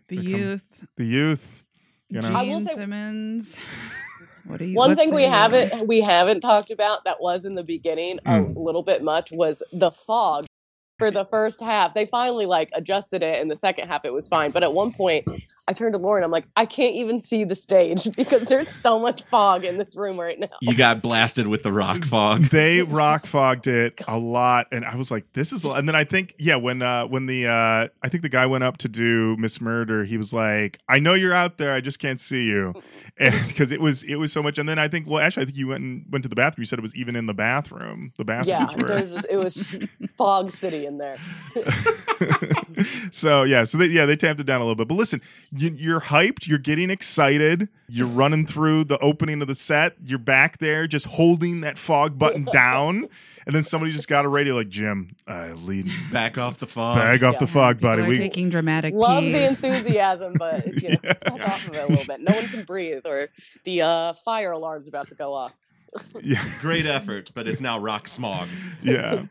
The 0.07 0.15
They're 0.17 0.23
com- 0.31 0.41
youth. 0.41 0.85
The 0.95 1.05
youth. 1.05 1.63
You 2.09 2.21
know. 2.21 2.29
I 2.33 2.43
will 2.43 2.59
Gene 2.59 2.67
say- 2.67 2.75
Simmons. 2.75 3.57
What 4.47 4.59
do 4.59 4.65
you? 4.65 4.75
One 4.75 4.95
thing 4.95 5.13
we 5.13 5.23
haven't 5.23 5.87
we 5.87 6.01
haven't 6.01 6.41
talked 6.41 6.71
about 6.71 7.03
that 7.03 7.21
was 7.21 7.45
in 7.45 7.55
the 7.55 7.63
beginning 7.63 8.19
a 8.25 8.31
Mm. 8.31 8.55
little 8.57 8.83
bit 8.83 9.03
much 9.03 9.31
was 9.31 9.61
the 9.71 9.91
fog 9.91 10.46
for 10.97 11.11
the 11.11 11.25
first 11.25 11.61
half. 11.61 11.93
They 11.93 12.05
finally 12.05 12.45
like 12.45 12.69
adjusted 12.73 13.23
it 13.23 13.41
in 13.41 13.47
the 13.47 13.55
second 13.55 13.87
half 13.87 14.05
it 14.05 14.13
was 14.13 14.27
fine. 14.27 14.51
But 14.51 14.63
at 14.63 14.73
one 14.73 14.93
point 14.93 15.27
I 15.69 15.73
turned 15.73 15.93
to 15.93 15.99
Lorin, 15.99 16.23
I'm 16.23 16.31
like, 16.31 16.45
I 16.55 16.65
can't 16.65 16.95
even 16.95 17.19
see 17.19 17.43
the 17.43 17.55
stage 17.55 18.09
because 18.15 18.43
there's 18.47 18.69
so 18.69 18.99
much 18.99 19.23
fog 19.23 19.65
in 19.65 19.77
this 19.77 19.95
room 19.97 20.19
right 20.19 20.39
now. 20.39 20.47
You 20.61 20.75
got 20.75 21.01
blasted 21.01 21.47
with 21.47 21.63
the 21.63 21.71
rock 21.71 22.05
fog. 22.05 22.43
they 22.49 22.81
rock 22.81 23.25
fogged 23.25 23.67
it 23.67 24.01
a 24.07 24.17
lot 24.17 24.67
and 24.71 24.85
i 24.85 24.95
was 24.95 25.11
like 25.11 25.31
this 25.33 25.51
is 25.51 25.63
a 25.63 25.67
lot. 25.69 25.79
and 25.79 25.87
then 25.87 25.95
i 25.95 26.03
think 26.03 26.33
yeah 26.37 26.55
when 26.55 26.81
uh 26.81 27.05
when 27.05 27.25
the 27.25 27.47
uh 27.47 27.87
i 28.03 28.09
think 28.09 28.21
the 28.23 28.29
guy 28.29 28.45
went 28.45 28.63
up 28.63 28.77
to 28.77 28.87
do 28.87 29.35
miss 29.37 29.59
murder 29.59 30.03
he 30.03 30.17
was 30.17 30.33
like 30.33 30.79
i 30.87 30.99
know 30.99 31.13
you're 31.13 31.33
out 31.33 31.57
there 31.57 31.73
i 31.73 31.81
just 31.81 31.99
can't 31.99 32.19
see 32.19 32.45
you 32.45 32.73
because 33.47 33.71
it 33.71 33.81
was 33.81 34.03
it 34.03 34.15
was 34.15 34.31
so 34.31 34.41
much 34.41 34.57
and 34.57 34.67
then 34.69 34.79
i 34.79 34.87
think 34.87 35.07
well 35.07 35.19
actually 35.19 35.43
i 35.43 35.45
think 35.45 35.57
you 35.57 35.67
went 35.67 35.83
and 35.83 36.05
went 36.09 36.23
to 36.23 36.29
the 36.29 36.35
bathroom 36.35 36.61
you 36.61 36.65
said 36.65 36.79
it 36.79 36.81
was 36.81 36.95
even 36.95 37.15
in 37.15 37.25
the 37.25 37.33
bathroom 37.33 38.11
the 38.17 38.23
bathroom. 38.23 38.47
Yeah, 38.47 38.75
were 38.75 39.01
just, 39.01 39.27
it 39.29 39.37
was 39.37 39.83
fog 40.15 40.51
city 40.51 40.85
in 40.87 40.97
there. 40.97 41.17
so 43.11 43.43
yeah 43.43 43.63
so 43.63 43.77
they, 43.77 43.85
yeah 43.85 44.05
they 44.05 44.15
tamped 44.15 44.39
it 44.39 44.45
down 44.45 44.61
a 44.61 44.63
little 44.63 44.75
bit 44.75 44.87
but 44.87 44.95
listen 44.95 45.21
you, 45.55 45.69
you're 45.71 46.01
hyped 46.01 46.47
you're 46.47 46.57
getting 46.57 46.89
excited 46.89 47.67
you're 47.89 48.07
running 48.07 48.45
through 48.45 48.83
the 48.83 48.97
opening 48.99 49.41
of 49.41 49.47
the 49.47 49.55
set 49.55 49.93
you're 50.05 50.19
back 50.19 50.57
there 50.59 50.87
just 50.87 51.05
holding 51.05 51.61
that 51.61 51.77
fog 51.77 52.17
button 52.17 52.43
down 52.51 53.07
and 53.45 53.55
then 53.55 53.63
somebody 53.63 53.91
just 53.91 54.07
got 54.07 54.25
a 54.25 54.27
radio 54.27 54.55
like 54.55 54.67
jim 54.69 55.15
uh, 55.27 55.53
lead 55.63 55.89
Back 56.11 56.37
off 56.37 56.59
the 56.59 56.67
fog. 56.67 56.97
bag 56.97 57.23
off 57.23 57.39
the 57.39 57.47
fog 57.47 57.77
People 57.77 57.89
buddy 57.91 58.01
are 58.03 58.07
we, 58.09 58.17
taking 58.17 58.49
dramatic 58.49 58.93
Love 58.93 59.23
the 59.23 59.47
enthusiasm, 59.47 60.33
but 60.37 60.65
you 60.81 60.89
know, 60.91 60.97
Yeah. 61.03 61.13
step 61.13 61.33
off 61.41 61.67
of 61.67 61.73
it 61.75 61.83
a 61.83 61.87
little 61.87 62.05
bit. 62.05 62.19
No 62.21 62.35
one 62.35 62.47
can 62.47 62.63
breathe, 62.63 63.05
or 63.05 63.27
the 63.63 63.81
uh, 63.81 64.13
fire 64.25 64.51
alarm's 64.51 64.87
about 64.87 65.07
to 65.09 65.15
go 65.15 65.33
off. 65.33 65.53
Yeah 66.21 66.43
Great 66.61 66.85
effort, 66.85 67.31
but 67.33 67.47
it's 67.47 67.61
now 67.61 67.79
rock 67.79 68.07
smog. 68.07 68.47
yeah. 68.81 69.23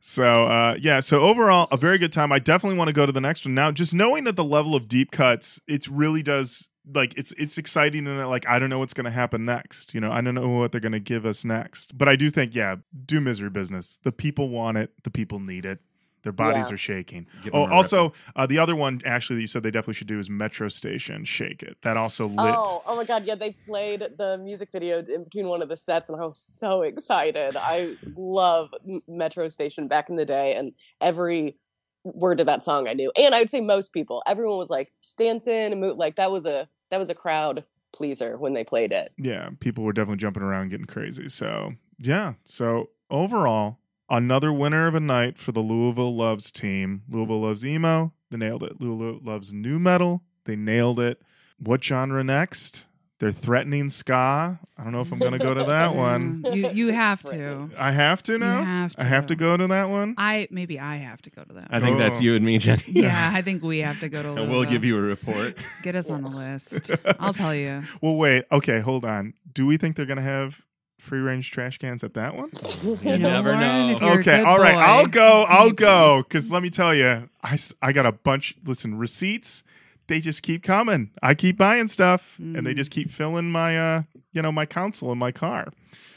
So 0.00 0.44
uh, 0.44 0.76
yeah. 0.80 1.00
So 1.00 1.20
overall, 1.20 1.68
a 1.70 1.76
very 1.76 1.98
good 1.98 2.12
time. 2.12 2.32
I 2.32 2.38
definitely 2.38 2.78
want 2.78 2.88
to 2.88 2.94
go 2.94 3.06
to 3.06 3.12
the 3.12 3.20
next 3.20 3.44
one 3.44 3.54
now. 3.54 3.70
Just 3.70 3.94
knowing 3.94 4.24
that 4.24 4.36
the 4.36 4.44
level 4.44 4.74
of 4.74 4.88
deep 4.88 5.10
cuts, 5.10 5.60
it 5.66 5.86
really 5.88 6.22
does 6.22 6.68
like 6.94 7.14
it's 7.16 7.32
it's 7.32 7.58
exciting 7.58 8.06
and 8.06 8.18
that 8.18 8.28
like 8.28 8.46
I 8.48 8.58
don't 8.58 8.70
know 8.70 8.78
what's 8.78 8.94
going 8.94 9.04
to 9.04 9.10
happen 9.10 9.44
next. 9.44 9.94
You 9.94 10.00
know, 10.00 10.10
I 10.10 10.20
don't 10.20 10.34
know 10.34 10.48
what 10.48 10.72
they're 10.72 10.80
going 10.80 10.92
to 10.92 11.00
give 11.00 11.26
us 11.26 11.44
next. 11.44 11.96
But 11.96 12.08
I 12.08 12.16
do 12.16 12.30
think 12.30 12.54
yeah, 12.54 12.76
do 13.04 13.20
misery 13.20 13.50
business. 13.50 13.98
The 14.04 14.12
people 14.12 14.48
want 14.48 14.78
it. 14.78 14.92
The 15.04 15.10
people 15.10 15.40
need 15.40 15.64
it. 15.64 15.80
Their 16.22 16.32
bodies 16.32 16.68
Yeah. 16.68 16.74
are 16.74 16.78
shaking. 16.78 17.26
Give 17.42 17.54
Oh, 17.54 17.66
also 17.68 18.12
uh, 18.36 18.46
the 18.46 18.58
other 18.58 18.74
one, 18.74 19.00
Ashley, 19.04 19.36
that 19.36 19.40
you 19.40 19.46
said 19.46 19.62
they 19.62 19.70
definitely 19.70 19.94
should 19.94 20.08
do 20.08 20.18
is 20.18 20.28
Metro 20.28 20.68
Station 20.68 21.24
Shake 21.24 21.62
It. 21.62 21.76
That 21.82 21.96
also 21.96 22.26
lit. 22.26 22.54
Oh, 22.56 22.82
oh 22.86 22.96
my 22.96 23.04
god, 23.04 23.24
yeah, 23.24 23.34
they 23.34 23.56
played 23.66 24.00
the 24.18 24.38
music 24.38 24.70
video 24.72 24.98
in 25.02 25.24
between 25.24 25.46
one 25.46 25.62
of 25.62 25.68
the 25.68 25.76
sets, 25.76 26.10
and 26.10 26.20
I 26.20 26.24
was 26.26 26.40
so 26.40 26.82
excited. 26.82 27.56
I 27.56 27.96
love 28.16 28.70
Metro 29.06 29.48
Station 29.48 29.88
back 29.88 30.10
in 30.10 30.16
the 30.16 30.26
day, 30.26 30.54
and 30.54 30.74
every 31.00 31.56
word 32.04 32.40
of 32.40 32.46
that 32.46 32.62
song 32.62 32.88
I 32.88 32.94
knew. 32.94 33.12
And 33.16 33.34
I 33.34 33.40
would 33.40 33.50
say 33.50 33.60
most 33.60 33.92
people, 33.92 34.22
everyone 34.26 34.58
was 34.58 34.70
like 34.70 34.92
dancing 35.16 35.72
and 35.72 35.80
move, 35.80 35.96
like 35.96 36.16
that 36.16 36.30
was 36.30 36.46
a 36.46 36.68
that 36.90 36.98
was 36.98 37.10
a 37.10 37.14
crowd 37.14 37.64
pleaser 37.92 38.36
when 38.38 38.54
they 38.54 38.64
played 38.64 38.92
it. 38.92 39.12
yeah, 39.18 39.50
people 39.60 39.84
were 39.84 39.92
definitely 39.92 40.18
jumping 40.18 40.42
around, 40.42 40.68
getting 40.70 40.86
crazy. 40.86 41.28
So 41.28 41.72
yeah. 41.98 42.34
So 42.44 42.90
overall, 43.10 43.78
another 44.10 44.52
winner 44.52 44.86
of 44.86 44.94
a 44.94 45.00
night 45.00 45.38
for 45.38 45.52
the 45.52 45.60
Louisville 45.60 46.14
Loves 46.14 46.50
team. 46.50 47.02
Louisville 47.08 47.40
loves 47.40 47.64
emo. 47.64 48.12
They 48.30 48.36
nailed 48.36 48.62
it. 48.62 48.80
Louisville 48.80 49.20
loves 49.22 49.52
new 49.52 49.78
metal. 49.78 50.22
They 50.44 50.56
nailed 50.56 51.00
it. 51.00 51.20
What 51.58 51.82
genre 51.82 52.22
next? 52.22 52.84
They're 53.20 53.32
threatening 53.32 53.90
ska. 53.90 54.60
I 54.76 54.84
don't 54.84 54.92
know 54.92 55.00
if 55.00 55.10
I'm 55.10 55.18
going 55.18 55.32
to 55.32 55.38
go 55.38 55.52
to 55.52 55.64
that 55.64 55.96
one. 55.96 56.44
Mm, 56.44 56.54
you 56.54 56.68
you 56.86 56.92
have 56.92 57.20
to. 57.24 57.68
I 57.76 57.90
have 57.90 58.22
to 58.24 58.32
You 58.32 58.38
now. 58.38 58.62
have 58.62 58.94
I 58.96 59.02
have 59.04 59.26
to 59.26 59.34
to. 59.34 59.38
go 59.40 59.56
to 59.56 59.66
that 59.66 59.90
one. 59.90 60.14
I 60.16 60.46
maybe 60.52 60.78
I 60.78 60.96
have 60.96 61.20
to 61.22 61.30
go 61.30 61.42
to 61.42 61.54
that. 61.54 61.66
I 61.70 61.80
think 61.80 61.98
that's 61.98 62.20
you 62.20 62.36
and 62.36 62.44
me, 62.44 62.58
Jenny. 62.58 62.84
yeah, 62.86 63.32
I 63.34 63.42
think 63.42 63.64
we 63.64 63.78
have 63.78 63.98
to 64.00 64.08
go 64.08 64.22
to. 64.22 64.28
And 64.28 64.36
we'll 64.36 64.46
Louisville. 64.60 64.70
give 64.70 64.84
you 64.84 64.96
a 64.98 65.00
report. 65.00 65.56
Get 65.82 65.96
us 65.96 66.08
on 66.10 66.22
the 66.22 66.28
list. 66.28 66.92
I'll 67.18 67.32
tell 67.34 67.52
you. 67.54 67.82
well, 68.00 68.14
wait. 68.14 68.44
Okay, 68.52 68.78
hold 68.78 69.04
on. 69.04 69.34
Do 69.52 69.66
we 69.66 69.78
think 69.78 69.96
they're 69.96 70.06
going 70.06 70.18
to 70.18 70.22
have 70.22 70.60
free 70.98 71.20
range 71.20 71.50
trash 71.50 71.78
cans 71.78 72.04
at 72.04 72.14
that 72.14 72.34
one? 72.36 72.50
You 72.82 72.96
You 73.02 73.18
know, 73.18 73.30
never 73.30 73.52
Lorin, 73.52 73.60
know. 73.60 73.96
if 73.96 74.00
you're 74.02 74.14
a 74.14 74.18
okay, 74.20 74.38
good 74.38 74.46
all 74.46 74.58
right. 74.58 74.74
boy, 74.74 74.80
I'll 74.80 75.06
go. 75.06 75.42
I'll 75.44 75.72
go. 75.72 76.22
Because 76.22 76.50
let 76.52 76.62
me 76.62 76.70
tell 76.70 76.94
you, 76.94 77.28
I, 77.42 77.58
I 77.82 77.92
got 77.92 78.06
a 78.06 78.12
bunch. 78.12 78.54
Listen, 78.64 78.98
receipts. 78.98 79.62
They 80.06 80.20
just 80.20 80.42
keep 80.42 80.62
coming. 80.62 81.10
I 81.22 81.34
keep 81.34 81.58
buying 81.58 81.88
stuff, 81.88 82.36
and 82.38 82.66
they 82.66 82.72
Mm. 82.72 82.76
just 82.76 82.90
keep 82.90 83.10
filling 83.10 83.50
my 83.50 83.78
uh, 83.78 84.02
you 84.32 84.40
know, 84.42 84.52
my 84.52 84.64
console 84.64 85.12
in 85.12 85.18
my 85.18 85.32
car. 85.32 85.68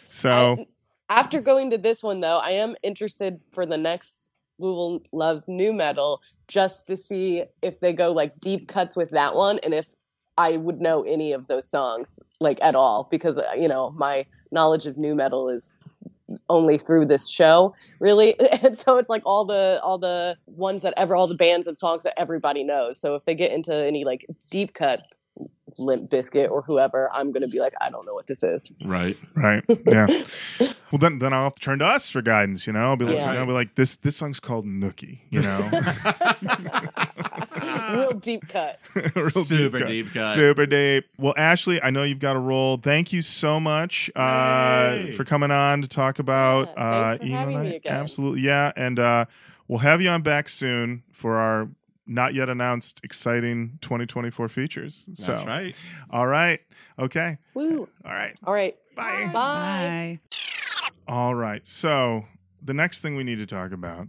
So 0.09 0.65
I- 1.09 1.19
after 1.19 1.41
going 1.41 1.69
to 1.71 1.77
this 1.77 2.01
one 2.03 2.21
though, 2.21 2.37
I 2.37 2.51
am 2.51 2.75
interested 2.83 3.39
for 3.51 3.65
the 3.65 3.77
next 3.77 4.29
Louisville 4.59 5.01
Loves 5.11 5.47
New 5.47 5.73
Metal 5.73 6.21
just 6.47 6.87
to 6.87 6.95
see 6.97 7.43
if 7.61 7.79
they 7.79 7.91
go 7.93 8.11
like 8.11 8.39
deep 8.39 8.67
cuts 8.67 8.95
with 8.95 9.09
that 9.11 9.35
one 9.35 9.59
and 9.59 9.73
if 9.73 9.87
I 10.37 10.57
would 10.57 10.79
know 10.79 11.03
any 11.03 11.33
of 11.33 11.47
those 11.47 11.67
songs 11.69 12.17
like 12.39 12.59
at 12.61 12.75
all 12.75 13.07
because 13.11 13.37
uh, 13.37 13.51
you 13.57 13.67
know 13.67 13.91
my 13.91 14.25
knowledge 14.51 14.85
of 14.87 14.97
new 14.97 15.15
metal 15.15 15.49
is 15.49 15.71
only 16.49 16.77
through 16.77 17.05
this 17.05 17.29
show 17.29 17.75
really 17.99 18.39
and 18.63 18.77
so 18.77 18.97
it's 18.97 19.09
like 19.09 19.21
all 19.25 19.43
the 19.43 19.79
all 19.83 19.97
the 19.97 20.37
ones 20.45 20.81
that 20.81 20.93
ever 20.95 21.15
all 21.15 21.27
the 21.27 21.35
bands 21.35 21.67
and 21.67 21.77
songs 21.77 22.03
that 22.03 22.13
everybody 22.17 22.63
knows 22.63 22.97
so 22.99 23.15
if 23.15 23.25
they 23.25 23.35
get 23.35 23.51
into 23.51 23.73
any 23.75 24.05
like 24.05 24.25
deep 24.49 24.73
cut 24.73 25.03
limp 25.77 26.09
bizkit 26.09 26.49
or 26.49 26.61
whoever 26.61 27.09
i'm 27.13 27.31
gonna 27.31 27.47
be 27.47 27.59
like 27.59 27.73
i 27.81 27.89
don't 27.89 28.05
know 28.05 28.13
what 28.13 28.27
this 28.27 28.43
is 28.43 28.71
Right. 28.85 29.17
right, 29.35 29.63
yeah. 29.85 30.05
well, 30.59 30.99
then 30.99 31.19
then 31.19 31.33
I'll 31.33 31.45
have 31.45 31.55
to 31.55 31.61
turn 31.61 31.79
to 31.79 31.85
us 31.85 32.09
for 32.09 32.21
guidance. 32.21 32.67
You 32.67 32.73
know, 32.73 32.79
I'll 32.81 32.97
be 32.97 33.05
like, 33.05 33.15
Yeah. 33.15 33.31
I'll 33.31 33.45
be 33.45 33.53
like, 33.53 33.75
this 33.75 33.95
this 33.97 34.17
song's 34.17 34.41
called 34.41 34.65
Nookie. 34.65 35.19
You 35.29 35.41
know, 35.41 35.59
real 37.91 38.11
deep 38.13 38.47
cut 38.47 38.79
Real 39.15 39.29
Super 39.29 39.79
cut. 39.79 39.87
deep 39.87 40.13
cut. 40.13 40.35
Super 40.35 40.65
deep. 40.65 41.05
Well, 41.17 41.33
Ashley, 41.37 41.81
I 41.81 41.89
know 41.89 42.03
you've 42.03 42.19
got 42.19 42.35
a 42.35 42.39
role. 42.39 42.77
Thank 42.77 43.13
you 43.13 43.21
so 43.21 43.59
much 43.59 44.09
uh, 44.15 45.07
for 45.15 45.23
coming 45.23 45.51
on 45.51 45.81
to 45.81 45.87
talk 45.87 46.19
about 46.19 46.69
Yeah, 46.75 46.83
uh, 46.83 47.07
thanks 47.09 47.23
for 47.23 47.27
emo 47.27 47.37
having 47.37 47.61
me 47.63 47.75
again. 47.75 47.95
Absolutely, 47.95 48.41
yeah. 48.41 48.71
And 48.75 48.99
uh, 48.99 49.25
we'll 49.67 49.79
have 49.79 50.01
you 50.01 50.09
on 50.09 50.21
back 50.21 50.49
soon 50.49 51.03
for 51.11 51.37
our 51.37 51.69
not 52.07 52.33
yet 52.33 52.49
announced 52.49 52.99
exciting 53.03 53.77
2024 53.81 54.49
features. 54.49 55.05
That's 55.07 55.25
so, 55.25 55.45
right. 55.45 55.75
all 56.09 56.27
right, 56.27 56.59
okay, 56.99 57.37
Woo. 57.53 57.87
all 58.03 58.11
right, 58.11 58.35
all 58.43 58.53
right 58.53 58.75
bye. 58.95 59.25
bye 59.27 59.31
Bye. 59.33 60.19
All 61.07 61.35
right. 61.35 61.65
So 61.67 62.25
the 62.61 62.73
next 62.73 63.01
thing 63.01 63.15
we 63.15 63.23
need 63.23 63.37
to 63.37 63.45
talk 63.45 63.71
about 63.71 64.07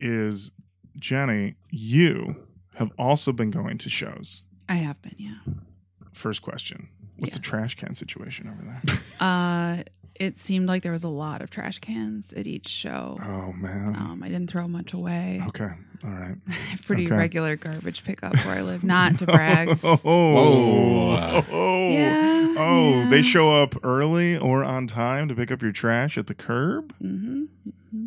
is 0.00 0.50
Jenny. 0.98 1.56
You 1.70 2.36
have 2.76 2.90
also 2.98 3.32
been 3.32 3.50
going 3.50 3.78
to 3.78 3.88
shows. 3.90 4.42
I 4.68 4.74
have 4.76 5.00
been, 5.02 5.14
yeah. 5.18 5.38
First 6.12 6.42
question: 6.42 6.88
What's 7.18 7.34
Yeah. 7.34 7.38
the 7.38 7.42
trash 7.42 7.74
can 7.76 7.94
situation 7.94 8.48
over 8.48 8.62
there? 8.62 8.98
Uh, 9.20 9.82
it 10.18 10.36
seemed 10.38 10.66
like 10.66 10.82
there 10.82 10.92
was 10.92 11.04
a 11.04 11.08
lot 11.08 11.42
of 11.42 11.50
trash 11.50 11.78
cans 11.78 12.32
at 12.32 12.46
each 12.46 12.68
show. 12.68 13.18
Oh 13.22 13.52
man. 13.52 13.94
Um, 13.96 14.22
I 14.22 14.28
didn't 14.28 14.48
throw 14.50 14.66
much 14.66 14.92
away. 14.94 15.42
Okay. 15.48 15.68
All 16.04 16.10
right. 16.10 16.36
I 16.48 16.52
have 16.52 16.82
pretty 16.86 17.06
Okay. 17.06 17.14
regular 17.16 17.56
garbage 17.56 18.02
pickup 18.04 18.34
where 18.46 18.56
I 18.56 18.62
live. 18.62 18.82
Not 18.82 19.18
to 19.18 19.26
brag. 19.26 19.78
Oh. 19.84 19.96
Whoa. 19.96 21.44
Oh. 21.50 21.90
Yeah, 21.90 22.54
Oh, 22.58 23.00
yeah. 23.02 23.10
they 23.10 23.20
show 23.22 23.54
up 23.62 23.74
early 23.84 24.36
or 24.38 24.64
on 24.64 24.86
time 24.86 25.28
to 25.28 25.34
pick 25.34 25.50
up 25.50 25.60
your 25.60 25.72
trash 25.72 26.16
at 26.16 26.26
the 26.28 26.34
curb. 26.34 26.94
hmm 26.98 27.44
hmm 27.90 28.05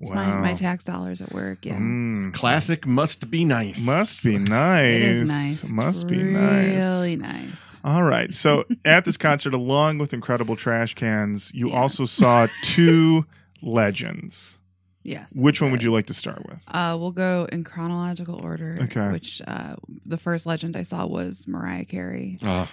It's 0.00 0.10
Wow. 0.10 0.16
my, 0.40 0.40
my 0.50 0.54
tax 0.54 0.84
dollars 0.84 1.22
at 1.22 1.32
work. 1.32 1.64
Yeah. 1.64 1.78
Mm. 1.78 2.34
Classic 2.34 2.86
must 2.86 3.30
be 3.30 3.44
nice. 3.44 3.84
Must 3.84 4.22
be 4.24 4.38
nice. 4.38 4.94
It 4.94 5.02
is 5.02 5.28
nice. 5.28 5.62
It's 5.64 5.72
Must 5.72 6.06
be 6.06 6.16
nice. 6.22 6.82
Really 6.84 7.16
nice. 7.16 7.80
All 7.84 8.02
right. 8.02 8.32
So 8.34 8.64
at 8.84 9.04
this 9.04 9.16
concert, 9.16 9.54
along 9.54 9.98
with 9.98 10.12
incredible 10.12 10.56
trash 10.56 10.94
cans, 10.94 11.50
you 11.54 11.68
Yes. 11.68 11.76
also 11.76 12.04
saw 12.06 12.46
two 12.62 13.24
legends. 13.62 14.58
Yes. 15.02 15.32
Which 15.36 15.60
one 15.62 15.70
Uh, 15.70 15.72
would 15.72 15.82
you 15.84 15.92
like 15.92 16.06
to 16.06 16.14
start 16.14 16.44
with? 16.48 16.64
Uh, 16.68 16.96
we'll 16.98 17.12
go 17.12 17.46
in 17.52 17.62
chronological 17.64 18.40
order. 18.42 18.76
Okay. 18.80 19.08
Which 19.12 19.40
uh, 19.46 19.76
the 20.04 20.18
first 20.18 20.46
legend 20.46 20.76
I 20.76 20.82
saw 20.82 21.06
was 21.06 21.46
Mariah 21.46 21.84
Carey. 21.84 22.38
Oh, 22.42 22.68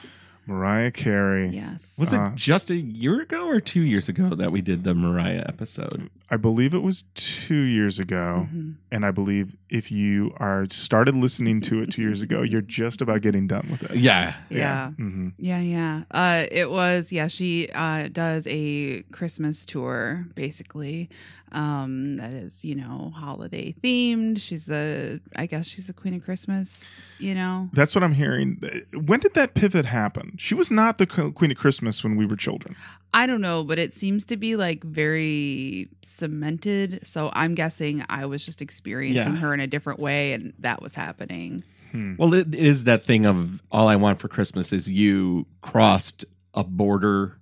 Mariah 0.45 0.91
Carey. 0.91 1.49
Yes. 1.49 1.97
was 1.97 2.11
Uh, 2.13 2.29
it 2.31 2.35
just 2.35 2.69
a 2.69 2.75
year 2.75 3.21
ago 3.21 3.47
or 3.47 3.59
two 3.59 3.81
years 3.81 4.09
ago 4.09 4.35
that 4.35 4.51
we 4.51 4.61
did 4.61 4.83
the 4.83 4.93
Mariah 4.93 5.43
episode? 5.47 6.09
I 6.29 6.37
believe 6.37 6.73
it 6.73 6.81
was 6.81 7.03
two 7.13 7.53
years 7.61 7.99
ago. 7.99 8.47
Mhm. 8.53 8.75
And 8.91 9.05
I 9.05 9.11
believe 9.11 9.55
if 9.69 9.91
you 9.91 10.33
are 10.37 10.65
started 10.69 11.15
listening 11.15 11.61
to 11.61 11.81
it 11.81 11.91
two 11.91 12.01
years 12.01 12.21
ago, 12.21 12.41
you're 12.43 12.61
just 12.61 13.01
about 13.01 13.21
getting 13.21 13.47
done 13.47 13.67
with 13.71 13.83
it. 13.83 13.97
Yeah. 13.97 14.35
Yeah. 14.49 14.91
hmm 14.91 15.29
Yeah, 15.37 15.61
yeah. 15.61 16.03
Uh, 16.11 16.45
it 16.51 16.69
was 16.71 17.11
yeah. 17.11 17.27
She 17.27 17.69
uh, 17.73 18.09
does 18.11 18.45
a 18.49 19.03
Christmas 19.11 19.63
tour 19.65 20.25
basically. 20.35 21.09
Um, 21.53 22.17
that 22.17 22.33
is 22.33 22.65
you 22.65 22.75
know 22.75 23.11
holiday 23.15 23.73
themed. 23.83 24.41
She's 24.41 24.65
the 24.65 25.21
I 25.35 25.45
guess 25.45 25.67
she's 25.67 25.87
the 25.87 25.93
queen 25.93 26.13
of 26.15 26.23
Christmas. 26.23 26.83
You 27.19 27.35
know. 27.35 27.69
That's 27.73 27.95
what 27.95 28.03
I'm 28.03 28.13
hearing. 28.13 28.61
When 28.93 29.19
did 29.19 29.33
that 29.35 29.53
pivot 29.53 29.85
happen? 29.85 30.35
She 30.37 30.55
was 30.55 30.69
not 30.71 30.97
the 30.97 31.05
Queen 31.07 31.51
of 31.51 31.57
Christmas 31.57 32.03
when 32.03 32.15
we 32.17 32.25
were 32.25 32.35
children. 32.35 32.75
I 33.13 33.27
don't 33.27 33.39
know, 33.41 33.63
but 33.63 33.79
it 33.79 33.93
seems 33.93 34.25
to 34.25 34.35
be 34.37 34.55
like 34.55 34.83
very 34.83 35.87
cemented. 36.03 37.05
So 37.05 37.29
I'm 37.33 37.55
guessing 37.55 38.03
I 38.09 38.25
was 38.25 38.45
just 38.45 38.61
experiencing 38.61 39.33
Yeah. 39.33 39.39
her 39.39 39.53
in 39.53 39.59
a 39.59 39.67
different 39.67 39.99
way, 39.99 40.33
and 40.33 40.53
that 40.59 40.81
was 40.81 40.95
happening. 40.95 41.63
Hmm. 41.91 42.15
Well, 42.17 42.33
it 42.33 42.55
is 42.55 42.85
that 42.85 43.05
thing 43.05 43.25
of 43.25 43.61
all 43.71 43.87
I 43.87 43.95
want 43.95 44.19
for 44.19 44.27
Christmas 44.27 44.73
is 44.73 44.89
you 44.89 45.45
crossed 45.61 46.25
a 46.53 46.63
border. 46.63 47.37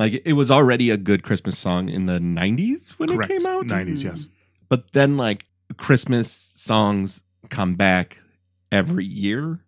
Like 0.00 0.22
it 0.24 0.32
was 0.32 0.50
already 0.50 0.88
a 0.88 0.96
good 0.96 1.22
Christmas 1.22 1.58
song 1.58 1.90
in 1.90 2.06
the 2.06 2.18
90s 2.18 2.92
when 2.92 3.10
Correct. 3.10 3.30
it 3.30 3.34
came 3.38 3.46
out. 3.46 3.66
90s, 3.66 4.02
yes. 4.02 4.22
Mm. 4.22 4.28
But 4.70 4.84
then 4.94 5.18
like 5.18 5.44
Christmas 5.76 6.32
songs 6.32 7.20
come 7.50 7.74
back 7.74 8.18
every 8.72 9.04
year. 9.04 9.60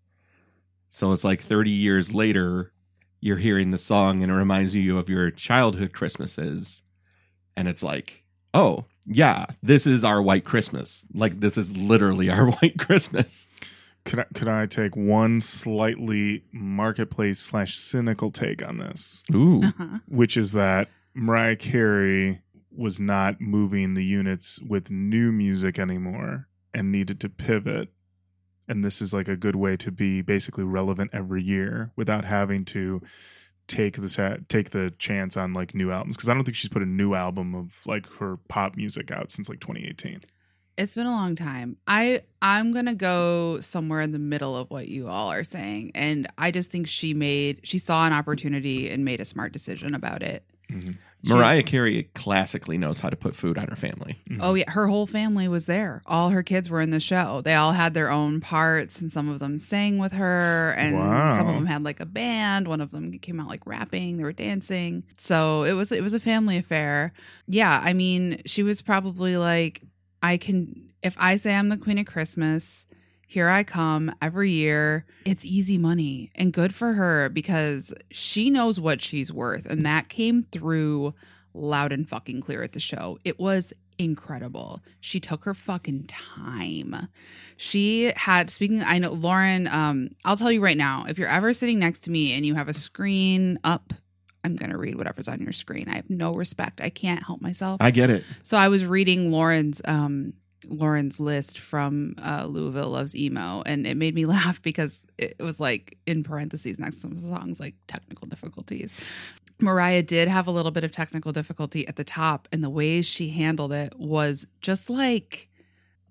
So 0.88 1.12
it's 1.12 1.22
like 1.22 1.44
30 1.44 1.70
years 1.70 2.14
later 2.14 2.72
you're 3.20 3.36
hearing 3.36 3.72
the 3.72 3.78
song 3.78 4.22
and 4.22 4.32
it 4.32 4.34
reminds 4.34 4.74
you 4.74 4.96
of 4.96 5.10
your 5.10 5.30
childhood 5.30 5.92
Christmases 5.92 6.80
and 7.54 7.68
it's 7.68 7.82
like, 7.82 8.24
"Oh, 8.54 8.86
yeah, 9.04 9.44
this 9.62 9.86
is 9.86 10.02
our 10.02 10.22
white 10.22 10.46
Christmas. 10.46 11.04
Like 11.12 11.40
this 11.40 11.58
is 11.58 11.76
literally 11.76 12.30
our 12.30 12.50
white 12.52 12.78
Christmas." 12.78 13.46
Could 14.04 14.18
I, 14.20 14.24
could 14.34 14.48
I 14.48 14.66
take 14.66 14.96
one 14.96 15.40
slightly 15.40 16.44
marketplace 16.52 17.38
slash 17.38 17.78
cynical 17.78 18.30
take 18.30 18.66
on 18.66 18.78
this, 18.78 19.22
Ooh. 19.32 19.62
Uh-huh. 19.62 19.98
which 20.08 20.36
is 20.36 20.52
that 20.52 20.88
Mariah 21.14 21.56
Carey 21.56 22.40
was 22.76 22.98
not 22.98 23.40
moving 23.40 23.94
the 23.94 24.04
units 24.04 24.58
with 24.60 24.90
new 24.90 25.30
music 25.30 25.78
anymore 25.78 26.48
and 26.74 26.90
needed 26.90 27.20
to 27.20 27.28
pivot. 27.28 27.90
And 28.68 28.84
this 28.84 29.00
is 29.02 29.12
like 29.12 29.28
a 29.28 29.36
good 29.36 29.56
way 29.56 29.76
to 29.76 29.90
be 29.90 30.22
basically 30.22 30.64
relevant 30.64 31.10
every 31.12 31.42
year 31.42 31.92
without 31.96 32.24
having 32.24 32.64
to 32.66 33.02
take 33.68 34.00
the 34.00 34.08
sa- 34.08 34.36
take 34.48 34.70
the 34.70 34.92
chance 34.98 35.36
on 35.36 35.52
like 35.52 35.74
new 35.74 35.92
albums 35.92 36.16
because 36.16 36.28
I 36.28 36.34
don't 36.34 36.44
think 36.44 36.56
she's 36.56 36.70
put 36.70 36.82
a 36.82 36.86
new 36.86 37.14
album 37.14 37.54
of 37.54 37.70
like 37.86 38.06
her 38.18 38.38
pop 38.48 38.76
music 38.76 39.10
out 39.10 39.30
since 39.30 39.48
like 39.48 39.60
2018. 39.60 40.20
It's 40.78 40.94
been 40.94 41.06
a 41.06 41.10
long 41.10 41.36
time. 41.36 41.76
I 41.86 42.22
I'm 42.40 42.72
gonna 42.72 42.94
go 42.94 43.60
somewhere 43.60 44.00
in 44.00 44.12
the 44.12 44.18
middle 44.18 44.56
of 44.56 44.70
what 44.70 44.88
you 44.88 45.08
all 45.08 45.30
are 45.30 45.44
saying, 45.44 45.92
and 45.94 46.26
I 46.38 46.50
just 46.50 46.70
think 46.70 46.86
she 46.86 47.12
made 47.14 47.60
she 47.62 47.78
saw 47.78 48.06
an 48.06 48.12
opportunity 48.12 48.88
and 48.90 49.04
made 49.04 49.20
a 49.20 49.24
smart 49.24 49.52
decision 49.52 49.94
about 49.94 50.22
it. 50.22 50.44
Mhm. 50.70 50.96
Mariah 51.24 51.62
Carey 51.62 52.08
classically 52.14 52.76
knows 52.78 52.98
how 52.98 53.08
to 53.08 53.14
put 53.14 53.36
food 53.36 53.56
on 53.56 53.68
her 53.68 53.76
family. 53.76 54.18
Oh 54.40 54.54
yeah, 54.54 54.68
her 54.70 54.88
whole 54.88 55.06
family 55.06 55.46
was 55.46 55.66
there. 55.66 56.02
All 56.06 56.30
her 56.30 56.42
kids 56.42 56.68
were 56.68 56.80
in 56.80 56.90
the 56.90 56.98
show. 56.98 57.42
They 57.42 57.54
all 57.54 57.72
had 57.74 57.94
their 57.94 58.10
own 58.10 58.40
parts, 58.40 59.00
and 59.00 59.12
some 59.12 59.28
of 59.28 59.38
them 59.38 59.58
sang 59.60 59.98
with 59.98 60.12
her, 60.12 60.72
and 60.78 60.96
Wow. 60.96 61.36
some 61.36 61.46
of 61.48 61.54
them 61.54 61.66
had 61.66 61.84
like 61.84 62.00
a 62.00 62.06
band. 62.06 62.66
One 62.66 62.80
of 62.80 62.90
them 62.90 63.12
came 63.20 63.38
out 63.38 63.46
like 63.48 63.64
rapping. 63.66 64.16
They 64.16 64.24
were 64.24 64.32
dancing. 64.32 65.04
So 65.16 65.62
it 65.62 65.74
was 65.74 65.92
it 65.92 66.02
was 66.02 66.14
a 66.14 66.18
family 66.18 66.56
affair. 66.56 67.12
Yeah, 67.46 67.80
I 67.84 67.92
mean, 67.92 68.42
she 68.46 68.64
was 68.64 68.82
probably 68.82 69.36
like, 69.36 69.82
I 70.22 70.36
can 70.36 70.92
if 71.02 71.16
I 71.18 71.36
say 71.36 71.54
I'm 71.54 71.68
the 71.68 71.76
queen 71.76 71.98
of 71.98 72.06
Christmas. 72.06 72.86
Here 73.26 73.48
I 73.48 73.64
come 73.64 74.14
every 74.20 74.50
year. 74.50 75.06
It's 75.24 75.42
easy 75.42 75.78
money 75.78 76.30
and 76.34 76.52
good 76.52 76.74
for 76.74 76.92
her 76.92 77.30
because 77.30 77.94
she 78.10 78.50
knows 78.50 78.78
what 78.78 79.00
she's 79.00 79.32
worth. 79.32 79.64
And 79.64 79.86
that 79.86 80.10
came 80.10 80.42
through 80.42 81.14
loud 81.54 81.92
and 81.92 82.06
fucking 82.06 82.42
clear 82.42 82.62
at 82.62 82.72
the 82.72 82.80
show. 82.80 83.18
It 83.24 83.40
was 83.40 83.72
incredible. 83.98 84.82
She 85.00 85.18
took 85.18 85.44
her 85.44 85.54
fucking 85.54 86.08
time. 86.08 87.08
She 87.56 88.12
had 88.16 88.50
speaking 88.50 88.82
I 88.82 88.98
know 88.98 89.12
Lorin 89.12 89.66
um 89.68 90.10
I'll 90.24 90.36
tell 90.36 90.52
you 90.52 90.62
right 90.62 90.76
now, 90.76 91.06
if 91.08 91.18
you're 91.18 91.28
ever 91.28 91.52
sitting 91.52 91.78
next 91.78 92.00
to 92.00 92.10
me 92.10 92.34
and 92.34 92.44
you 92.44 92.54
have 92.54 92.68
a 92.68 92.74
screen 92.74 93.58
up, 93.64 93.94
I'm 94.44 94.56
going 94.56 94.70
to 94.70 94.78
read 94.78 94.96
whatever's 94.96 95.28
on 95.28 95.40
your 95.40 95.52
screen. 95.52 95.88
I 95.88 95.96
have 95.96 96.10
no 96.10 96.34
respect. 96.34 96.80
I 96.80 96.90
can't 96.90 97.22
help 97.22 97.40
myself. 97.40 97.78
I 97.80 97.90
get 97.90 98.10
it. 98.10 98.24
So 98.42 98.56
I 98.56 98.68
was 98.68 98.84
reading 98.84 99.30
Lorin's 99.30 99.80
um 99.84 100.34
Lorin's 100.68 101.18
list 101.18 101.58
from 101.58 102.14
uh, 102.22 102.46
Louisville 102.46 102.90
Loves 102.90 103.16
Emo, 103.16 103.62
and 103.66 103.86
it 103.86 103.96
made 103.96 104.14
me 104.14 104.26
laugh 104.36 104.62
because 104.62 105.04
it 105.18 105.36
was 105.40 105.60
like 105.60 105.98
in 106.06 106.22
parentheses 106.22 106.78
next 106.78 106.96
to 106.96 107.00
some 107.02 107.20
songs 107.20 107.60
like 107.60 107.74
technical 107.88 108.26
difficulties. 108.28 108.94
Mariah 109.60 110.02
did 110.02 110.28
have 110.28 110.46
a 110.46 110.50
little 110.50 110.72
bit 110.72 110.82
of 110.82 110.90
technical 110.90 111.32
difficulty 111.32 111.86
at 111.86 111.96
the 111.96 112.04
top, 112.04 112.48
and 112.52 112.64
the 112.64 112.70
way 112.70 113.02
she 113.02 113.30
handled 113.30 113.72
it 113.72 113.92
was 113.98 114.46
just 114.60 114.90
like 114.90 115.48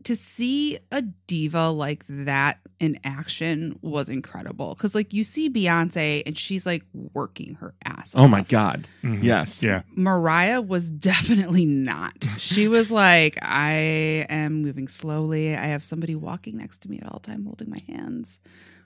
to 0.05 0.15
see 0.15 0.79
a 0.91 1.01
diva 1.01 1.69
like 1.69 2.03
that 2.09 2.59
in 2.79 2.99
action 3.03 3.77
was 3.81 4.09
incredible. 4.09 4.73
Because 4.75 4.95
like 4.95 5.13
you 5.13 5.23
see 5.23 5.49
Beyonce, 5.49 6.23
and 6.25 6.37
she's 6.37 6.65
like 6.65 6.83
working 7.13 7.55
her 7.55 7.73
ass. 7.85 8.13
Oh 8.15 8.27
my 8.27 8.39
off. 8.41 8.47
god. 8.47 8.87
Mhm. 9.03 9.23
Yes. 9.23 9.61
Yeah. 9.61 9.83
Mariah 9.95 10.61
was 10.61 10.89
definitely 11.11 11.65
not. 11.65 12.13
She 12.37 12.67
was 12.67 12.91
like, 12.91 13.37
I 13.41 14.25
am 14.29 14.61
moving 14.61 14.87
slowly. 14.87 15.55
I 15.55 15.65
have 15.67 15.83
somebody 15.83 16.15
walking 16.15 16.57
next 16.57 16.79
to 16.81 16.89
me 16.89 16.99
at 16.99 17.07
all 17.11 17.19
time 17.19 17.45
holding 17.45 17.69
my 17.69 17.79
hands. 17.87 18.39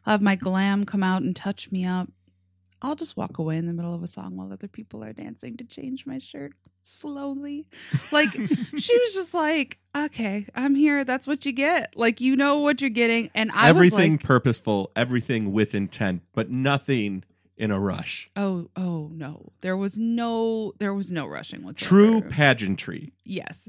I'll 0.05 0.11
have 0.13 0.21
my 0.21 0.35
glam 0.35 0.85
come 0.85 1.03
out 1.03 1.21
and 1.23 1.35
touch 1.35 1.71
me 1.71 1.85
up. 1.85 2.09
I'll 2.81 2.95
just 2.95 3.17
walk 3.17 3.37
away 3.37 3.57
in 3.57 3.65
the 3.65 3.73
middle 3.73 3.93
of 3.93 4.03
a 4.03 4.07
song 4.07 4.35
while 4.35 4.51
other 4.51 4.67
people 4.67 5.03
are 5.03 5.13
dancing 5.13 5.57
to 5.57 5.63
change 5.63 6.05
my 6.05 6.19
shirt 6.19 6.53
slowly. 6.83 7.67
Like 8.11 8.31
she 8.31 8.97
was 8.97 9.13
just 9.13 9.33
like, 9.33 9.79
okay, 9.95 10.45
I'm 10.55 10.75
here. 10.75 11.03
That's 11.03 11.25
what 11.27 11.45
you 11.45 11.51
get. 11.51 11.97
Like 11.97 12.21
you 12.21 12.35
know 12.35 12.59
what 12.59 12.81
you're 12.81 12.89
getting. 12.89 13.31
And 13.33 13.51
I 13.51 13.69
everything 13.69 14.13
was 14.13 14.21
like, 14.21 14.27
purposeful, 14.27 14.91
everything 14.95 15.51
with 15.53 15.73
intent, 15.73 16.21
but 16.33 16.49
nothing 16.51 17.23
in 17.57 17.71
a 17.71 17.79
rush. 17.79 18.27
oh, 18.35 18.69
oh 18.75 19.09
no. 19.13 19.51
There 19.61 19.77
was 19.77 19.97
no 19.97 20.73
there 20.79 20.93
was 20.93 21.11
no 21.11 21.25
rushing 21.27 21.63
whatsoever. 21.63 21.89
True 21.89 22.21
pageantry. 22.29 23.13
yes 23.23 23.67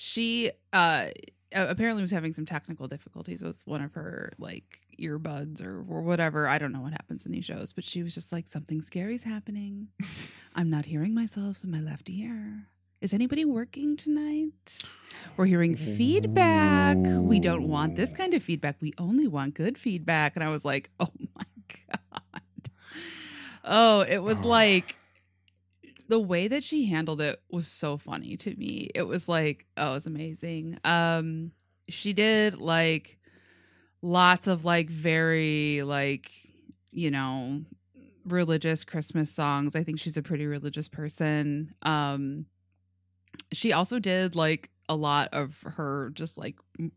she 0.00 0.50
uh 0.72 1.06
apparently 1.52 2.02
was 2.02 2.10
having 2.10 2.32
some 2.32 2.44
technical 2.46 2.88
difficulties 2.88 3.42
with 3.42 3.56
one 3.66 3.82
of 3.82 3.92
her 3.94 4.32
like 4.38 4.80
earbuds 5.00 5.62
or, 5.62 5.84
or 5.88 6.02
whatever. 6.02 6.48
I 6.48 6.58
don't 6.58 6.72
know 6.72 6.80
what 6.80 6.92
happens 6.92 7.24
in 7.24 7.32
these 7.32 7.44
shows 7.44 7.72
but 7.72 7.84
she 7.84 8.02
was 8.02 8.14
just 8.14 8.32
like 8.32 8.46
something 8.46 8.80
scary's 8.80 9.24
happening. 9.24 9.88
I'm 10.54 10.70
not 10.70 10.86
hearing 10.86 11.14
myself 11.14 11.58
in 11.62 11.70
my 11.70 11.80
left 11.80 12.10
ear. 12.10 12.66
Is 13.00 13.14
anybody 13.14 13.44
working 13.44 13.96
tonight? 13.96 14.82
We're 15.36 15.46
hearing 15.46 15.76
feedback. 15.76 16.96
We 17.00 17.38
don't 17.38 17.68
want 17.68 17.94
this 17.94 18.12
kind 18.12 18.34
of 18.34 18.42
feedback. 18.42 18.76
We 18.80 18.92
only 18.98 19.28
want 19.28 19.54
good 19.54 19.78
feedback. 19.78 20.34
And 20.34 20.44
i 20.44 20.48
was 20.48 20.64
like 20.64 20.90
oh 21.00 21.08
my 21.36 21.44
god. 21.90 22.70
Oh 23.64 24.00
it 24.00 24.18
was 24.18 24.38
ah. 24.42 24.46
like 24.46 24.96
the 26.08 26.18
way 26.18 26.48
that 26.48 26.64
she 26.64 26.86
handled 26.86 27.20
it 27.20 27.40
was 27.50 27.68
so 27.68 27.98
funny 27.98 28.36
to 28.38 28.54
me. 28.56 28.90
It 28.94 29.02
was 29.02 29.28
like, 29.28 29.66
oh, 29.76 29.92
it 29.92 29.94
was 29.94 30.06
amazing. 30.06 30.78
Um, 30.84 31.52
she 31.88 32.12
did 32.12 32.56
like 32.56 33.18
lots 34.02 34.46
of 34.46 34.64
like 34.64 34.88
very 34.88 35.82
like, 35.82 36.30
you 36.90 37.10
know, 37.10 37.62
religious 38.24 38.84
Christmas 38.84 39.30
songs. 39.30 39.76
I 39.76 39.84
think 39.84 40.00
she's 40.00 40.16
a 40.16 40.22
pretty 40.22 40.46
religious 40.46 40.88
person. 40.88 41.74
Um, 41.82 42.46
she 43.52 43.72
also 43.72 43.98
did 43.98 44.34
like 44.34 44.70
a 44.88 44.96
lot 44.96 45.28
of 45.32 45.56
her 45.62 46.10
just 46.14 46.38
like 46.38 46.56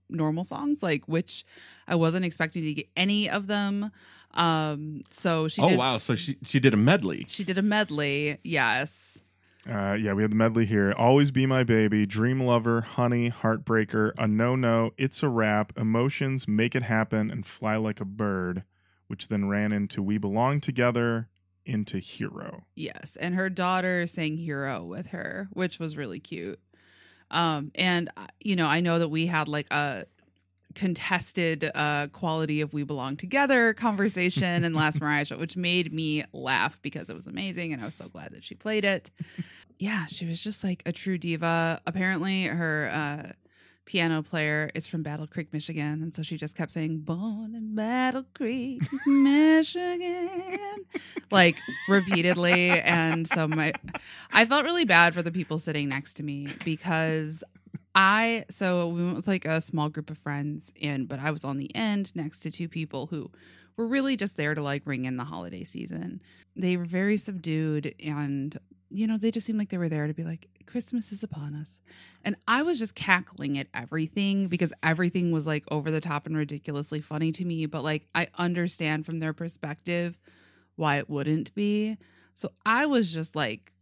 normal 0.09 0.43
songs, 0.43 0.81
like 0.81 1.07
which 1.07 1.45
I 1.87 1.95
wasn't 1.95 2.25
expecting 2.25 2.63
to 2.63 2.73
get 2.73 2.87
any 2.95 3.29
of 3.29 3.47
them. 3.47 3.91
Um, 4.33 5.03
so 5.09 5.47
she 5.47 5.61
oh 5.61 5.69
did, 5.69 5.77
wow, 5.77 5.97
so 5.97 6.15
she 6.15 6.37
she 6.45 6.59
did 6.59 6.73
a 6.73 6.77
medley. 6.77 7.25
she 7.27 7.43
did 7.43 7.57
a 7.57 7.61
medley. 7.61 8.37
Yes. 8.43 9.21
Uh, 9.69 9.93
yeah, 9.93 10.13
we 10.13 10.23
have 10.23 10.31
the 10.31 10.35
medley 10.35 10.65
here. 10.65 10.91
Always 10.97 11.29
Be 11.29 11.45
My 11.45 11.63
Baby, 11.63 12.07
Dream 12.07 12.39
Lover, 12.39 12.81
Honey, 12.81 13.29
Heartbreaker, 13.29 14.11
A 14.17 14.27
No 14.27 14.55
No, 14.55 14.89
It's 14.97 15.21
a 15.21 15.29
wrap, 15.29 15.71
Emotions, 15.77 16.47
Make 16.47 16.75
It 16.75 16.81
Happen, 16.81 17.29
and 17.29 17.45
Fly 17.45 17.75
Like 17.75 18.01
a 18.01 18.05
Bird, 18.05 18.63
which 19.05 19.27
then 19.27 19.49
ran 19.49 19.71
into 19.71 20.01
We 20.01 20.17
Belong 20.17 20.61
Together, 20.61 21.29
into 21.63 21.99
Hero. 21.99 22.63
Yes, 22.73 23.15
and 23.19 23.35
her 23.35 23.49
daughter 23.51 24.07
sang 24.07 24.37
"Hero" 24.37 24.83
with 24.83 25.09
her, 25.09 25.47
which 25.51 25.77
was 25.77 25.95
really 25.95 26.19
cute. 26.19 26.59
Um, 27.31 27.71
and 27.75 28.09
uh, 28.15 28.27
you 28.39 28.55
know, 28.55 28.67
I 28.67 28.81
know 28.81 28.99
that 28.99 29.09
we 29.09 29.25
had 29.25 29.47
like 29.47 29.71
a 29.71 30.05
contested 30.73 31.69
uh 31.75 32.07
quality 32.13 32.61
of 32.61 32.73
"We 32.73 32.83
Belong 32.83 33.17
Together" 33.17 33.73
conversation 33.73 34.63
in 34.63 34.73
last 34.73 35.01
Mariah 35.01 35.25
show, 35.25 35.37
which 35.37 35.57
made 35.57 35.91
me 35.93 36.23
laugh 36.33 36.79
because 36.81 37.09
it 37.09 37.15
was 37.15 37.27
amazing, 37.27 37.73
and 37.73 37.81
I 37.81 37.85
was 37.85 37.95
so 37.95 38.07
glad 38.07 38.33
that 38.33 38.43
she 38.43 38.55
played 38.55 38.85
it. 38.85 39.09
Yeah, 39.79 40.05
she 40.05 40.27
was 40.27 40.43
just 40.43 40.63
like 40.63 40.83
a 40.85 40.91
true 40.91 41.17
diva. 41.17 41.81
Apparently, 41.87 42.43
her 42.43 42.89
uh 42.93 43.31
piano 43.85 44.21
player 44.21 44.69
is 44.75 44.87
from 44.87 45.03
Battle 45.03 45.27
Creek, 45.27 45.51
Michigan, 45.53 46.01
and 46.01 46.15
so 46.15 46.23
she 46.23 46.37
just 46.37 46.55
kept 46.55 46.71
saying 46.71 46.99
"Born 46.99 47.55
in 47.55 47.75
Battle 47.75 48.25
Creek, 48.33 48.81
Michigan," 49.05 50.85
like 51.31 51.57
repeatedly. 51.87 52.81
And 52.81 53.27
so 53.27 53.47
my, 53.47 53.73
I 54.31 54.45
felt 54.45 54.65
really 54.65 54.85
bad 54.85 55.13
for 55.13 55.21
the 55.21 55.31
people 55.31 55.59
sitting 55.59 55.89
next 55.89 56.15
to 56.15 56.23
me 56.23 56.47
because 56.63 57.43
I 57.95 58.45
so 58.49 58.87
we 58.87 59.03
went 59.03 59.17
with 59.17 59.27
like 59.27 59.45
a 59.45 59.61
small 59.61 59.89
group 59.89 60.09
of 60.09 60.17
friends, 60.17 60.71
and 60.81 61.07
but 61.07 61.19
I 61.19 61.31
was 61.31 61.43
on 61.43 61.57
the 61.57 61.73
end 61.75 62.15
next 62.15 62.39
to 62.41 62.51
two 62.51 62.67
people 62.67 63.07
who 63.07 63.29
were 63.77 63.87
really 63.87 64.15
just 64.15 64.37
there 64.37 64.53
to 64.53 64.61
like 64.61 64.83
ring 64.85 65.05
in 65.05 65.17
the 65.17 65.23
holiday 65.25 65.63
season. 65.63 66.21
They 66.55 66.77
were 66.77 66.85
very 66.85 67.17
subdued 67.17 67.95
and 68.03 68.57
you 68.91 69.07
know, 69.07 69.17
they 69.17 69.31
just 69.31 69.47
seemed 69.47 69.57
like 69.57 69.69
they 69.69 69.77
were 69.77 69.89
there 69.89 70.07
to 70.07 70.13
be 70.13 70.23
like 70.23 70.49
Christmas 70.71 71.11
is 71.11 71.21
upon 71.21 71.53
us. 71.53 71.81
And 72.23 72.37
I 72.47 72.63
was 72.63 72.79
just 72.79 72.95
cackling 72.95 73.57
at 73.57 73.67
everything 73.73 74.47
because 74.47 74.71
everything 74.81 75.31
was 75.31 75.45
like 75.45 75.65
over 75.69 75.91
the 75.91 75.99
top 75.99 76.25
and 76.25 76.37
ridiculously 76.37 77.01
funny 77.01 77.33
to 77.33 77.43
me, 77.43 77.65
but 77.65 77.83
like 77.83 78.07
I 78.15 78.27
understand 78.37 79.05
from 79.05 79.19
their 79.19 79.33
perspective 79.33 80.17
why 80.77 80.97
it 80.97 81.09
wouldn't 81.09 81.53
be. 81.53 81.97
So 82.33 82.53
I 82.65 82.85
was 82.85 83.11
just 83.11 83.35
like 83.35 83.73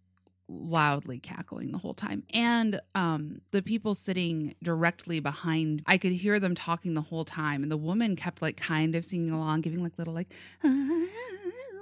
loudly 0.52 1.20
cackling 1.20 1.72
the 1.72 1.78
whole 1.78 1.94
time 1.94 2.24
and 2.34 2.82
um 2.96 3.40
the 3.52 3.62
people 3.62 3.94
sitting 3.94 4.56
directly 4.64 5.20
behind 5.20 5.84
i 5.86 5.96
could 5.96 6.12
hear 6.12 6.40
them 6.40 6.56
talking 6.56 6.96
the 6.96 7.04
whole 7.04 7.24
time 7.24 7.62
and 7.62 7.72
the 7.72 7.78
woman 7.78 8.16
kept 8.16 8.42
like 8.42 8.58
kind 8.58 8.96
of 8.96 9.06
singing 9.06 9.30
along 9.30 9.62
giving 9.62 9.84
like 9.84 9.96
little 10.00 10.12
like 10.12 10.34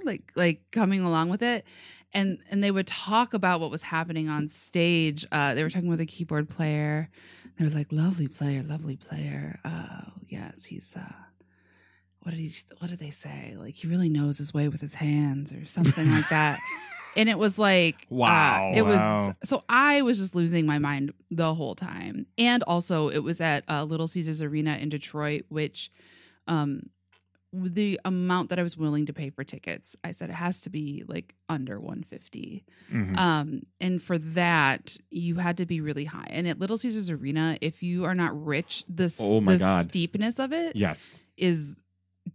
like 0.06 0.32
like 0.36 0.62
coming 0.72 1.02
along 1.04 1.30
with 1.30 1.42
it 1.44 1.66
and 2.14 2.40
and 2.50 2.64
they 2.64 2.72
would 2.72 2.88
talk 2.88 3.34
about 3.34 3.60
what 3.60 3.70
was 3.72 3.82
happening 3.82 4.30
on 4.30 4.48
stage 4.48 5.26
uh 5.32 5.54
they 5.54 5.64
were 5.64 5.70
talking 5.70 5.90
with 5.90 6.00
a 6.02 6.06
keyboard 6.06 6.48
player 6.50 7.10
they 7.58 7.66
were 7.66 7.72
like 7.72 7.92
lovely 7.92 8.28
player 8.28 8.64
lovely 8.64 8.96
player 8.96 9.60
oh 9.66 10.14
yes 10.28 10.66
he's 10.66 10.96
uh 10.96 11.02
what 12.22 12.32
did 12.32 12.40
he 12.40 12.54
what 12.80 12.90
did 12.90 13.00
they 13.00 13.10
say 13.10 13.56
like 13.58 13.74
he 13.76 13.88
really 13.88 14.10
knows 14.10 14.38
his 14.38 14.54
way 14.54 14.68
with 14.68 14.82
his 14.82 14.96
hands 14.96 15.54
or 15.54 15.66
something 15.66 16.10
like 16.12 16.30
that 16.30 16.60
and 17.16 17.30
it 17.30 17.38
was 17.38 17.58
like 17.58 18.04
uh, 18.04 18.10
Wow. 18.10 18.72
it 18.76 18.82
Wow. 18.82 18.88
was 19.36 19.50
so 19.50 19.64
i 19.70 20.02
was 20.02 20.18
just 20.18 20.36
losing 20.36 20.66
my 20.66 20.78
mind 20.80 21.14
the 21.32 21.54
whole 21.54 21.76
time 21.76 22.26
and 22.38 22.64
also 22.64 23.10
it 23.10 23.20
was 23.20 23.40
at 23.42 23.64
uh, 23.70 23.84
little 23.84 24.08
caesars 24.08 24.42
arena 24.42 24.78
in 24.78 24.90
detroit 24.90 25.44
which 25.50 25.92
um 26.48 26.82
the 27.54 28.00
amount 28.06 28.50
that 28.50 28.60
i 28.60 28.64
was 28.64 28.76
willing 28.78 29.06
to 29.06 29.14
pay 29.14 29.30
for 29.30 29.44
tickets 29.44 29.96
i 30.04 30.12
said 30.12 30.30
it 30.30 30.34
has 30.34 30.60
to 30.62 30.70
be 30.70 31.04
like 31.08 31.34
under 31.50 31.80
150 31.80 32.66
Mhm. 32.92 33.18
um 33.18 33.62
and 33.80 34.02
for 34.02 34.18
that 34.18 34.98
you 35.10 35.36
had 35.36 35.58
to 35.58 35.66
be 35.66 35.80
really 35.82 36.06
high 36.06 36.28
and 36.30 36.48
at 36.48 36.60
little 36.60 36.78
caesars 36.78 37.10
arena 37.10 37.58
if 37.62 37.82
you 37.82 38.04
are 38.06 38.16
not 38.16 38.32
rich 38.46 38.84
the, 38.90 39.06
s- 39.06 39.18
Oh 39.20 39.40
my 39.42 39.54
the 39.54 39.60
God. 39.60 39.86
steepness 39.90 40.40
of 40.40 40.52
it 40.52 40.76
Yes. 40.76 41.22
is 41.38 41.82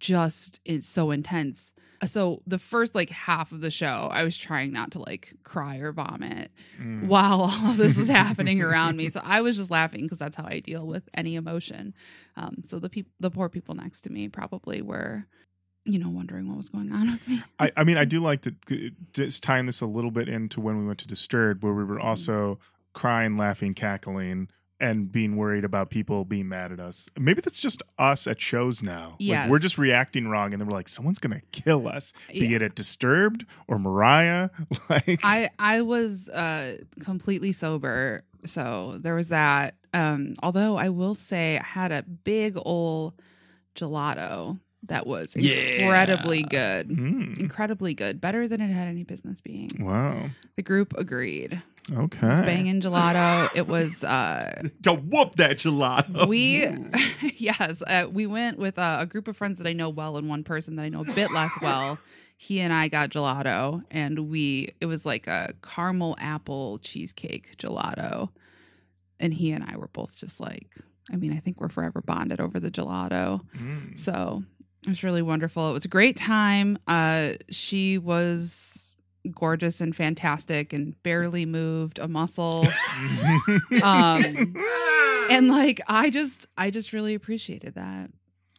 just 0.02 0.60
it's 0.64 0.86
so 0.86 1.10
intense. 1.12 1.72
So 2.04 2.42
the 2.48 2.58
first 2.58 2.96
like 2.96 3.10
half 3.10 3.52
of 3.52 3.60
the 3.60 3.70
show, 3.70 4.08
I 4.10 4.24
was 4.24 4.36
trying 4.36 4.72
not 4.72 4.90
to 4.92 4.98
like 4.98 5.32
cry 5.44 5.76
or 5.76 5.92
vomit 5.92 6.50
Mm. 6.80 7.06
while 7.06 7.42
all 7.42 7.70
of 7.70 7.76
this 7.76 7.96
was 7.96 8.08
happening 8.08 8.60
around 8.68 8.96
me. 8.96 9.08
So 9.08 9.20
I 9.22 9.40
was 9.40 9.56
just 9.56 9.70
laughing 9.70 10.02
because 10.02 10.18
that's 10.18 10.36
how 10.36 10.44
I 10.44 10.58
deal 10.58 10.84
with 10.86 11.08
any 11.14 11.36
emotion. 11.36 11.94
Um, 12.36 12.64
so 12.66 12.80
the 12.80 12.88
people, 12.90 13.12
the 13.20 13.30
poor 13.30 13.48
people 13.48 13.74
next 13.76 14.00
to 14.02 14.10
me, 14.10 14.28
probably 14.28 14.82
were, 14.82 15.26
you 15.84 15.98
know, 16.00 16.08
wondering 16.08 16.48
what 16.48 16.56
was 16.56 16.70
going 16.70 16.90
on 16.92 17.12
with 17.12 17.28
me. 17.28 17.42
I, 17.60 17.70
I 17.76 17.84
mean, 17.84 17.96
I 17.98 18.04
do 18.14 18.18
like 18.20 18.42
that. 18.42 18.56
Just 19.12 19.44
tying 19.44 19.66
this 19.66 19.80
a 19.80 19.86
little 19.86 20.10
bit 20.10 20.28
into 20.28 20.60
when 20.60 20.78
we 20.78 20.84
went 20.86 20.98
to 21.00 21.06
Disturbed, 21.06 21.62
where 21.62 21.72
we 21.72 21.82
Mm-hmm. 21.84 21.92
were 21.92 22.00
also 22.00 22.58
crying, 22.94 23.36
laughing, 23.36 23.74
cackling, 23.74 24.48
and 24.82 25.10
being 25.12 25.36
worried 25.36 25.64
about 25.64 25.88
people 25.90 26.24
being 26.26 26.48
mad 26.48 26.72
at 26.72 26.80
us. 26.80 27.08
Maybe 27.18 27.40
that's 27.40 27.58
just 27.58 27.82
us 27.98 28.26
at 28.26 28.40
shows 28.40 28.82
now. 28.82 29.16
Like, 29.20 29.48
we're 29.50 29.58
just 29.60 29.78
reacting 29.78 30.28
wrong, 30.28 30.52
and 30.52 30.60
then 30.60 30.66
we're 30.68 30.74
like, 30.74 30.88
someone's 30.88 31.18
gonna 31.18 31.40
kill 31.52 31.88
us. 31.88 32.12
Be 32.30 32.40
Yeah. 32.40 32.56
it 32.56 32.62
at 32.62 32.74
Disturbed 32.74 33.46
or 33.68 33.78
Mariah. 33.78 34.50
Like, 34.90 35.20
I 35.22 35.50
I 35.58 35.80
was 35.82 36.28
uh 36.28 36.78
completely 37.00 37.52
sober, 37.52 38.24
so 38.44 38.98
there 39.00 39.14
was 39.14 39.28
that. 39.28 39.74
Um, 39.94 40.34
although 40.42 40.76
I 40.76 40.88
will 40.88 41.14
say 41.14 41.58
I 41.58 41.62
had 41.64 41.92
a 41.92 42.02
big 42.02 42.56
old 42.56 43.14
gelato 43.76 44.58
that 44.84 45.06
was 45.06 45.36
Yeah. 45.36 45.54
incredibly 45.54 46.42
good. 46.42 46.88
Mm. 46.88 47.38
Incredibly 47.38 47.94
good. 47.94 48.20
Better 48.20 48.48
than 48.48 48.60
it 48.60 48.68
had 48.72 48.88
any 48.88 49.04
business 49.04 49.40
being. 49.40 49.70
wow. 49.78 50.30
The 50.56 50.62
group 50.62 50.92
agreed. 50.98 51.62
It 51.90 51.96
Okay. 51.98 52.26
was 52.28 52.38
banging 52.40 52.80
gelato. 52.80 53.48
It 53.54 53.66
was 53.66 54.04
uh 54.04 54.62
Go 54.82 54.96
whoop 54.96 55.36
that 55.36 55.58
gelato. 55.58 56.26
we 56.28 56.66
yes, 57.38 57.82
uh, 57.86 58.06
we 58.10 58.26
went 58.26 58.58
with 58.58 58.78
uh, 58.78 58.98
a 59.00 59.06
group 59.06 59.26
of 59.28 59.36
friends 59.36 59.58
that 59.58 59.66
I 59.66 59.72
know 59.72 59.88
well 59.88 60.16
and 60.16 60.28
one 60.28 60.44
person 60.44 60.76
that 60.76 60.82
I 60.82 60.88
know 60.88 61.00
a 61.00 61.04
bit 61.14 61.30
less 61.32 61.52
well. 61.60 61.98
He 62.36 62.60
and 62.60 62.72
I 62.72 62.88
got 62.88 63.10
gelato 63.10 63.82
and 63.90 64.28
we 64.30 64.74
it 64.80 64.86
was 64.86 65.04
like 65.06 65.26
a 65.26 65.54
caramel 65.62 66.16
apple 66.18 66.78
cheesecake 66.78 67.56
gelato. 67.58 68.28
And 69.20 69.32
he 69.32 69.52
and 69.52 69.62
I 69.64 69.76
were 69.76 69.88
both 69.88 70.16
just 70.16 70.40
like 70.40 70.68
I 71.12 71.16
mean, 71.16 71.32
I 71.32 71.40
think 71.40 71.60
we're 71.60 71.68
forever 71.68 72.00
bonded 72.00 72.40
over 72.40 72.58
the 72.60 72.70
gelato. 72.70 73.40
Mm. 73.58 73.98
So 73.98 74.44
it 74.84 74.88
was 74.88 75.02
really 75.04 75.22
wonderful. 75.22 75.68
It 75.68 75.72
was 75.72 75.84
a 75.84 75.88
great 75.88 76.16
time. 76.16 76.78
Uh, 76.86 77.32
she 77.50 77.98
was 77.98 78.71
gorgeous 79.30 79.80
and 79.80 79.94
fantastic 79.94 80.72
and 80.72 81.00
barely 81.02 81.46
moved 81.46 81.98
a 81.98 82.08
muscle. 82.08 82.66
um, 83.82 84.54
and 85.30 85.48
like 85.48 85.80
I 85.86 86.10
just, 86.10 86.46
I 86.56 86.70
just 86.70 86.92
really 86.92 87.14
appreciated 87.14 87.74
that. 87.74 88.10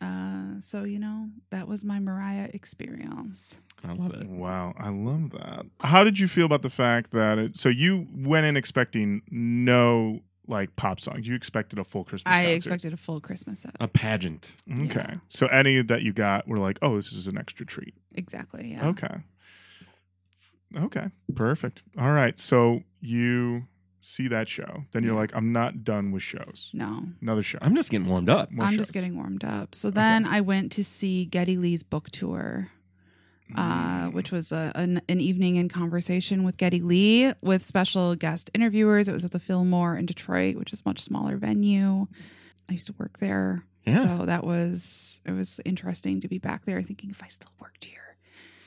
Uh, 0.01 0.59
so 0.59 0.84
you 0.84 0.99
know, 0.99 1.28
that 1.51 1.68
was 1.68 1.84
my 1.86 1.99
Mariah 1.99 2.49
experience. 2.53 3.57
I 3.86 3.93
love 3.93 4.14
it. 4.14 4.28
Wow, 4.28 4.74
I 4.78 4.89
love 4.89 5.32
that. 5.32 5.66
How 5.82 6.03
did 6.03 6.18
you 6.20 6.28
feel 6.28 6.45
about 6.45 6.61
the 6.61 6.70
fact 6.70 7.11
that 7.11 7.38
it, 7.38 7.57
so 7.57 7.70
you 7.70 8.07
went 8.14 8.45
in 8.45 8.55
expecting 8.57 9.22
no 9.30 10.22
like 10.47 10.76
pop 10.76 10.99
songs? 10.99 11.28
You 11.28 11.36
expected 11.36 11.80
a 11.80 11.84
full 11.84 12.03
Christmas. 12.03 12.32
I 12.34 12.43
concert. 12.43 12.55
expected 12.55 12.93
a 12.93 12.97
full 12.97 13.20
Christmas 13.22 13.61
set. 13.61 13.76
A 13.80 13.88
pageant. 13.88 14.51
Okay, 14.86 15.05
Yeah. 15.07 15.16
so 15.30 15.47
any 15.47 15.82
that 15.82 16.01
you 16.01 16.11
got 16.14 16.47
were 16.47 16.59
like, 16.59 16.80
oh, 16.82 16.95
this 16.95 17.11
is 17.14 17.28
an 17.28 17.38
extra 17.38 17.66
treat. 17.66 17.93
Exactly. 18.16 18.72
Yeah. 18.72 18.88
Okay, 18.89 19.16
okay, 20.76 21.07
perfect. 21.36 21.84
All 21.97 22.11
right, 22.11 22.39
so 22.39 22.84
you 23.01 23.63
see 24.01 24.28
that 24.28 24.49
show, 24.49 24.84
then 24.91 25.03
you're 25.03 25.15
like, 25.15 25.32
I'm 25.34 25.51
not 25.53 25.84
done 25.84 26.11
with 26.11 26.24
shows. 26.24 26.69
No, 26.74 27.05
Another 27.21 27.41
show. 27.43 27.57
I'm 27.61 27.76
just 27.76 27.89
getting 27.89 28.07
warmed 28.07 28.30
up. 28.30 28.51
More 28.51 28.65
I'm 28.65 28.74
shows. 28.74 28.80
just 28.82 28.93
getting 28.93 29.15
warmed 29.15 29.43
up. 29.45 29.74
So 29.76 29.89
then 29.89 30.26
I 30.26 30.41
went 30.41 30.71
to 30.74 30.84
see 30.84 31.26
Geddy 31.26 31.55
Lee's 31.57 31.84
book 31.84 32.09
tour. 32.11 32.69
uh, 33.55 34.07
Mm. 34.09 34.13
which 34.13 34.32
was 34.32 34.51
a, 34.51 34.71
an, 34.76 35.01
an 35.07 35.19
evening 35.19 35.57
in 35.57 35.69
conversation 35.69 36.43
with 36.43 36.57
Geddy 36.57 36.82
Lee 36.82 37.34
with 37.41 37.63
special 37.65 38.15
guest 38.15 38.49
interviewers. 38.53 39.07
It 39.07 39.13
was 39.13 39.24
at 39.26 39.32
the 39.32 39.39
Fillmore 39.39 39.95
in 39.95 40.05
Detroit, 40.05 40.55
which 40.55 40.74
is 40.74 40.80
a 40.80 40.89
much 40.89 40.99
smaller 40.99 41.38
venue. 41.38 42.07
I 42.69 42.74
used 42.74 42.88
to 42.88 42.95
work 42.97 43.19
there. 43.19 43.63
Yeah. 43.86 44.17
So 44.19 44.26
that 44.26 44.43
was 44.45 45.21
it 45.26 45.32
was 45.34 45.59
interesting 45.65 46.19
to 46.21 46.28
be 46.28 46.38
back 46.39 46.65
there 46.65 46.82
thinking 46.82 47.09
if 47.11 47.21
I 47.21 47.28
still 47.28 47.51
worked 47.59 47.84
here. 47.86 47.99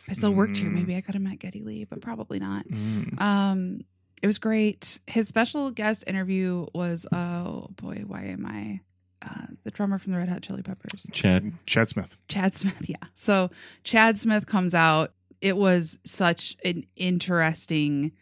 I 0.09 0.13
still 0.13 0.33
worked 0.33 0.57
here, 0.57 0.71
Mm. 0.71 0.75
maybe 0.75 0.97
I 0.97 1.01
could 1.01 1.15
have 1.15 1.23
met 1.23 1.39
Geddy 1.39 1.63
Lee, 1.63 1.85
but 1.85 2.01
probably 2.01 2.39
not. 2.39 2.67
Mm. 2.69 3.21
Um 3.21 3.81
it 4.23 4.27
was 4.27 4.39
great. 4.39 4.99
His 5.07 5.29
special 5.29 5.71
guest 5.71 6.05
interview 6.07 6.67
was 6.75 7.07
oh 7.13 7.69
boy, 7.77 8.03
why 8.07 8.25
am 8.25 8.47
I 8.47 8.81
uh, 9.23 9.47
the 9.65 9.71
drummer 9.71 9.99
from 9.99 10.13
the 10.13 10.19
Red 10.19 10.29
Hot 10.29 10.43
Chili 10.43 10.63
Peppers? 10.63 11.07
Chad. 11.13 11.53
Chad 11.67 11.89
Smith. 11.89 12.17
Chad 12.29 12.57
Smith, 12.57 12.77
yeah. 12.89 12.97
So 13.15 13.51
Chad 13.85 14.21
Smith 14.21 14.47
comes 14.47 14.75
out. 14.75 15.13
It 15.41 15.57
was 15.57 15.99
such 16.05 16.57
an 16.65 16.85
interesting 16.97 18.13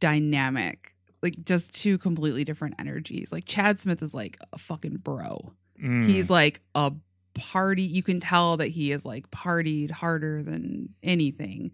dynamic. 0.00 0.94
Like 1.22 1.44
just 1.44 1.72
two 1.74 1.96
completely 1.98 2.44
different 2.44 2.74
energies. 2.78 3.30
Like 3.32 3.44
Chad 3.46 3.78
Smith 3.78 4.02
is 4.02 4.12
like 4.12 4.38
a 4.52 4.58
fucking 4.58 4.96
bro. 4.98 5.52
Mm. 5.82 6.06
He's 6.06 6.28
like 6.28 6.60
a 6.74 6.92
party. 7.34 7.82
You 7.82 8.02
can 8.02 8.20
tell 8.20 8.56
that 8.56 8.68
he 8.68 8.92
is 8.92 9.04
like 9.04 9.30
partied 9.30 9.90
harder 9.90 10.42
than 10.42 10.88
anything. 11.02 11.72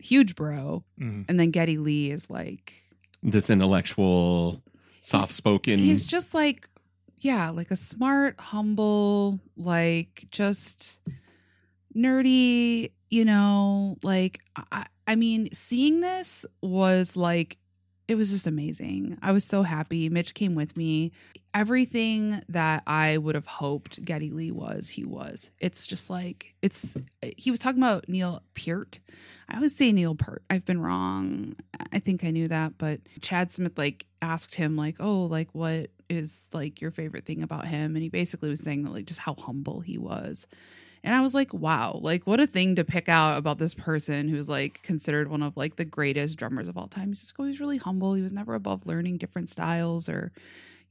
Huge 0.00 0.34
bro. 0.34 0.84
Mm. 1.00 1.24
And 1.28 1.38
then 1.40 1.50
Geddy 1.50 1.78
Lee 1.78 2.10
is 2.10 2.30
like 2.30 2.72
This 3.22 3.50
intellectual, 3.50 4.62
soft 5.00 5.32
spoken. 5.32 5.78
he's 5.78 6.06
just 6.06 6.34
like 6.34 6.68
yeah 7.20 7.50
like 7.50 7.70
a 7.70 7.76
smart 7.76 8.38
humble 8.38 9.40
like 9.56 10.26
just 10.30 11.00
nerdy 11.96 12.92
you 13.10 13.24
know 13.24 13.96
like 14.02 14.40
i 14.70 14.86
i 15.06 15.14
mean 15.16 15.48
seeing 15.52 16.00
this 16.00 16.44
was 16.62 17.16
like 17.16 17.56
it 18.08 18.14
was 18.16 18.30
just 18.30 18.46
amazing. 18.46 19.18
I 19.20 19.32
was 19.32 19.44
so 19.44 19.62
happy. 19.62 20.08
Mitch 20.08 20.32
came 20.32 20.54
with 20.54 20.76
me. 20.76 21.12
Everything 21.54 22.42
that 22.48 22.82
i 22.86 23.16
would 23.18 23.34
have 23.34 23.46
hoped 23.46 24.04
geddy 24.04 24.30
lee 24.30 24.50
was 24.50 24.88
he 24.90 25.04
was. 25.04 25.50
It's 25.60 25.86
just 25.86 26.08
like 26.08 26.54
it's 26.62 26.96
he 27.36 27.50
was 27.50 27.60
talking 27.60 27.80
about 27.80 28.08
neil 28.08 28.42
peart. 28.54 29.00
I 29.48 29.56
always 29.56 29.76
say 29.76 29.92
neil 29.92 30.14
peart. 30.14 30.42
I've 30.48 30.64
been 30.64 30.80
wrong. 30.80 31.56
I 31.92 31.98
think 31.98 32.24
i 32.24 32.30
knew 32.30 32.48
that 32.48 32.78
but 32.78 33.00
chad 33.20 33.50
smith 33.52 33.76
like 33.76 34.06
asked 34.22 34.54
him 34.54 34.76
like 34.76 34.96
oh 35.00 35.24
like 35.24 35.48
what 35.52 35.90
is 36.08 36.48
like 36.52 36.80
your 36.80 36.90
favorite 36.90 37.26
thing 37.26 37.42
about 37.42 37.66
him? 37.66 37.94
And 37.94 38.02
he 38.02 38.08
basically 38.08 38.48
was 38.48 38.60
saying 38.60 38.84
that 38.84 38.92
like 38.92 39.06
just 39.06 39.20
how 39.20 39.34
humble 39.34 39.80
he 39.80 39.98
was 39.98 40.46
and 41.04 41.14
i 41.14 41.20
was 41.20 41.34
like 41.34 41.52
wow 41.52 41.98
like 42.02 42.26
what 42.26 42.40
a 42.40 42.46
thing 42.46 42.74
to 42.74 42.84
pick 42.84 43.08
out 43.08 43.38
about 43.38 43.58
this 43.58 43.74
person 43.74 44.28
who's 44.28 44.48
like 44.48 44.82
considered 44.82 45.28
one 45.28 45.42
of 45.42 45.56
like 45.56 45.76
the 45.76 45.84
greatest 45.84 46.36
drummers 46.36 46.68
of 46.68 46.76
all 46.76 46.88
time. 46.88 47.08
He's 47.08 47.20
just 47.20 47.34
always 47.38 47.60
really 47.60 47.78
humble. 47.78 48.14
He 48.14 48.22
was 48.22 48.32
never 48.32 48.54
above 48.54 48.86
learning 48.86 49.18
different 49.18 49.50
styles 49.50 50.08
or 50.08 50.32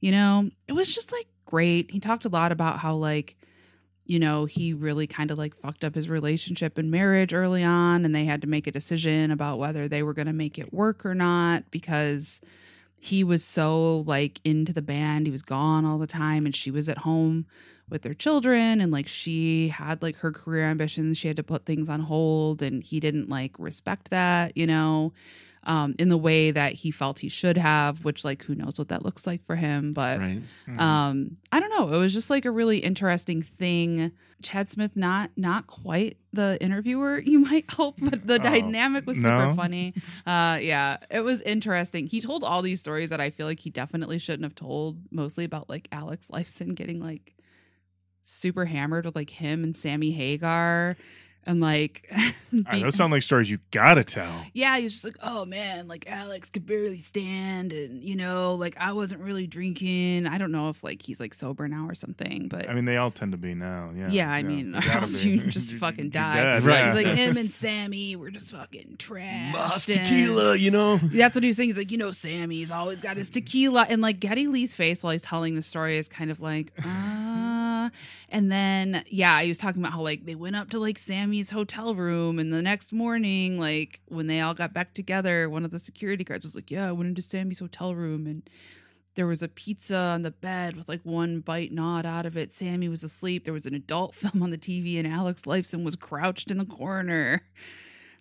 you 0.00 0.10
know 0.10 0.50
it 0.66 0.72
was 0.72 0.94
just 0.94 1.12
like 1.12 1.26
great. 1.46 1.90
He 1.90 2.00
talked 2.00 2.24
a 2.24 2.30
lot 2.30 2.52
about 2.52 2.78
how 2.78 2.94
like 2.94 3.36
you 4.08 4.18
know, 4.18 4.46
he 4.46 4.72
really 4.72 5.06
kind 5.06 5.30
of 5.30 5.36
like 5.36 5.54
fucked 5.54 5.84
up 5.84 5.94
his 5.94 6.08
relationship 6.08 6.78
and 6.78 6.90
marriage 6.90 7.34
early 7.34 7.62
on, 7.62 8.06
and 8.06 8.14
they 8.14 8.24
had 8.24 8.40
to 8.40 8.48
make 8.48 8.66
a 8.66 8.72
decision 8.72 9.30
about 9.30 9.58
whether 9.58 9.86
they 9.86 10.02
were 10.02 10.14
going 10.14 10.26
to 10.26 10.32
make 10.32 10.58
it 10.58 10.72
work 10.72 11.04
or 11.04 11.14
not 11.14 11.70
because 11.70 12.40
he 12.96 13.22
was 13.22 13.44
so 13.44 13.98
like 14.06 14.40
into 14.44 14.72
the 14.72 14.80
band. 14.80 15.26
He 15.26 15.30
was 15.30 15.42
gone 15.42 15.84
all 15.84 15.98
the 15.98 16.06
time, 16.06 16.46
and 16.46 16.56
she 16.56 16.70
was 16.70 16.88
at 16.88 16.98
home 16.98 17.44
with 17.90 18.02
their 18.02 18.14
children 18.14 18.80
and 18.80 18.92
like 18.92 19.08
she 19.08 19.68
had 19.68 20.02
like 20.02 20.16
her 20.16 20.30
career 20.32 20.64
ambitions 20.64 21.16
she 21.18 21.28
had 21.28 21.36
to 21.36 21.42
put 21.42 21.64
things 21.66 21.88
on 21.88 22.00
hold 22.00 22.62
and 22.62 22.82
he 22.82 23.00
didn't 23.00 23.28
like 23.28 23.52
respect 23.58 24.10
that 24.10 24.56
you 24.56 24.66
know 24.66 25.12
um 25.64 25.94
in 25.98 26.08
the 26.08 26.16
way 26.16 26.50
that 26.50 26.72
he 26.74 26.90
felt 26.90 27.18
he 27.18 27.28
should 27.28 27.56
have 27.56 28.04
which 28.04 28.24
like 28.24 28.42
who 28.44 28.54
knows 28.54 28.78
what 28.78 28.88
that 28.88 29.04
looks 29.04 29.26
like 29.26 29.44
for 29.46 29.56
him 29.56 29.92
but 29.92 30.18
Right. 30.20 30.42
Mhm. 30.68 30.80
um 30.80 31.36
i 31.50 31.58
don't 31.60 31.70
know 31.70 31.92
it 31.92 31.98
was 31.98 32.12
just 32.12 32.30
like 32.30 32.44
a 32.44 32.50
really 32.50 32.78
interesting 32.78 33.42
thing 33.42 34.12
chad 34.42 34.70
smith 34.70 34.92
not 34.94 35.30
not 35.36 35.66
quite 35.66 36.16
the 36.32 36.56
interviewer 36.60 37.18
you 37.24 37.40
might 37.40 37.68
hope 37.72 37.96
but 38.00 38.24
the 38.26 38.34
Oh, 38.34 38.38
dynamic 38.38 39.04
was 39.06 39.16
super 39.16 39.46
no? 39.48 39.54
funny 39.56 39.94
uh 40.26 40.58
yeah 40.62 40.98
it 41.10 41.20
was 41.24 41.40
interesting 41.40 42.06
he 42.06 42.20
told 42.20 42.44
all 42.44 42.62
these 42.62 42.78
stories 42.80 43.10
that 43.10 43.20
i 43.20 43.30
feel 43.30 43.46
like 43.46 43.58
he 43.60 43.70
definitely 43.70 44.18
shouldn't 44.18 44.44
have 44.44 44.54
told 44.54 44.98
mostly 45.10 45.44
about 45.44 45.68
like 45.68 45.88
alex 45.90 46.28
lifeson 46.28 46.74
getting 46.76 47.00
like 47.00 47.34
super 48.28 48.66
hammered 48.66 49.04
with 49.06 49.16
like 49.16 49.30
him 49.30 49.64
and 49.64 49.76
sammy 49.76 50.10
hagar 50.10 50.96
and 51.46 51.60
like 51.60 52.06
All 52.12 52.18
right, 52.52 52.70
being- 52.70 52.82
those 52.82 52.94
sound 52.94 53.12
like 53.12 53.22
stories 53.22 53.50
you 53.50 53.58
gotta 53.70 54.04
tell. 54.04 54.44
yeah, 54.52 54.76
he's 54.78 54.92
just 54.92 55.04
like, 55.04 55.16
oh 55.22 55.44
man, 55.46 55.88
like 55.88 56.04
Alex 56.06 56.50
could 56.50 56.66
barely 56.66 56.98
stand, 56.98 57.72
and 57.72 58.02
you 58.02 58.16
know, 58.16 58.54
like 58.54 58.76
I 58.78 58.92
wasn't 58.92 59.22
really 59.22 59.46
drinking. 59.46 60.26
I 60.26 60.36
don't 60.38 60.52
know 60.52 60.68
if 60.68 60.82
like 60.84 61.00
he's 61.02 61.20
like 61.20 61.32
sober 61.32 61.66
now 61.68 61.86
or 61.88 61.94
something, 61.94 62.48
but 62.48 62.68
I 62.68 62.74
mean, 62.74 62.84
they 62.84 62.96
all 62.96 63.10
tend 63.10 63.32
to 63.32 63.38
be 63.38 63.54
now. 63.54 63.90
Yeah. 63.96 64.08
Yeah, 64.10 64.30
I 64.30 64.42
mean, 64.42 64.74
you 64.74 64.78
or 64.90 64.92
else 64.92 65.22
be. 65.22 65.30
you 65.30 65.40
just 65.48 65.72
fucking 65.74 66.04
you're 66.06 66.10
die. 66.10 66.58
Right. 66.58 66.64
yeah. 66.64 66.84
he's 66.86 66.94
like 67.04 67.16
him 67.16 67.36
and 67.36 67.50
Sammy 67.50 68.16
were 68.16 68.30
just 68.30 68.50
fucking 68.50 68.96
trash. 68.98 69.52
Moss 69.54 69.86
tequila, 69.86 70.56
you 70.56 70.70
know. 70.70 70.98
That's 71.02 71.34
what 71.34 71.44
he's 71.44 71.56
saying. 71.56 71.70
He's 71.70 71.78
like, 71.78 71.90
you 71.92 71.98
know, 71.98 72.10
Sammy's 72.12 72.70
always 72.70 73.00
got 73.00 73.16
his 73.16 73.30
tequila, 73.30 73.86
and 73.88 74.02
like 74.02 74.20
Geddy 74.20 74.48
Lee's 74.48 74.74
face 74.74 75.02
while 75.02 75.12
he's 75.12 75.22
telling 75.22 75.54
the 75.54 75.62
story 75.62 75.96
is 75.98 76.08
kind 76.08 76.30
of 76.30 76.40
like, 76.40 76.72
ah. 76.84 77.17
And 78.30 78.52
then, 78.52 79.04
yeah, 79.06 79.40
he 79.40 79.48
was 79.48 79.58
talking 79.58 79.80
about 79.80 79.92
how 79.92 80.02
like 80.02 80.26
they 80.26 80.34
went 80.34 80.56
up 80.56 80.68
to 80.70 80.78
like 80.78 80.98
Sammy's 80.98 81.50
hotel 81.50 81.94
room, 81.94 82.38
and 82.38 82.52
the 82.52 82.62
next 82.62 82.92
morning, 82.92 83.58
like 83.58 84.00
when 84.08 84.26
they 84.26 84.40
all 84.40 84.54
got 84.54 84.74
back 84.74 84.92
together, 84.92 85.48
one 85.48 85.64
of 85.64 85.70
the 85.70 85.78
security 85.78 86.24
guards 86.24 86.44
was 86.44 86.54
like, 86.54 86.70
"Yeah, 86.70 86.88
I 86.88 86.92
went 86.92 87.08
into 87.08 87.22
Sammy's 87.22 87.58
hotel 87.60 87.94
room 87.94 88.26
and." 88.26 88.48
There 89.14 89.26
was 89.26 89.42
a 89.42 89.48
pizza 89.48 89.96
on 89.96 90.22
the 90.22 90.30
bed 90.30 90.76
with 90.76 90.88
like 90.88 91.00
one 91.02 91.40
bite 91.40 91.72
gnawed 91.72 92.06
out 92.06 92.24
of 92.24 92.36
it. 92.36 92.52
Sammy 92.52 92.88
was 92.88 93.02
asleep. 93.02 93.44
There 93.44 93.52
was 93.52 93.66
an 93.66 93.74
adult 93.74 94.14
film 94.14 94.44
on 94.44 94.50
the 94.50 94.58
TV, 94.58 94.96
and 94.96 95.08
Alex 95.08 95.42
Lifeson 95.42 95.82
was 95.82 95.96
crouched 95.96 96.52
in 96.52 96.58
the 96.58 96.64
corner. 96.64 97.42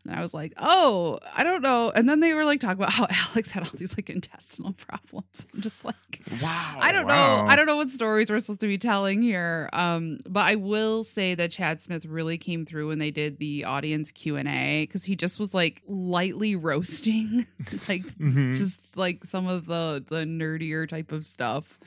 And 0.07 0.15
I 0.17 0.21
was 0.21 0.33
like, 0.33 0.53
oh, 0.57 1.19
I 1.35 1.43
don't 1.43 1.61
know. 1.61 1.91
And 1.93 2.07
then 2.07 2.19
they 2.21 2.33
were 2.33 2.45
like 2.45 2.59
talking 2.61 2.77
about 2.81 2.91
how 2.93 3.07
Alex 3.09 3.51
had 3.51 3.63
all 3.63 3.71
these 3.73 3.97
like 3.97 4.09
intestinal 4.09 4.73
problems. 4.87 5.45
I'm 5.53 5.61
just 5.61 5.83
like, 5.83 5.95
Wow. 6.41 6.77
I 6.81 6.91
don't 6.91 7.07
wow. 7.07 7.43
know. 7.43 7.47
I 7.47 7.55
don't 7.55 7.65
know 7.65 7.75
what 7.77 7.89
stories 7.89 8.29
we're 8.29 8.39
supposed 8.39 8.59
to 8.61 8.67
be 8.67 8.77
telling 8.77 9.21
here. 9.21 9.69
Um, 9.73 10.19
but 10.27 10.45
I 10.45 10.55
will 10.55 11.03
say 11.03 11.35
that 11.35 11.51
Chad 11.51 11.81
Smith 11.81 12.05
really 12.05 12.37
came 12.37 12.65
through 12.65 12.87
when 12.87 12.99
they 12.99 13.11
did 13.11 13.37
the 13.37 13.65
audience 13.65 14.11
Q 14.11 14.35
and 14.37 14.47
A 14.47 14.83
because 14.83 15.03
he 15.03 15.15
just 15.15 15.39
was 15.39 15.53
like 15.53 15.81
lightly 15.87 16.55
roasting, 16.67 17.45
like 17.87 18.03
Mhm. 18.17 18.55
just 18.55 18.95
like 18.97 19.25
some 19.25 19.47
of 19.47 19.65
the 19.65 20.03
the 20.09 20.25
nerdier 20.25 20.87
type 20.87 21.11
of 21.11 21.25
stuff, 21.27 21.79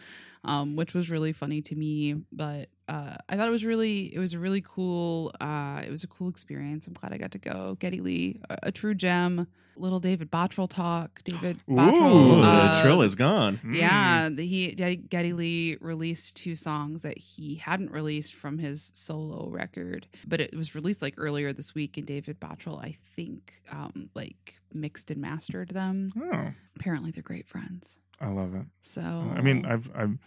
um, 0.44 0.76
which 0.76 0.94
was 0.94 1.10
really 1.10 1.32
funny 1.32 1.62
to 1.62 1.74
me. 1.74 2.16
But 2.32 2.68
uh, 2.90 3.16
I 3.28 3.36
thought 3.36 3.46
it 3.46 3.52
was 3.52 3.64
really 3.64 4.12
it 4.12 4.18
was 4.18 4.32
a 4.32 4.38
really 4.38 4.60
cool. 4.60 5.32
Uh, 5.40 5.80
it 5.86 5.90
was 5.90 6.02
a 6.02 6.08
cool 6.08 6.28
experience. 6.28 6.88
I'm 6.88 6.92
glad 6.94 7.12
I 7.12 7.18
got 7.18 7.30
to 7.32 7.38
go. 7.38 7.76
Geddy 7.78 8.00
Lee, 8.00 8.40
a, 8.50 8.58
a 8.64 8.72
true 8.72 8.94
gem. 8.94 9.46
Little 9.76 10.00
David 10.00 10.30
Bottrill 10.30 10.68
talk. 10.68 11.22
David 11.22 11.60
Ooh, 11.70 11.74
Bottrill. 11.74 12.38
Ooh, 12.38 12.42
uh, 12.42 12.76
the 12.76 12.82
trill 12.82 13.02
is 13.02 13.14
gone. 13.14 13.60
Mm. 13.64 13.76
yeah, 13.76 14.28
the, 14.28 14.44
he 14.44 14.74
Geddy, 14.74 14.96
Geddy 14.96 15.32
Lee 15.32 15.76
released 15.80 16.34
two 16.34 16.56
songs 16.56 17.02
that 17.02 17.16
he 17.16 17.54
hadn't 17.54 17.92
released 17.92 18.34
from 18.34 18.58
his 18.58 18.90
solo 18.92 19.48
record, 19.48 20.08
but 20.26 20.40
it 20.40 20.54
was 20.56 20.74
released 20.74 21.00
like 21.00 21.14
earlier 21.16 21.52
this 21.52 21.74
week. 21.76 21.96
And 21.96 22.06
David 22.06 22.40
Bottrill, 22.40 22.82
I 22.82 22.96
think, 23.14 23.54
um, 23.70 24.10
like 24.14 24.54
mixed 24.74 25.12
and 25.12 25.20
mastered 25.20 25.70
them. 25.70 26.12
Oh, 26.20 26.48
Apparently, 26.74 27.12
they're 27.12 27.22
great 27.22 27.46
friends. 27.46 27.98
I 28.20 28.28
love 28.28 28.54
it. 28.56 28.66
So 28.82 29.00
I 29.00 29.40
mean, 29.40 29.64
I've 29.64 29.88
I've 29.94 30.18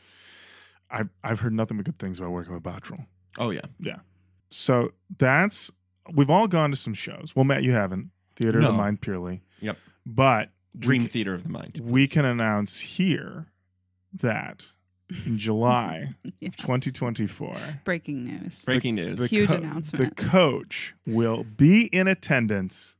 I've 0.94 1.10
I've 1.24 1.40
heard 1.40 1.54
nothing 1.54 1.76
but 1.78 1.86
good 1.86 2.00
things 2.00 2.20
about 2.20 2.32
working 2.32 2.54
with 2.54 2.64
Bottrill. 2.64 3.06
Oh 3.38 3.50
yeah. 3.50 3.62
Yeah. 3.80 3.98
So 4.52 4.92
that's 5.18 5.72
we've 6.14 6.30
all 6.30 6.48
gone 6.48 6.70
to 6.70 6.76
some 6.78 6.94
shows. 6.94 7.34
Well, 7.36 7.44
Matt, 7.46 7.64
you 7.64 7.72
haven't. 7.72 8.12
Theater 8.36 8.60
of 8.60 8.66
the 8.66 8.72
Mind 8.72 9.02
purely. 9.02 9.42
Yep. 9.60 9.78
But 10.06 10.50
Dream 10.78 11.04
we, 11.04 11.08
theater 11.10 11.34
of 11.34 11.44
the 11.44 11.50
mind. 11.50 11.80
we 11.84 12.08
can 12.08 12.26
announce 12.26 12.80
here 12.80 13.48
that 14.14 14.66
in 15.26 15.38
July 15.38 16.16
Yes. 16.40 16.54
2024, 16.58 17.56
breaking 17.84 18.24
news. 18.26 18.64
Breaking 18.66 18.96
news. 18.96 19.20
the 19.20 19.28
Huge 19.28 19.50
co- 19.50 19.56
announcement. 19.56 20.16
The 20.18 20.24
coach 20.24 20.96
will 21.06 21.44
be 21.44 21.86
in 21.86 22.08
attendance 22.08 22.96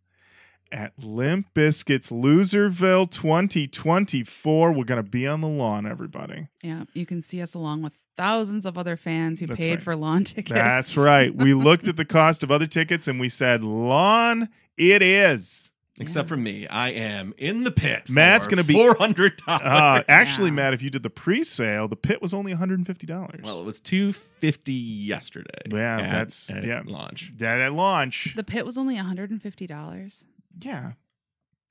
at 0.74 0.92
Limp 0.98 1.48
Bizkit's 1.54 2.10
Loserville 2.10 3.10
2024. 3.12 4.72
We're 4.72 4.84
going 4.84 5.04
to 5.04 5.10
be 5.10 5.28
on 5.28 5.42
the 5.42 5.48
lawn, 5.48 5.86
everybody. 5.86 6.48
Yeah, 6.62 6.84
you 6.94 7.06
can 7.06 7.22
see 7.22 7.42
us 7.42 7.54
along 7.54 7.82
with 7.84 7.94
thousands 8.18 8.66
of 8.66 8.78
other 8.78 8.98
fans 8.98 9.40
who 9.40 9.48
That's 9.48 9.58
paid 9.60 9.76
right. 9.76 9.82
for 9.84 9.96
lawn 9.96 10.24
tickets. 10.26 10.52
That's 10.52 10.98
right. 10.98 11.34
We 11.34 11.54
looked 11.54 11.88
at 11.88 11.96
the 11.96 12.06
cost 12.06 12.44
of 12.44 12.52
other 12.52 12.68
tickets 12.68 13.08
and 13.08 13.20
we 13.20 13.30
said, 13.30 13.64
lawn 13.64 14.50
it 14.78 15.02
is. 15.02 15.60
Except 16.00 16.28
for 16.28 16.36
me, 16.36 16.66
I 16.68 16.90
am 16.90 17.36
in 17.38 17.64
the 17.64 17.70
pit. 17.70 18.10
Matt's 18.10 18.48
going 18.48 18.56
gonna 18.56 18.64
to 18.64 18.68
be- 18.68 18.74
four 18.74 18.96
hundred 18.96 19.38
dollars. 19.46 19.62
Uh, 19.64 20.02
actually, 20.08 20.48
Yeah. 20.50 20.56
Matt, 20.56 20.74
if 20.74 20.82
you 20.82 20.90
did 20.90 21.04
the 21.04 21.10
pre-sale, 21.12 21.88
the 21.88 21.96
pit 21.96 22.20
was 22.20 22.34
only 22.34 22.52
$150. 22.52 23.44
well, 23.44 23.62
it 23.62 23.64
was 23.64 23.80
two 23.80 24.12
fifty 24.12 24.74
yesterday. 24.74 25.50
Yeah, 25.70 26.00
at- 26.00 26.12
that's- 26.12 26.50
at 26.50 26.64
yeah. 26.64 26.82
launch. 26.84 27.32
that 27.38 27.60
at 27.60 27.74
launch. 27.74 28.34
The 28.36 28.44
pit 28.44 28.66
was 28.66 28.76
only 28.76 28.96
$150. 28.98 30.24
Yeah, 30.60 30.94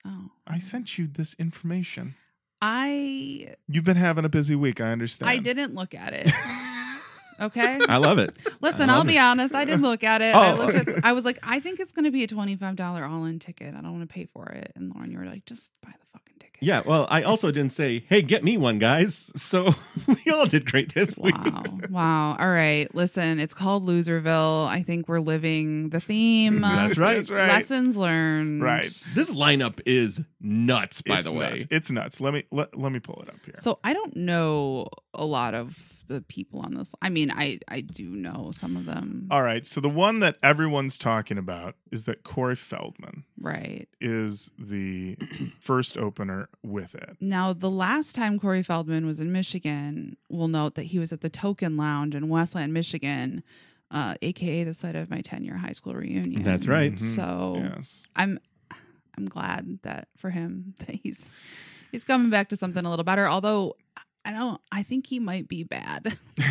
Oh. 0.04 0.30
I 0.46 0.58
sent 0.58 0.98
you 0.98 1.06
this 1.06 1.34
information. 1.38 2.16
I 2.60 3.54
You've 3.68 3.84
been 3.84 3.96
having 3.96 4.24
a 4.24 4.28
busy 4.28 4.54
week, 4.56 4.80
I 4.80 4.90
understand. 4.92 5.30
I 5.30 5.38
didn't 5.38 5.74
look 5.74 5.94
at 5.94 6.12
it. 6.12 6.32
Okay. 7.40 7.78
I 7.88 7.96
love 7.98 8.18
it. 8.18 8.36
Listen, 8.60 8.90
I 8.90 8.94
I'll 8.96 9.04
be 9.04 9.16
it. 9.16 9.20
honest. 9.20 9.54
I 9.54 9.64
didn't 9.64 9.82
look 9.82 10.04
at 10.04 10.20
it. 10.22 10.34
I 10.34 10.52
Oh. 10.52 10.56
looked 10.56 10.88
at. 10.88 11.04
I 11.04 11.12
was 11.12 11.24
like, 11.24 11.38
I 11.42 11.60
think 11.60 11.80
it's 11.80 11.92
going 11.92 12.04
to 12.04 12.10
be 12.10 12.22
a 12.22 12.26
twenty-five 12.26 12.76
dollar 12.76 13.04
all-in 13.04 13.38
ticket. 13.38 13.74
I 13.74 13.80
don't 13.80 13.92
want 13.96 14.08
to 14.08 14.12
pay 14.12 14.26
for 14.26 14.46
it. 14.48 14.72
And 14.76 14.92
Lorin, 14.94 15.10
you 15.10 15.18
were 15.18 15.24
like, 15.26 15.44
just 15.46 15.70
buy 15.82 15.90
the 15.90 16.06
fucking 16.12 16.34
ticket. 16.38 16.58
Yeah, 16.60 16.82
well, 16.86 17.06
I 17.10 17.22
also 17.22 17.50
didn't 17.50 17.72
say, 17.72 18.04
"Hey, 18.08 18.22
get 18.22 18.44
me 18.44 18.56
one, 18.56 18.78
guys." 18.78 19.30
So 19.36 19.74
we 20.06 20.30
all 20.32 20.46
did 20.46 20.70
great 20.70 20.94
this 20.94 21.16
week. 21.18 21.36
Wow. 21.44 21.64
wow. 21.90 22.36
All 22.38 22.48
right. 22.50 22.92
Listen, 22.94 23.40
it's 23.40 23.54
called 23.54 23.84
Loserville. 23.88 24.66
I 24.68 24.82
think 24.82 25.08
we're 25.08 25.18
living 25.20 25.88
the 25.90 26.00
theme. 26.00 26.60
That's 26.60 26.96
right. 26.98 27.14
That's 27.16 27.30
right. 27.30 27.48
Lessons 27.48 27.96
learned. 27.96 28.62
Right. 28.62 28.92
This 29.14 29.30
lineup 29.34 29.80
is 29.86 30.20
nuts, 30.40 31.02
by 31.02 31.18
It's 31.18 31.26
the 31.28 31.34
way. 31.34 31.50
nuts. 31.50 31.66
It's 31.70 31.90
nuts. 31.90 32.20
Let 32.20 32.34
me 32.34 32.44
let, 32.52 32.78
let 32.78 32.92
me 32.92 33.00
pull 33.00 33.20
it 33.22 33.28
up 33.28 33.36
here. 33.44 33.54
So 33.58 33.78
I 33.82 33.92
don't 33.92 34.14
know 34.16 34.88
a 35.14 35.24
lot 35.26 35.54
of 35.54 35.76
the 36.08 36.20
people 36.22 36.60
on 36.60 36.74
this. 36.74 36.92
I 37.00 37.08
mean, 37.08 37.30
I 37.30 37.58
I 37.68 37.80
do 37.80 38.08
know 38.10 38.52
some 38.54 38.76
of 38.76 38.84
them. 38.86 39.28
All 39.30 39.42
right. 39.42 39.64
So 39.66 39.80
the 39.80 39.88
one 39.88 40.20
that 40.20 40.36
everyone's 40.42 40.98
talking 40.98 41.38
about 41.38 41.76
is 41.90 42.04
that 42.04 42.22
Corey 42.24 42.56
Feldman 42.56 43.24
right. 43.40 43.88
is 44.00 44.50
the 44.58 45.16
first 45.60 45.96
opener 45.96 46.48
with 46.62 46.94
it. 46.94 47.16
Now, 47.20 47.52
the 47.52 47.70
last 47.70 48.14
time 48.14 48.38
Corey 48.38 48.62
Feldman 48.62 49.06
was 49.06 49.20
in 49.20 49.32
Michigan, 49.32 50.16
we'll 50.28 50.48
note 50.48 50.74
that 50.74 50.84
he 50.84 50.98
was 50.98 51.12
at 51.12 51.20
the 51.20 51.30
Token 51.30 51.76
Lounge 51.76 52.14
in 52.14 52.28
Westland, 52.28 52.72
Michigan, 52.72 53.42
uh, 53.90 54.14
aka 54.22 54.64
the 54.64 54.74
site 54.74 54.96
of 54.96 55.10
my 55.10 55.20
10 55.20 55.44
year 55.44 55.56
high 55.56 55.72
school 55.72 55.94
reunion. 55.94 56.42
That's 56.42 56.66
right. 56.66 56.94
Mhm. 56.94 57.14
So 57.16 57.56
Yes. 57.76 58.02
I'm 58.16 58.38
I'm 59.18 59.26
glad 59.26 59.78
that 59.82 60.08
for 60.16 60.30
him 60.30 60.74
that 60.86 60.96
he's 61.02 61.32
he's 61.90 62.04
coming 62.04 62.30
back 62.30 62.48
to 62.48 62.56
something 62.56 62.84
a 62.84 62.90
little 62.90 63.04
better. 63.04 63.28
Although 63.28 63.76
I 64.24 64.32
don't 64.32 64.60
I 64.70 64.82
think 64.82 65.06
he 65.06 65.18
might 65.18 65.48
be 65.48 65.64
bad. 65.64 66.16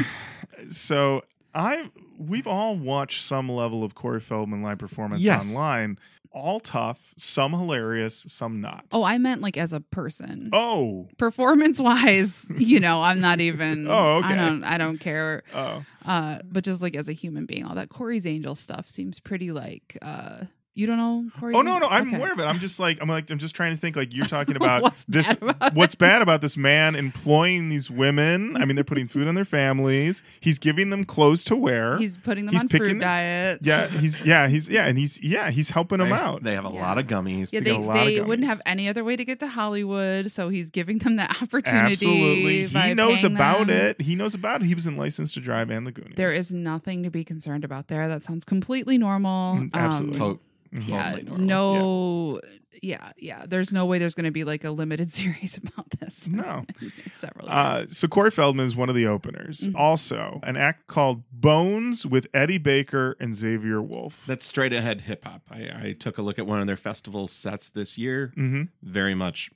So 0.69 1.24
I 1.55 1.89
we've 2.17 2.47
all 2.47 2.76
watched 2.76 3.24
some 3.24 3.49
level 3.49 3.84
of 3.84 3.95
Corey 3.95 4.19
Feldman 4.19 4.61
live 4.61 4.78
performance 4.78 5.24
Yes. 5.24 5.43
online. 5.43 5.97
All 6.34 6.61
tough, 6.61 6.97
some 7.17 7.51
hilarious, 7.51 8.24
some 8.30 8.61
not. 8.61 8.86
oh, 8.93 9.03
I 9.03 9.17
meant 9.17 9.41
like 9.41 9.57
as 9.57 9.74
a 9.74 9.82
person. 9.82 10.49
Oh. 10.53 11.09
Performance 11.17 11.78
wise, 11.80 12.45
you 12.57 12.80
know, 12.80 13.01
I'm 13.01 13.19
not 13.19 13.41
even 13.41 13.86
Oh, 13.89 14.17
okay. 14.17 14.28
I 14.30 14.36
don't 14.36 14.63
I 14.63 14.78
don't 14.78 14.97
care. 14.99 15.43
Oh. 15.53 15.84
Uh, 16.05 16.39
but 16.45 16.63
just 16.63 16.82
like 16.82 16.95
as 16.95 17.09
a 17.09 17.13
human 17.13 17.45
being, 17.45 17.65
all 17.65 17.76
that 17.76 17.89
Corey's 17.89 18.26
Angel 18.26 18.55
stuff 18.55 18.88
seems 18.88 19.19
pretty 19.19 19.51
like 19.51 19.97
uh 20.01 20.45
You 20.74 20.88
don't 20.88 20.95
know? 20.97 21.26
Corey 21.38 21.53
Oh 21.53 21.61
no, 21.61 21.80
no, 21.80 21.88
I'm 21.89 22.07
Okay. 22.07 22.15
aware 22.15 22.32
of 22.32 22.39
it. 22.39 22.43
I'm 22.43 22.59
just 22.59 22.80
like 22.80 22.97
I'm 23.01 23.09
like 23.09 23.30
I'm 23.30 23.39
just 23.39 23.53
trying 23.53 23.74
to 23.74 23.78
think 23.78 23.97
like 23.97 24.13
you're 24.13 24.26
talking 24.38 24.55
about 24.55 24.82
What's 24.82 25.03
this. 25.03 25.28
bad 25.28 25.41
about 25.43 25.74
what's 25.76 25.95
bad 25.95 26.22
about 26.22 26.41
this 26.41 26.55
man 26.55 26.95
employing 26.95 27.67
these 27.67 27.91
women? 27.91 28.55
I 28.55 28.63
mean, 28.63 28.76
they're 28.76 28.86
putting 28.86 29.09
food 29.09 29.28
on 29.28 29.36
their 29.36 29.43
families. 29.43 30.24
He's 30.39 30.57
giving 30.57 30.89
them 30.89 31.03
clothes 31.03 31.43
to 31.45 31.57
wear. 31.57 31.97
He's 31.97 32.15
putting 32.15 32.45
them 32.45 32.53
He's 32.53 32.61
on 32.61 32.69
picking 32.69 32.88
fruit 32.88 32.93
the- 32.99 33.03
diets. 33.03 33.59
yeah, 33.63 33.88
he's 33.88 34.26
yeah, 34.26 34.47
he's 34.47 34.69
yeah, 34.69 34.86
and 34.86 34.97
he's 34.97 35.22
yeah, 35.22 35.49
he's 35.51 35.69
helping 35.69 35.97
them 35.97 36.13
out. 36.13 36.43
They 36.43 36.53
have 36.55 36.65
a 36.65 36.72
Yeah. 36.74 36.82
lot 36.82 36.97
of 36.97 37.05
gummies. 37.05 37.51
Yeah, 37.51 37.59
They 37.59 37.72
they, 37.72 37.72
got 37.72 37.80
a 37.82 37.86
lot 37.88 37.97
of 37.97 38.05
they 38.05 38.22
wouldn't 38.22 38.47
have 38.47 38.61
any 38.65 38.88
other 38.88 39.03
way 39.03 39.17
to 39.17 39.26
get 39.26 39.41
to 39.41 39.47
Hollywood, 39.47 40.32
so 40.32 40.47
he's 40.47 40.69
giving 40.69 40.99
them 40.99 41.17
that 41.17 41.32
opportunity. 41.41 41.91
Absolutely, 41.91 42.67
he 42.67 42.74
by 42.74 42.93
knows 42.93 43.26
about 43.26 43.67
them. 43.67 43.69
it. 43.72 43.99
He 44.01 44.15
knows 44.15 44.34
about 44.36 44.61
it. 44.61 44.67
He 44.67 44.74
was 44.76 44.88
in 44.88 44.95
License 44.95 45.34
to 45.34 45.41
Drive 45.41 45.69
and 45.69 45.86
the 45.86 45.91
Goonies. 45.91 46.13
There 46.15 46.32
is 46.32 46.53
nothing 46.53 47.03
to 47.03 47.09
be 47.09 47.26
concerned 47.26 47.65
about 47.65 47.89
there. 47.89 48.07
That 48.07 48.24
sounds 48.24 48.45
completely 48.45 48.97
normal. 48.97 49.55
Mm, 49.57 49.74
absolutely. 49.74 50.22
Um, 50.22 50.36
To-. 50.36 50.39
Yeah, 50.72 51.17
normal. 51.24 51.38
no, 51.45 52.41
yeah. 52.82 53.11
yeah, 53.17 53.45
There's 53.47 53.72
no 53.74 53.86
way 53.86 53.99
there's 53.99 54.15
going 54.15 54.26
to 54.26 54.32
be 54.32 54.43
like 54.43 54.63
a 54.63 54.72
limited 54.72 55.11
series 55.13 55.57
about 55.57 55.89
this. 55.99 56.28
No. 56.28 56.65
several. 57.17 57.49
Uh, 57.49 57.86
so 57.89 58.07
Corey 58.07 58.32
Feldman 58.32 58.65
is 58.65 58.76
one 58.76 58.88
of 58.89 58.95
the 58.95 59.05
openers. 59.05 59.59
Mhm. 59.61 59.76
Also, 59.76 60.39
an 60.43 60.55
act 60.57 60.88
called 60.88 61.24
Bones 61.32 62.05
with 62.05 62.28
Eddy 62.34 62.57
Baker 62.57 63.17
and 63.19 63.36
Xavier 63.36 63.82
Wulf. 63.82 64.22
That's 64.28 64.45
straight 64.45 64.74
ahead 64.74 65.01
hip 65.01 65.26
hop. 65.26 65.41
I, 65.51 65.57
I 65.89 65.95
took 65.99 66.17
a 66.17 66.22
look 66.22 66.39
at 66.39 66.47
one 66.47 66.59
of 66.61 66.67
their 66.67 66.78
festival 66.78 67.28
sets 67.28 67.69
this 67.69 67.97
year. 67.97 68.32
hmm 68.36 68.63
Very 68.82 69.15
much 69.15 69.51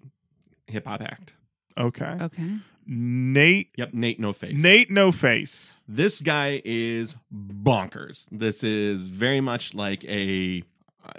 hip 0.67 0.85
hop 0.85 1.01
act. 1.01 1.33
Okay. 1.77 2.17
okay. 2.21 2.57
Nate. 2.87 3.69
Yep, 3.77 3.93
Nate 3.93 4.19
No 4.19 4.31
Face. 4.33 4.57
Nate 4.61 4.91
No 4.91 5.11
Face. 5.11 5.71
This 5.87 6.21
guy 6.21 6.61
is 6.63 7.15
bonkers. 7.33 8.27
This 8.31 8.63
is 8.63 9.07
very 9.07 9.41
much 9.41 9.73
like 9.73 10.03
a 10.05 10.63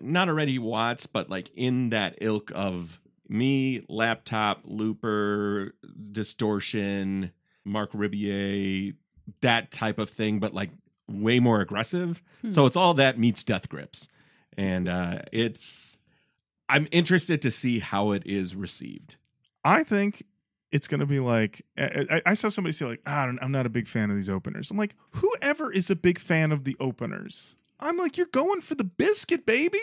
not 0.01 0.29
already 0.29 0.59
Watts, 0.59 1.07
but 1.07 1.29
like 1.31 1.51
in 1.55 1.91
that 1.91 2.17
ilk 2.21 2.51
of 2.55 3.01
me, 3.29 3.85
laptop, 3.89 4.61
looper, 4.65 5.75
distortion, 6.13 7.33
Mark 7.65 7.93
Ribier, 7.93 8.95
that 9.41 9.71
type 9.73 9.99
of 9.99 10.11
thing, 10.11 10.39
but 10.39 10.55
like 10.55 10.71
way 11.09 11.41
more 11.41 11.61
aggressive. 11.61 12.23
Hmm. 12.43 12.51
So 12.51 12.67
it's 12.67 12.77
all 12.77 12.95
that 12.95 13.19
meets 13.19 13.43
Death 13.45 13.69
Grips, 13.69 14.09
and 14.57 14.89
uh, 14.89 15.21
it's. 15.33 15.99
I'm 16.69 16.89
interested 16.91 17.43
to 17.43 17.51
see 17.53 17.79
how 17.79 18.11
it 18.11 18.25
is 18.27 18.57
received. 18.57 19.17
I 19.65 19.85
think 19.85 20.25
it's 20.73 20.89
going 20.89 20.99
to 21.01 21.07
be 21.07 21.21
like 21.21 21.65
I, 21.79 22.07
I- 22.11 22.23
I 22.27 22.35
saw 22.35 22.49
somebody 22.49 22.73
say 22.73 22.87
like 22.87 23.01
ah, 23.07 23.23
I 23.23 23.27
don't, 23.27 23.39
I'm 23.41 23.53
not 23.53 23.67
a 23.67 23.71
big 23.71 23.87
fan 23.89 24.11
of 24.11 24.17
these 24.17 24.29
openers. 24.29 24.71
I'm 24.71 24.77
like, 24.77 24.95
whoever 25.13 25.73
is 25.73 25.91
a 25.91 25.97
big 25.97 26.19
fan 26.19 26.51
of 26.53 26.65
the 26.65 26.77
openers? 26.81 27.55
I'm 27.81 27.97
like, 27.97 28.17
you're 28.17 28.27
going 28.27 28.61
for 28.61 28.75
the 28.75 28.85
biscuit, 28.85 29.45
baby. 29.47 29.81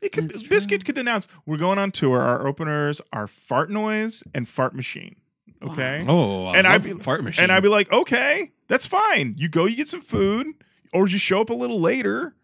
It 0.00 0.12
could 0.12 0.28
That's 0.30 0.40
true. 0.42 0.48
biscuit 0.48 0.84
could 0.84 0.98
announce 0.98 1.28
we're 1.46 1.56
going 1.58 1.78
on 1.78 1.92
tour. 1.92 2.20
Our 2.20 2.46
openers 2.46 3.00
are 3.12 3.26
fart 3.26 3.70
noise 3.70 4.22
and 4.34 4.48
fart 4.48 4.74
machine. 4.74 5.16
Wow. 5.60 5.72
Okay. 5.72 6.04
Oh, 6.08 6.46
I 6.46 6.56
And 6.58 6.66
I'd 6.66 6.82
be- 6.82 6.92
fart 6.94 7.22
machine. 7.22 7.44
And 7.44 7.52
I'd 7.52 7.62
be 7.62 7.68
like, 7.68 7.92
okay, 7.92 8.50
that's 8.68 8.86
fine. 8.86 9.34
You 9.38 9.48
go, 9.48 9.64
you 9.66 9.76
get 9.76 9.88
some 9.88 10.00
food, 10.02 10.48
or 10.92 11.06
you 11.08 11.18
show 11.18 11.40
up 11.40 11.50
a 11.50 11.54
little 11.54 11.80
later, 11.80 12.34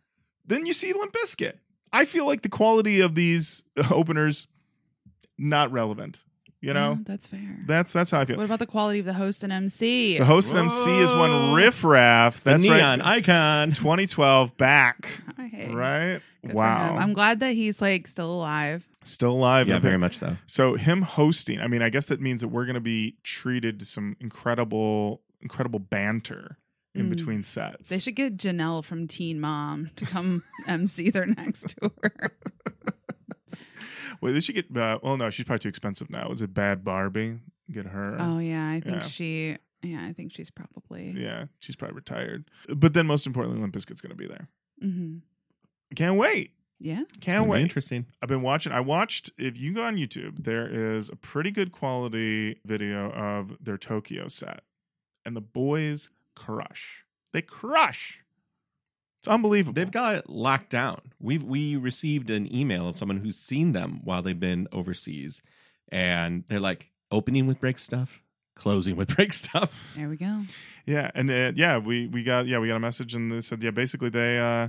then 0.47 0.67
you 0.67 0.73
see 0.73 0.93
Limp 0.93 1.13
Bizkit. 1.13 1.55
I 1.93 2.05
feel 2.05 2.27
like 2.27 2.43
the 2.43 2.49
quality 2.49 3.01
of 3.01 3.15
these 3.17 3.65
openers 3.91 4.47
not 5.37 5.73
relevant. 5.73 6.21
You 6.61 6.75
know, 6.75 6.95
Yeah, 6.99 7.05
that's 7.05 7.27
fair. 7.29 7.59
that's 7.67 7.93
that's 7.93 8.11
how 8.11 8.21
I 8.21 8.25
feel. 8.25 8.37
what 8.37 8.45
about 8.47 8.59
the 8.59 8.67
quality 8.67 8.99
of 8.99 9.07
the 9.07 9.13
host 9.13 9.45
and 9.45 9.53
MC? 9.53 10.19
The 10.19 10.25
host 10.25 10.51
and 10.51 10.59
MC 10.59 10.99
is 11.01 11.11
one 11.13 11.55
riffraff. 11.55 11.57
riff 11.57 11.85
raff. 11.85 12.43
the 12.45 12.51
That's 12.51 12.63
neon 12.65 12.99
right. 13.01 13.19
icon. 13.19 13.73
2012 13.73 14.57
back. 14.57 15.09
Hey, 15.37 15.71
Right? 15.73 16.21
good 16.45 16.55
wow. 16.55 16.97
I'm 16.97 17.13
glad 17.13 17.39
that 17.41 17.53
he's 17.53 17.81
like 17.81 18.09
still 18.09 18.33
alive. 18.33 18.85
Still 19.05 19.31
alive. 19.33 19.69
Yeah, 19.69 19.75
and 19.77 19.83
very 19.83 19.99
much 19.99 20.19
so. 20.19 20.37
So 20.47 20.75
him 20.75 21.03
hosting, 21.03 21.61
I 21.61 21.69
mean, 21.69 21.81
I 21.81 21.91
guess 21.91 22.07
that 22.07 22.21
means 22.21 22.41
that 22.41 22.49
we're 22.49 22.65
going 22.67 22.75
to 22.75 22.81
be 22.81 23.17
treated 23.23 23.79
to 23.79 23.85
some 23.87 24.17
incredible, 24.21 25.23
incredible 25.41 25.79
banter 25.79 26.59
in 26.95 27.07
Mm. 27.07 27.11
between 27.11 27.43
sets. 27.45 27.89
They 27.89 27.99
should 28.01 28.17
get 28.17 28.37
Jenelle 28.37 28.83
from 28.85 29.07
Teen 29.07 29.41
Mom 29.41 29.91
to 29.97 30.05
come 30.05 30.43
MC 30.67 31.11
their 31.11 31.27
next 31.27 31.77
tour. 31.81 31.93
Wait, 34.21 34.33
did 34.33 34.45
she 34.45 34.53
get. 34.53 34.67
Uh, 34.77 34.99
well, 35.03 35.17
no, 35.17 35.31
she's 35.31 35.45
probably 35.47 35.61
too 35.61 35.69
expensive 35.69 36.11
now. 36.11 36.31
Is 36.31 36.43
it 36.43 36.53
Bad 36.55 36.85
Barbie? 36.85 37.39
Get 37.71 37.87
her. 37.87 38.17
Oh 38.19 38.39
yeah, 38.39 38.69
I 38.71 38.81
think 38.81 38.97
Yeah. 38.97 39.03
she. 39.03 39.57
Yeah, 39.83 40.05
I 40.05 40.13
think 40.13 40.33
she's 40.33 40.51
probably. 40.51 41.15
Yeah, 41.17 41.45
she's 41.61 41.77
probably 41.77 41.95
retired. 41.95 42.51
But 42.69 42.95
then, 42.95 43.07
most 43.07 43.27
importantly, 43.27 43.61
Limp 43.61 43.75
Bizkit's 43.75 44.01
going 44.01 44.11
to 44.11 44.17
be 44.17 44.27
there. 44.27 44.49
hmm 44.81 45.19
Can't 45.95 46.17
wait. 46.17 46.53
Yeah. 46.81 47.03
Can't 47.21 47.39
Gonna 47.41 47.45
wait. 47.45 47.63
Interesting. 47.63 48.07
I've 48.23 48.29
been 48.29 48.43
watching. 48.43 48.73
I 48.73 48.81
watched. 48.81 49.31
If 49.39 49.57
you 49.57 49.73
go 49.75 49.83
on 49.85 49.97
YouTube, 49.97 50.45
there 50.45 50.95
is 50.97 51.09
a 51.09 51.17
pretty 51.17 51.51
good 51.51 51.73
quality 51.73 52.61
video 52.65 53.11
of 53.13 53.57
their 53.61 53.77
Tokyo 53.79 54.29
set, 54.29 54.63
and 55.25 55.37
the 55.37 55.41
boys 55.41 56.09
crush. 56.37 57.05
They 57.33 57.43
crush. 57.43 58.21
It's 59.19 59.29
unbelievable. 59.29 59.75
They've 59.75 59.91
got 59.91 60.17
it 60.17 60.31
locked 60.31 60.71
down. 60.71 61.01
We 61.21 61.39
we 61.39 61.77
received 61.77 62.31
an 62.31 62.53
email 62.55 62.89
of 62.89 62.97
someone 62.97 63.19
who's 63.19 63.37
seen 63.37 63.73
them 63.73 64.01
while 64.05 64.23
they've 64.23 64.39
been 64.39 64.69
overseas, 64.73 65.43
and 65.91 66.45
they're 66.49 66.61
like 66.61 66.91
opening 67.11 67.47
with 67.47 67.59
break 67.59 67.79
stuff, 67.79 68.23
closing 68.55 68.95
with 68.97 69.09
break 69.17 69.33
stuff. 69.33 69.73
There 69.97 70.09
we 70.09 70.17
go. 70.17 70.43
Yeah, 70.87 71.11
and 71.15 71.31
uh, 71.31 71.53
yeah, 71.57 71.79
we 71.79 72.07
we 72.07 72.23
got 72.23 72.47
yeah 72.47 72.59
we 72.59 72.69
got 72.69 72.77
a 72.77 72.81
message 72.81 73.15
and 73.15 73.33
they 73.33 73.41
said 73.41 73.63
yeah 73.63 73.71
basically 73.71 74.11
they 74.11 74.39
uh 74.39 74.69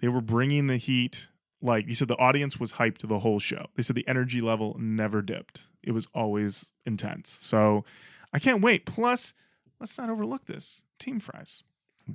they 0.00 0.08
were 0.08 0.22
bringing 0.22 0.66
the 0.66 0.78
heat 0.78 1.28
like 1.62 1.86
you 1.86 1.94
said 1.94 2.08
the 2.08 2.16
audience 2.16 2.58
was 2.58 2.72
hyped 2.72 3.06
the 3.06 3.18
whole 3.18 3.38
show. 3.38 3.66
They 3.76 3.82
said 3.82 3.96
the 3.96 4.08
energy 4.08 4.40
level 4.40 4.76
never 4.78 5.20
dipped. 5.22 5.62
It 5.82 5.92
was 5.92 6.08
always 6.14 6.66
intense. 6.86 7.36
So 7.40 7.84
I 8.32 8.38
can't 8.38 8.62
wait. 8.62 8.86
Plus, 8.86 9.34
let's 9.78 9.96
not 9.98 10.10
overlook 10.10 10.46
this 10.46 10.82
team 10.98 11.20
fries. 11.20 11.62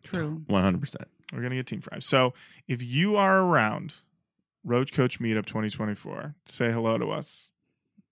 True. 0.03 0.43
One 0.47 0.63
hundred 0.63 0.81
percent. 0.81 1.07
We're 1.33 1.41
gonna 1.41 1.55
get 1.55 1.67
team 1.67 1.81
fries. 1.81 2.05
So 2.05 2.33
if 2.67 2.81
you 2.83 3.15
are 3.15 3.41
around 3.41 3.93
Roach 4.63 4.91
Koach 4.93 5.19
Meetup 5.19 5.45
2024, 5.45 6.35
say 6.45 6.71
hello 6.71 6.97
to 6.97 7.07
us. 7.11 7.51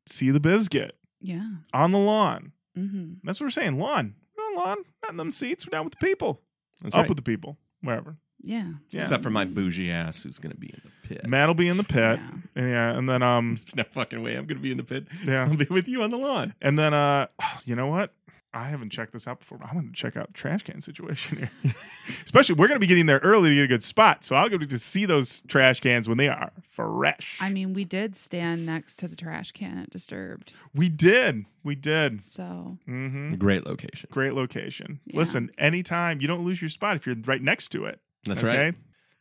See 0.07 0.31
the 0.31 0.39
biscuit 0.39 0.97
Yeah. 1.21 1.47
on 1.73 1.91
the 1.91 1.99
lawn. 1.99 2.51
hmm 2.75 3.13
That's 3.23 3.39
what 3.39 3.45
we're 3.45 3.51
saying. 3.51 3.77
Lawn. 3.79 4.15
We're 4.37 4.43
on 4.43 4.55
lawn, 4.55 4.77
not 5.03 5.11
in 5.11 5.17
them 5.17 5.31
seats. 5.31 5.65
We're 5.65 5.71
down 5.71 5.85
with 5.85 5.93
the 5.97 6.05
people. 6.05 6.41
That's 6.81 6.93
Up 6.95 7.01
right. 7.01 7.09
with 7.09 7.17
the 7.17 7.23
people. 7.23 7.57
Wherever. 7.81 8.17
Yeah. 8.41 8.73
Yeah. 8.89 9.03
Except 9.03 9.23
for 9.23 9.29
my 9.29 9.45
bougie 9.45 9.89
ass, 9.91 10.21
who's 10.23 10.37
gonna 10.39 10.55
be 10.55 10.67
in 10.67 10.81
the 10.83 11.07
pit. 11.07 11.25
Matt 11.27 11.47
will 11.47 11.53
be 11.55 11.69
in 11.69 11.77
the 11.77 11.83
pit. 11.83 12.19
Yeah. 12.19 12.31
And 12.55 12.69
yeah, 12.69 12.97
and 12.97 13.07
then 13.09 13.23
um 13.23 13.55
There's 13.61 13.75
no 13.75 13.83
fucking 13.93 14.21
way 14.21 14.35
I'm 14.35 14.45
gonna 14.45 14.59
be 14.59 14.71
in 14.71 14.77
the 14.77 14.83
pit. 14.83 15.07
yeah. 15.25 15.43
I'll 15.45 15.55
be 15.55 15.65
with 15.69 15.87
you 15.87 16.01
on 16.03 16.09
the 16.11 16.17
lawn. 16.17 16.53
And 16.61 16.77
then 16.77 16.93
uh 16.93 17.27
you 17.65 17.75
know 17.75 17.87
what? 17.87 18.11
I 18.53 18.69
haven't 18.69 18.91
checked 18.91 19.13
this 19.13 19.27
out 19.27 19.39
before, 19.39 19.57
but 19.57 19.67
I'm 19.69 19.75
gonna 19.75 19.91
check 19.93 20.15
out 20.15 20.27
the 20.27 20.33
trash 20.33 20.63
can 20.63 20.79
situation 20.81 21.37
here. 21.63 21.73
Especially 22.25 22.55
we're 22.55 22.67
gonna 22.67 22.79
be 22.79 22.87
getting 22.87 23.07
there 23.07 23.19
early 23.19 23.49
to 23.49 23.55
get 23.55 23.63
a 23.63 23.67
good 23.67 23.83
spot. 23.83 24.23
So 24.23 24.35
I'll 24.35 24.49
get 24.49 24.67
to 24.69 24.79
see 24.79 25.05
those 25.05 25.41
trash 25.47 25.79
cans 25.79 26.07
when 26.07 26.17
they 26.17 26.27
are 26.27 26.51
fresh. 26.71 27.37
I 27.41 27.49
mean, 27.49 27.73
we 27.73 27.83
did 27.85 28.15
stand 28.15 28.65
next 28.65 28.97
to 28.99 29.07
the 29.07 29.15
trash 29.15 29.51
can 29.51 29.77
at 29.79 29.89
Disturbed. 29.89 30.53
we 30.75 30.89
did. 30.89 31.45
We 31.63 31.75
did. 31.75 32.21
So 32.21 32.77
Mm-hmm. 32.87 33.35
Great 33.35 33.65
location. 33.65 34.09
Great 34.11 34.33
location. 34.33 34.99
Yeah. 35.05 35.17
Listen, 35.19 35.49
anytime 35.57 36.21
you 36.21 36.27
don't 36.27 36.43
lose 36.45 36.61
your 36.61 36.69
spot 36.69 36.95
if 36.95 37.05
you're 37.05 37.15
right 37.25 37.41
next 37.41 37.69
to 37.69 37.85
it. 37.85 37.99
That's 38.25 38.43
okay? 38.43 38.57
right. 38.65 38.75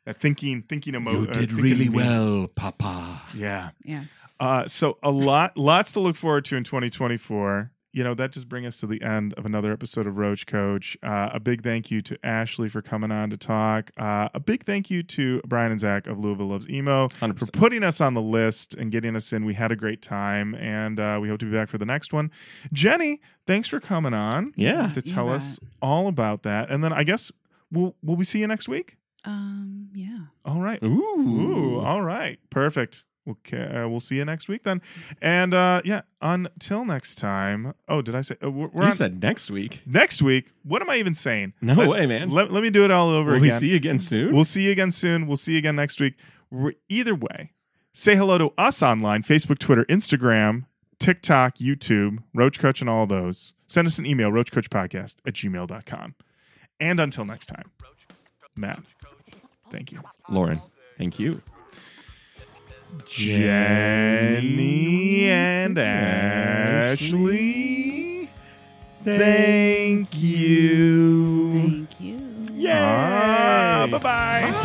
That 0.04 0.20
thinking 0.20 0.62
thinking 0.68 0.94
emo- 0.96 1.12
You 1.22 1.28
uh, 1.28 1.32
did 1.32 1.52
really 1.52 1.88
me. 1.88 1.94
well, 1.96 2.48
Papa. 2.54 3.22
Yeah. 3.34 3.70
yes. 3.84 4.34
Uh, 4.40 4.66
so 4.66 4.98
a 5.02 5.10
lot, 5.12 5.56
lots 5.56 5.92
to 5.92 6.00
look 6.00 6.16
forward 6.16 6.44
to 6.46 6.56
in 6.56 6.64
2024. 6.64 7.70
You 7.94 8.02
know, 8.04 8.14
that 8.14 8.32
just 8.32 8.48
brings 8.48 8.66
us 8.66 8.80
to 8.80 8.86
the 8.86 9.02
end 9.02 9.34
of 9.34 9.44
another 9.44 9.70
episode 9.70 10.06
of 10.06 10.16
Roach 10.16 10.46
Koach. 10.46 10.96
Uh, 11.02 11.28
a 11.34 11.38
big 11.38 11.62
thank 11.62 11.90
you 11.90 12.00
to 12.00 12.16
Ashley 12.24 12.70
for 12.70 12.80
coming 12.80 13.12
on 13.12 13.28
to 13.28 13.36
talk. 13.36 13.90
Uh, 13.98 14.30
a 14.32 14.40
big 14.40 14.64
thank 14.64 14.90
you 14.90 15.02
to 15.02 15.42
Brian 15.46 15.70
and 15.70 15.78
Zach 15.80 16.06
of 16.06 16.18
Louisville 16.18 16.46
Loves 16.48 16.66
Emo 16.70 17.08
Hundred 17.20 17.38
for 17.38 17.46
putting 17.52 17.82
us 17.82 18.00
on 18.00 18.14
the 18.14 18.22
list 18.22 18.74
and 18.74 18.90
getting 18.90 19.14
us 19.14 19.30
in. 19.34 19.44
We 19.44 19.52
had 19.54 19.70
a 19.72 19.76
great 19.76 20.00
time, 20.00 20.54
and 20.54 20.98
uh, 20.98 21.18
we 21.20 21.28
hope 21.28 21.40
to 21.40 21.46
be 21.46 21.52
back 21.52 21.68
for 21.68 21.76
the 21.76 21.84
next 21.84 22.14
one. 22.14 22.30
Jenny, 22.72 23.20
thanks 23.46 23.68
for 23.68 23.78
coming 23.78 24.14
on 24.14 24.54
Yeah. 24.56 24.90
to 24.94 25.02
tell 25.02 25.26
bet. 25.26 25.36
us 25.36 25.60
all 25.82 26.08
about 26.08 26.44
that. 26.44 26.70
And 26.70 26.82
then 26.82 26.94
I 26.94 27.02
guess 27.04 27.30
we'll 27.70 27.94
will 28.02 28.16
we 28.16 28.24
see 28.24 28.38
you 28.38 28.46
next 28.46 28.68
week? 28.68 28.96
Um. 29.26 29.90
Yeah. 29.94 30.18
All 30.46 30.60
right. 30.60 30.82
Ooh. 30.82 30.96
Ooh, 31.18 31.78
all 31.80 32.00
right. 32.02 32.38
Perfect. 32.50 33.04
Okay, 33.28 33.62
uh, 33.64 33.88
we'll 33.88 34.00
see 34.00 34.16
you 34.16 34.24
next 34.24 34.48
week 34.48 34.64
then. 34.64 34.82
And 35.20 35.54
uh 35.54 35.80
yeah, 35.84 36.02
until 36.20 36.84
next 36.84 37.16
time. 37.16 37.72
Oh, 37.88 38.02
did 38.02 38.16
I 38.16 38.20
say 38.20 38.34
uh, 38.44 38.50
we're, 38.50 38.66
we're 38.68 38.82
you 38.82 38.88
on 38.88 38.94
said 38.94 39.22
next 39.22 39.48
week. 39.50 39.80
next 39.86 40.22
week? 40.22 40.50
What 40.64 40.82
am 40.82 40.90
I 40.90 40.96
even 40.96 41.14
saying? 41.14 41.52
No 41.60 41.74
Let- 41.74 41.88
way, 41.88 42.06
man. 42.06 42.30
Let, 42.30 42.50
let 42.52 42.62
me 42.64 42.70
do 42.70 42.84
it 42.84 42.90
all 42.90 43.10
over 43.10 43.32
Will 43.32 43.40
we 43.40 43.48
again. 43.48 43.60
see 43.60 43.68
you 43.68 43.76
again 43.76 44.00
soon? 44.00 44.34
We'll 44.34 44.44
see 44.44 44.62
you 44.62 44.72
again 44.72 44.90
soon. 44.90 45.28
We'll 45.28 45.36
see 45.36 45.52
you 45.52 45.58
again 45.58 45.76
next 45.76 46.00
week. 46.00 46.14
We're- 46.50 46.74
either 46.88 47.14
way, 47.14 47.52
say 47.92 48.16
hello 48.16 48.38
to 48.38 48.52
us 48.58 48.82
online 48.82 49.22
Facebook, 49.22 49.58
Twitter, 49.58 49.84
Instagram, 49.84 50.64
TikTok, 50.98 51.58
YouTube, 51.58 52.18
Roach 52.34 52.58
Koach, 52.58 52.80
and 52.80 52.90
all 52.90 53.06
those. 53.06 53.52
Send 53.68 53.86
us 53.86 53.98
an 53.98 54.06
email, 54.06 54.30
roachkoachpodcast 54.30 55.16
at 55.26 55.34
gmail.com. 55.34 56.14
And 56.80 56.98
until 57.00 57.24
next 57.24 57.46
time, 57.46 57.70
Matt, 58.56 58.82
thank 59.70 59.92
you. 59.92 60.00
Lorin, 60.28 60.60
thank 60.98 61.18
you. 61.20 61.40
Jenny 63.06 64.50
and 65.30 65.78
Ashley. 65.78 67.22
Thank 69.04 70.14
you. 70.22 71.52
Thank 71.54 72.00
you. 72.00 72.18
Yeah. 72.54 73.86
Bye 73.86 73.98
bye. 73.98 74.50
Bye. 74.52 74.58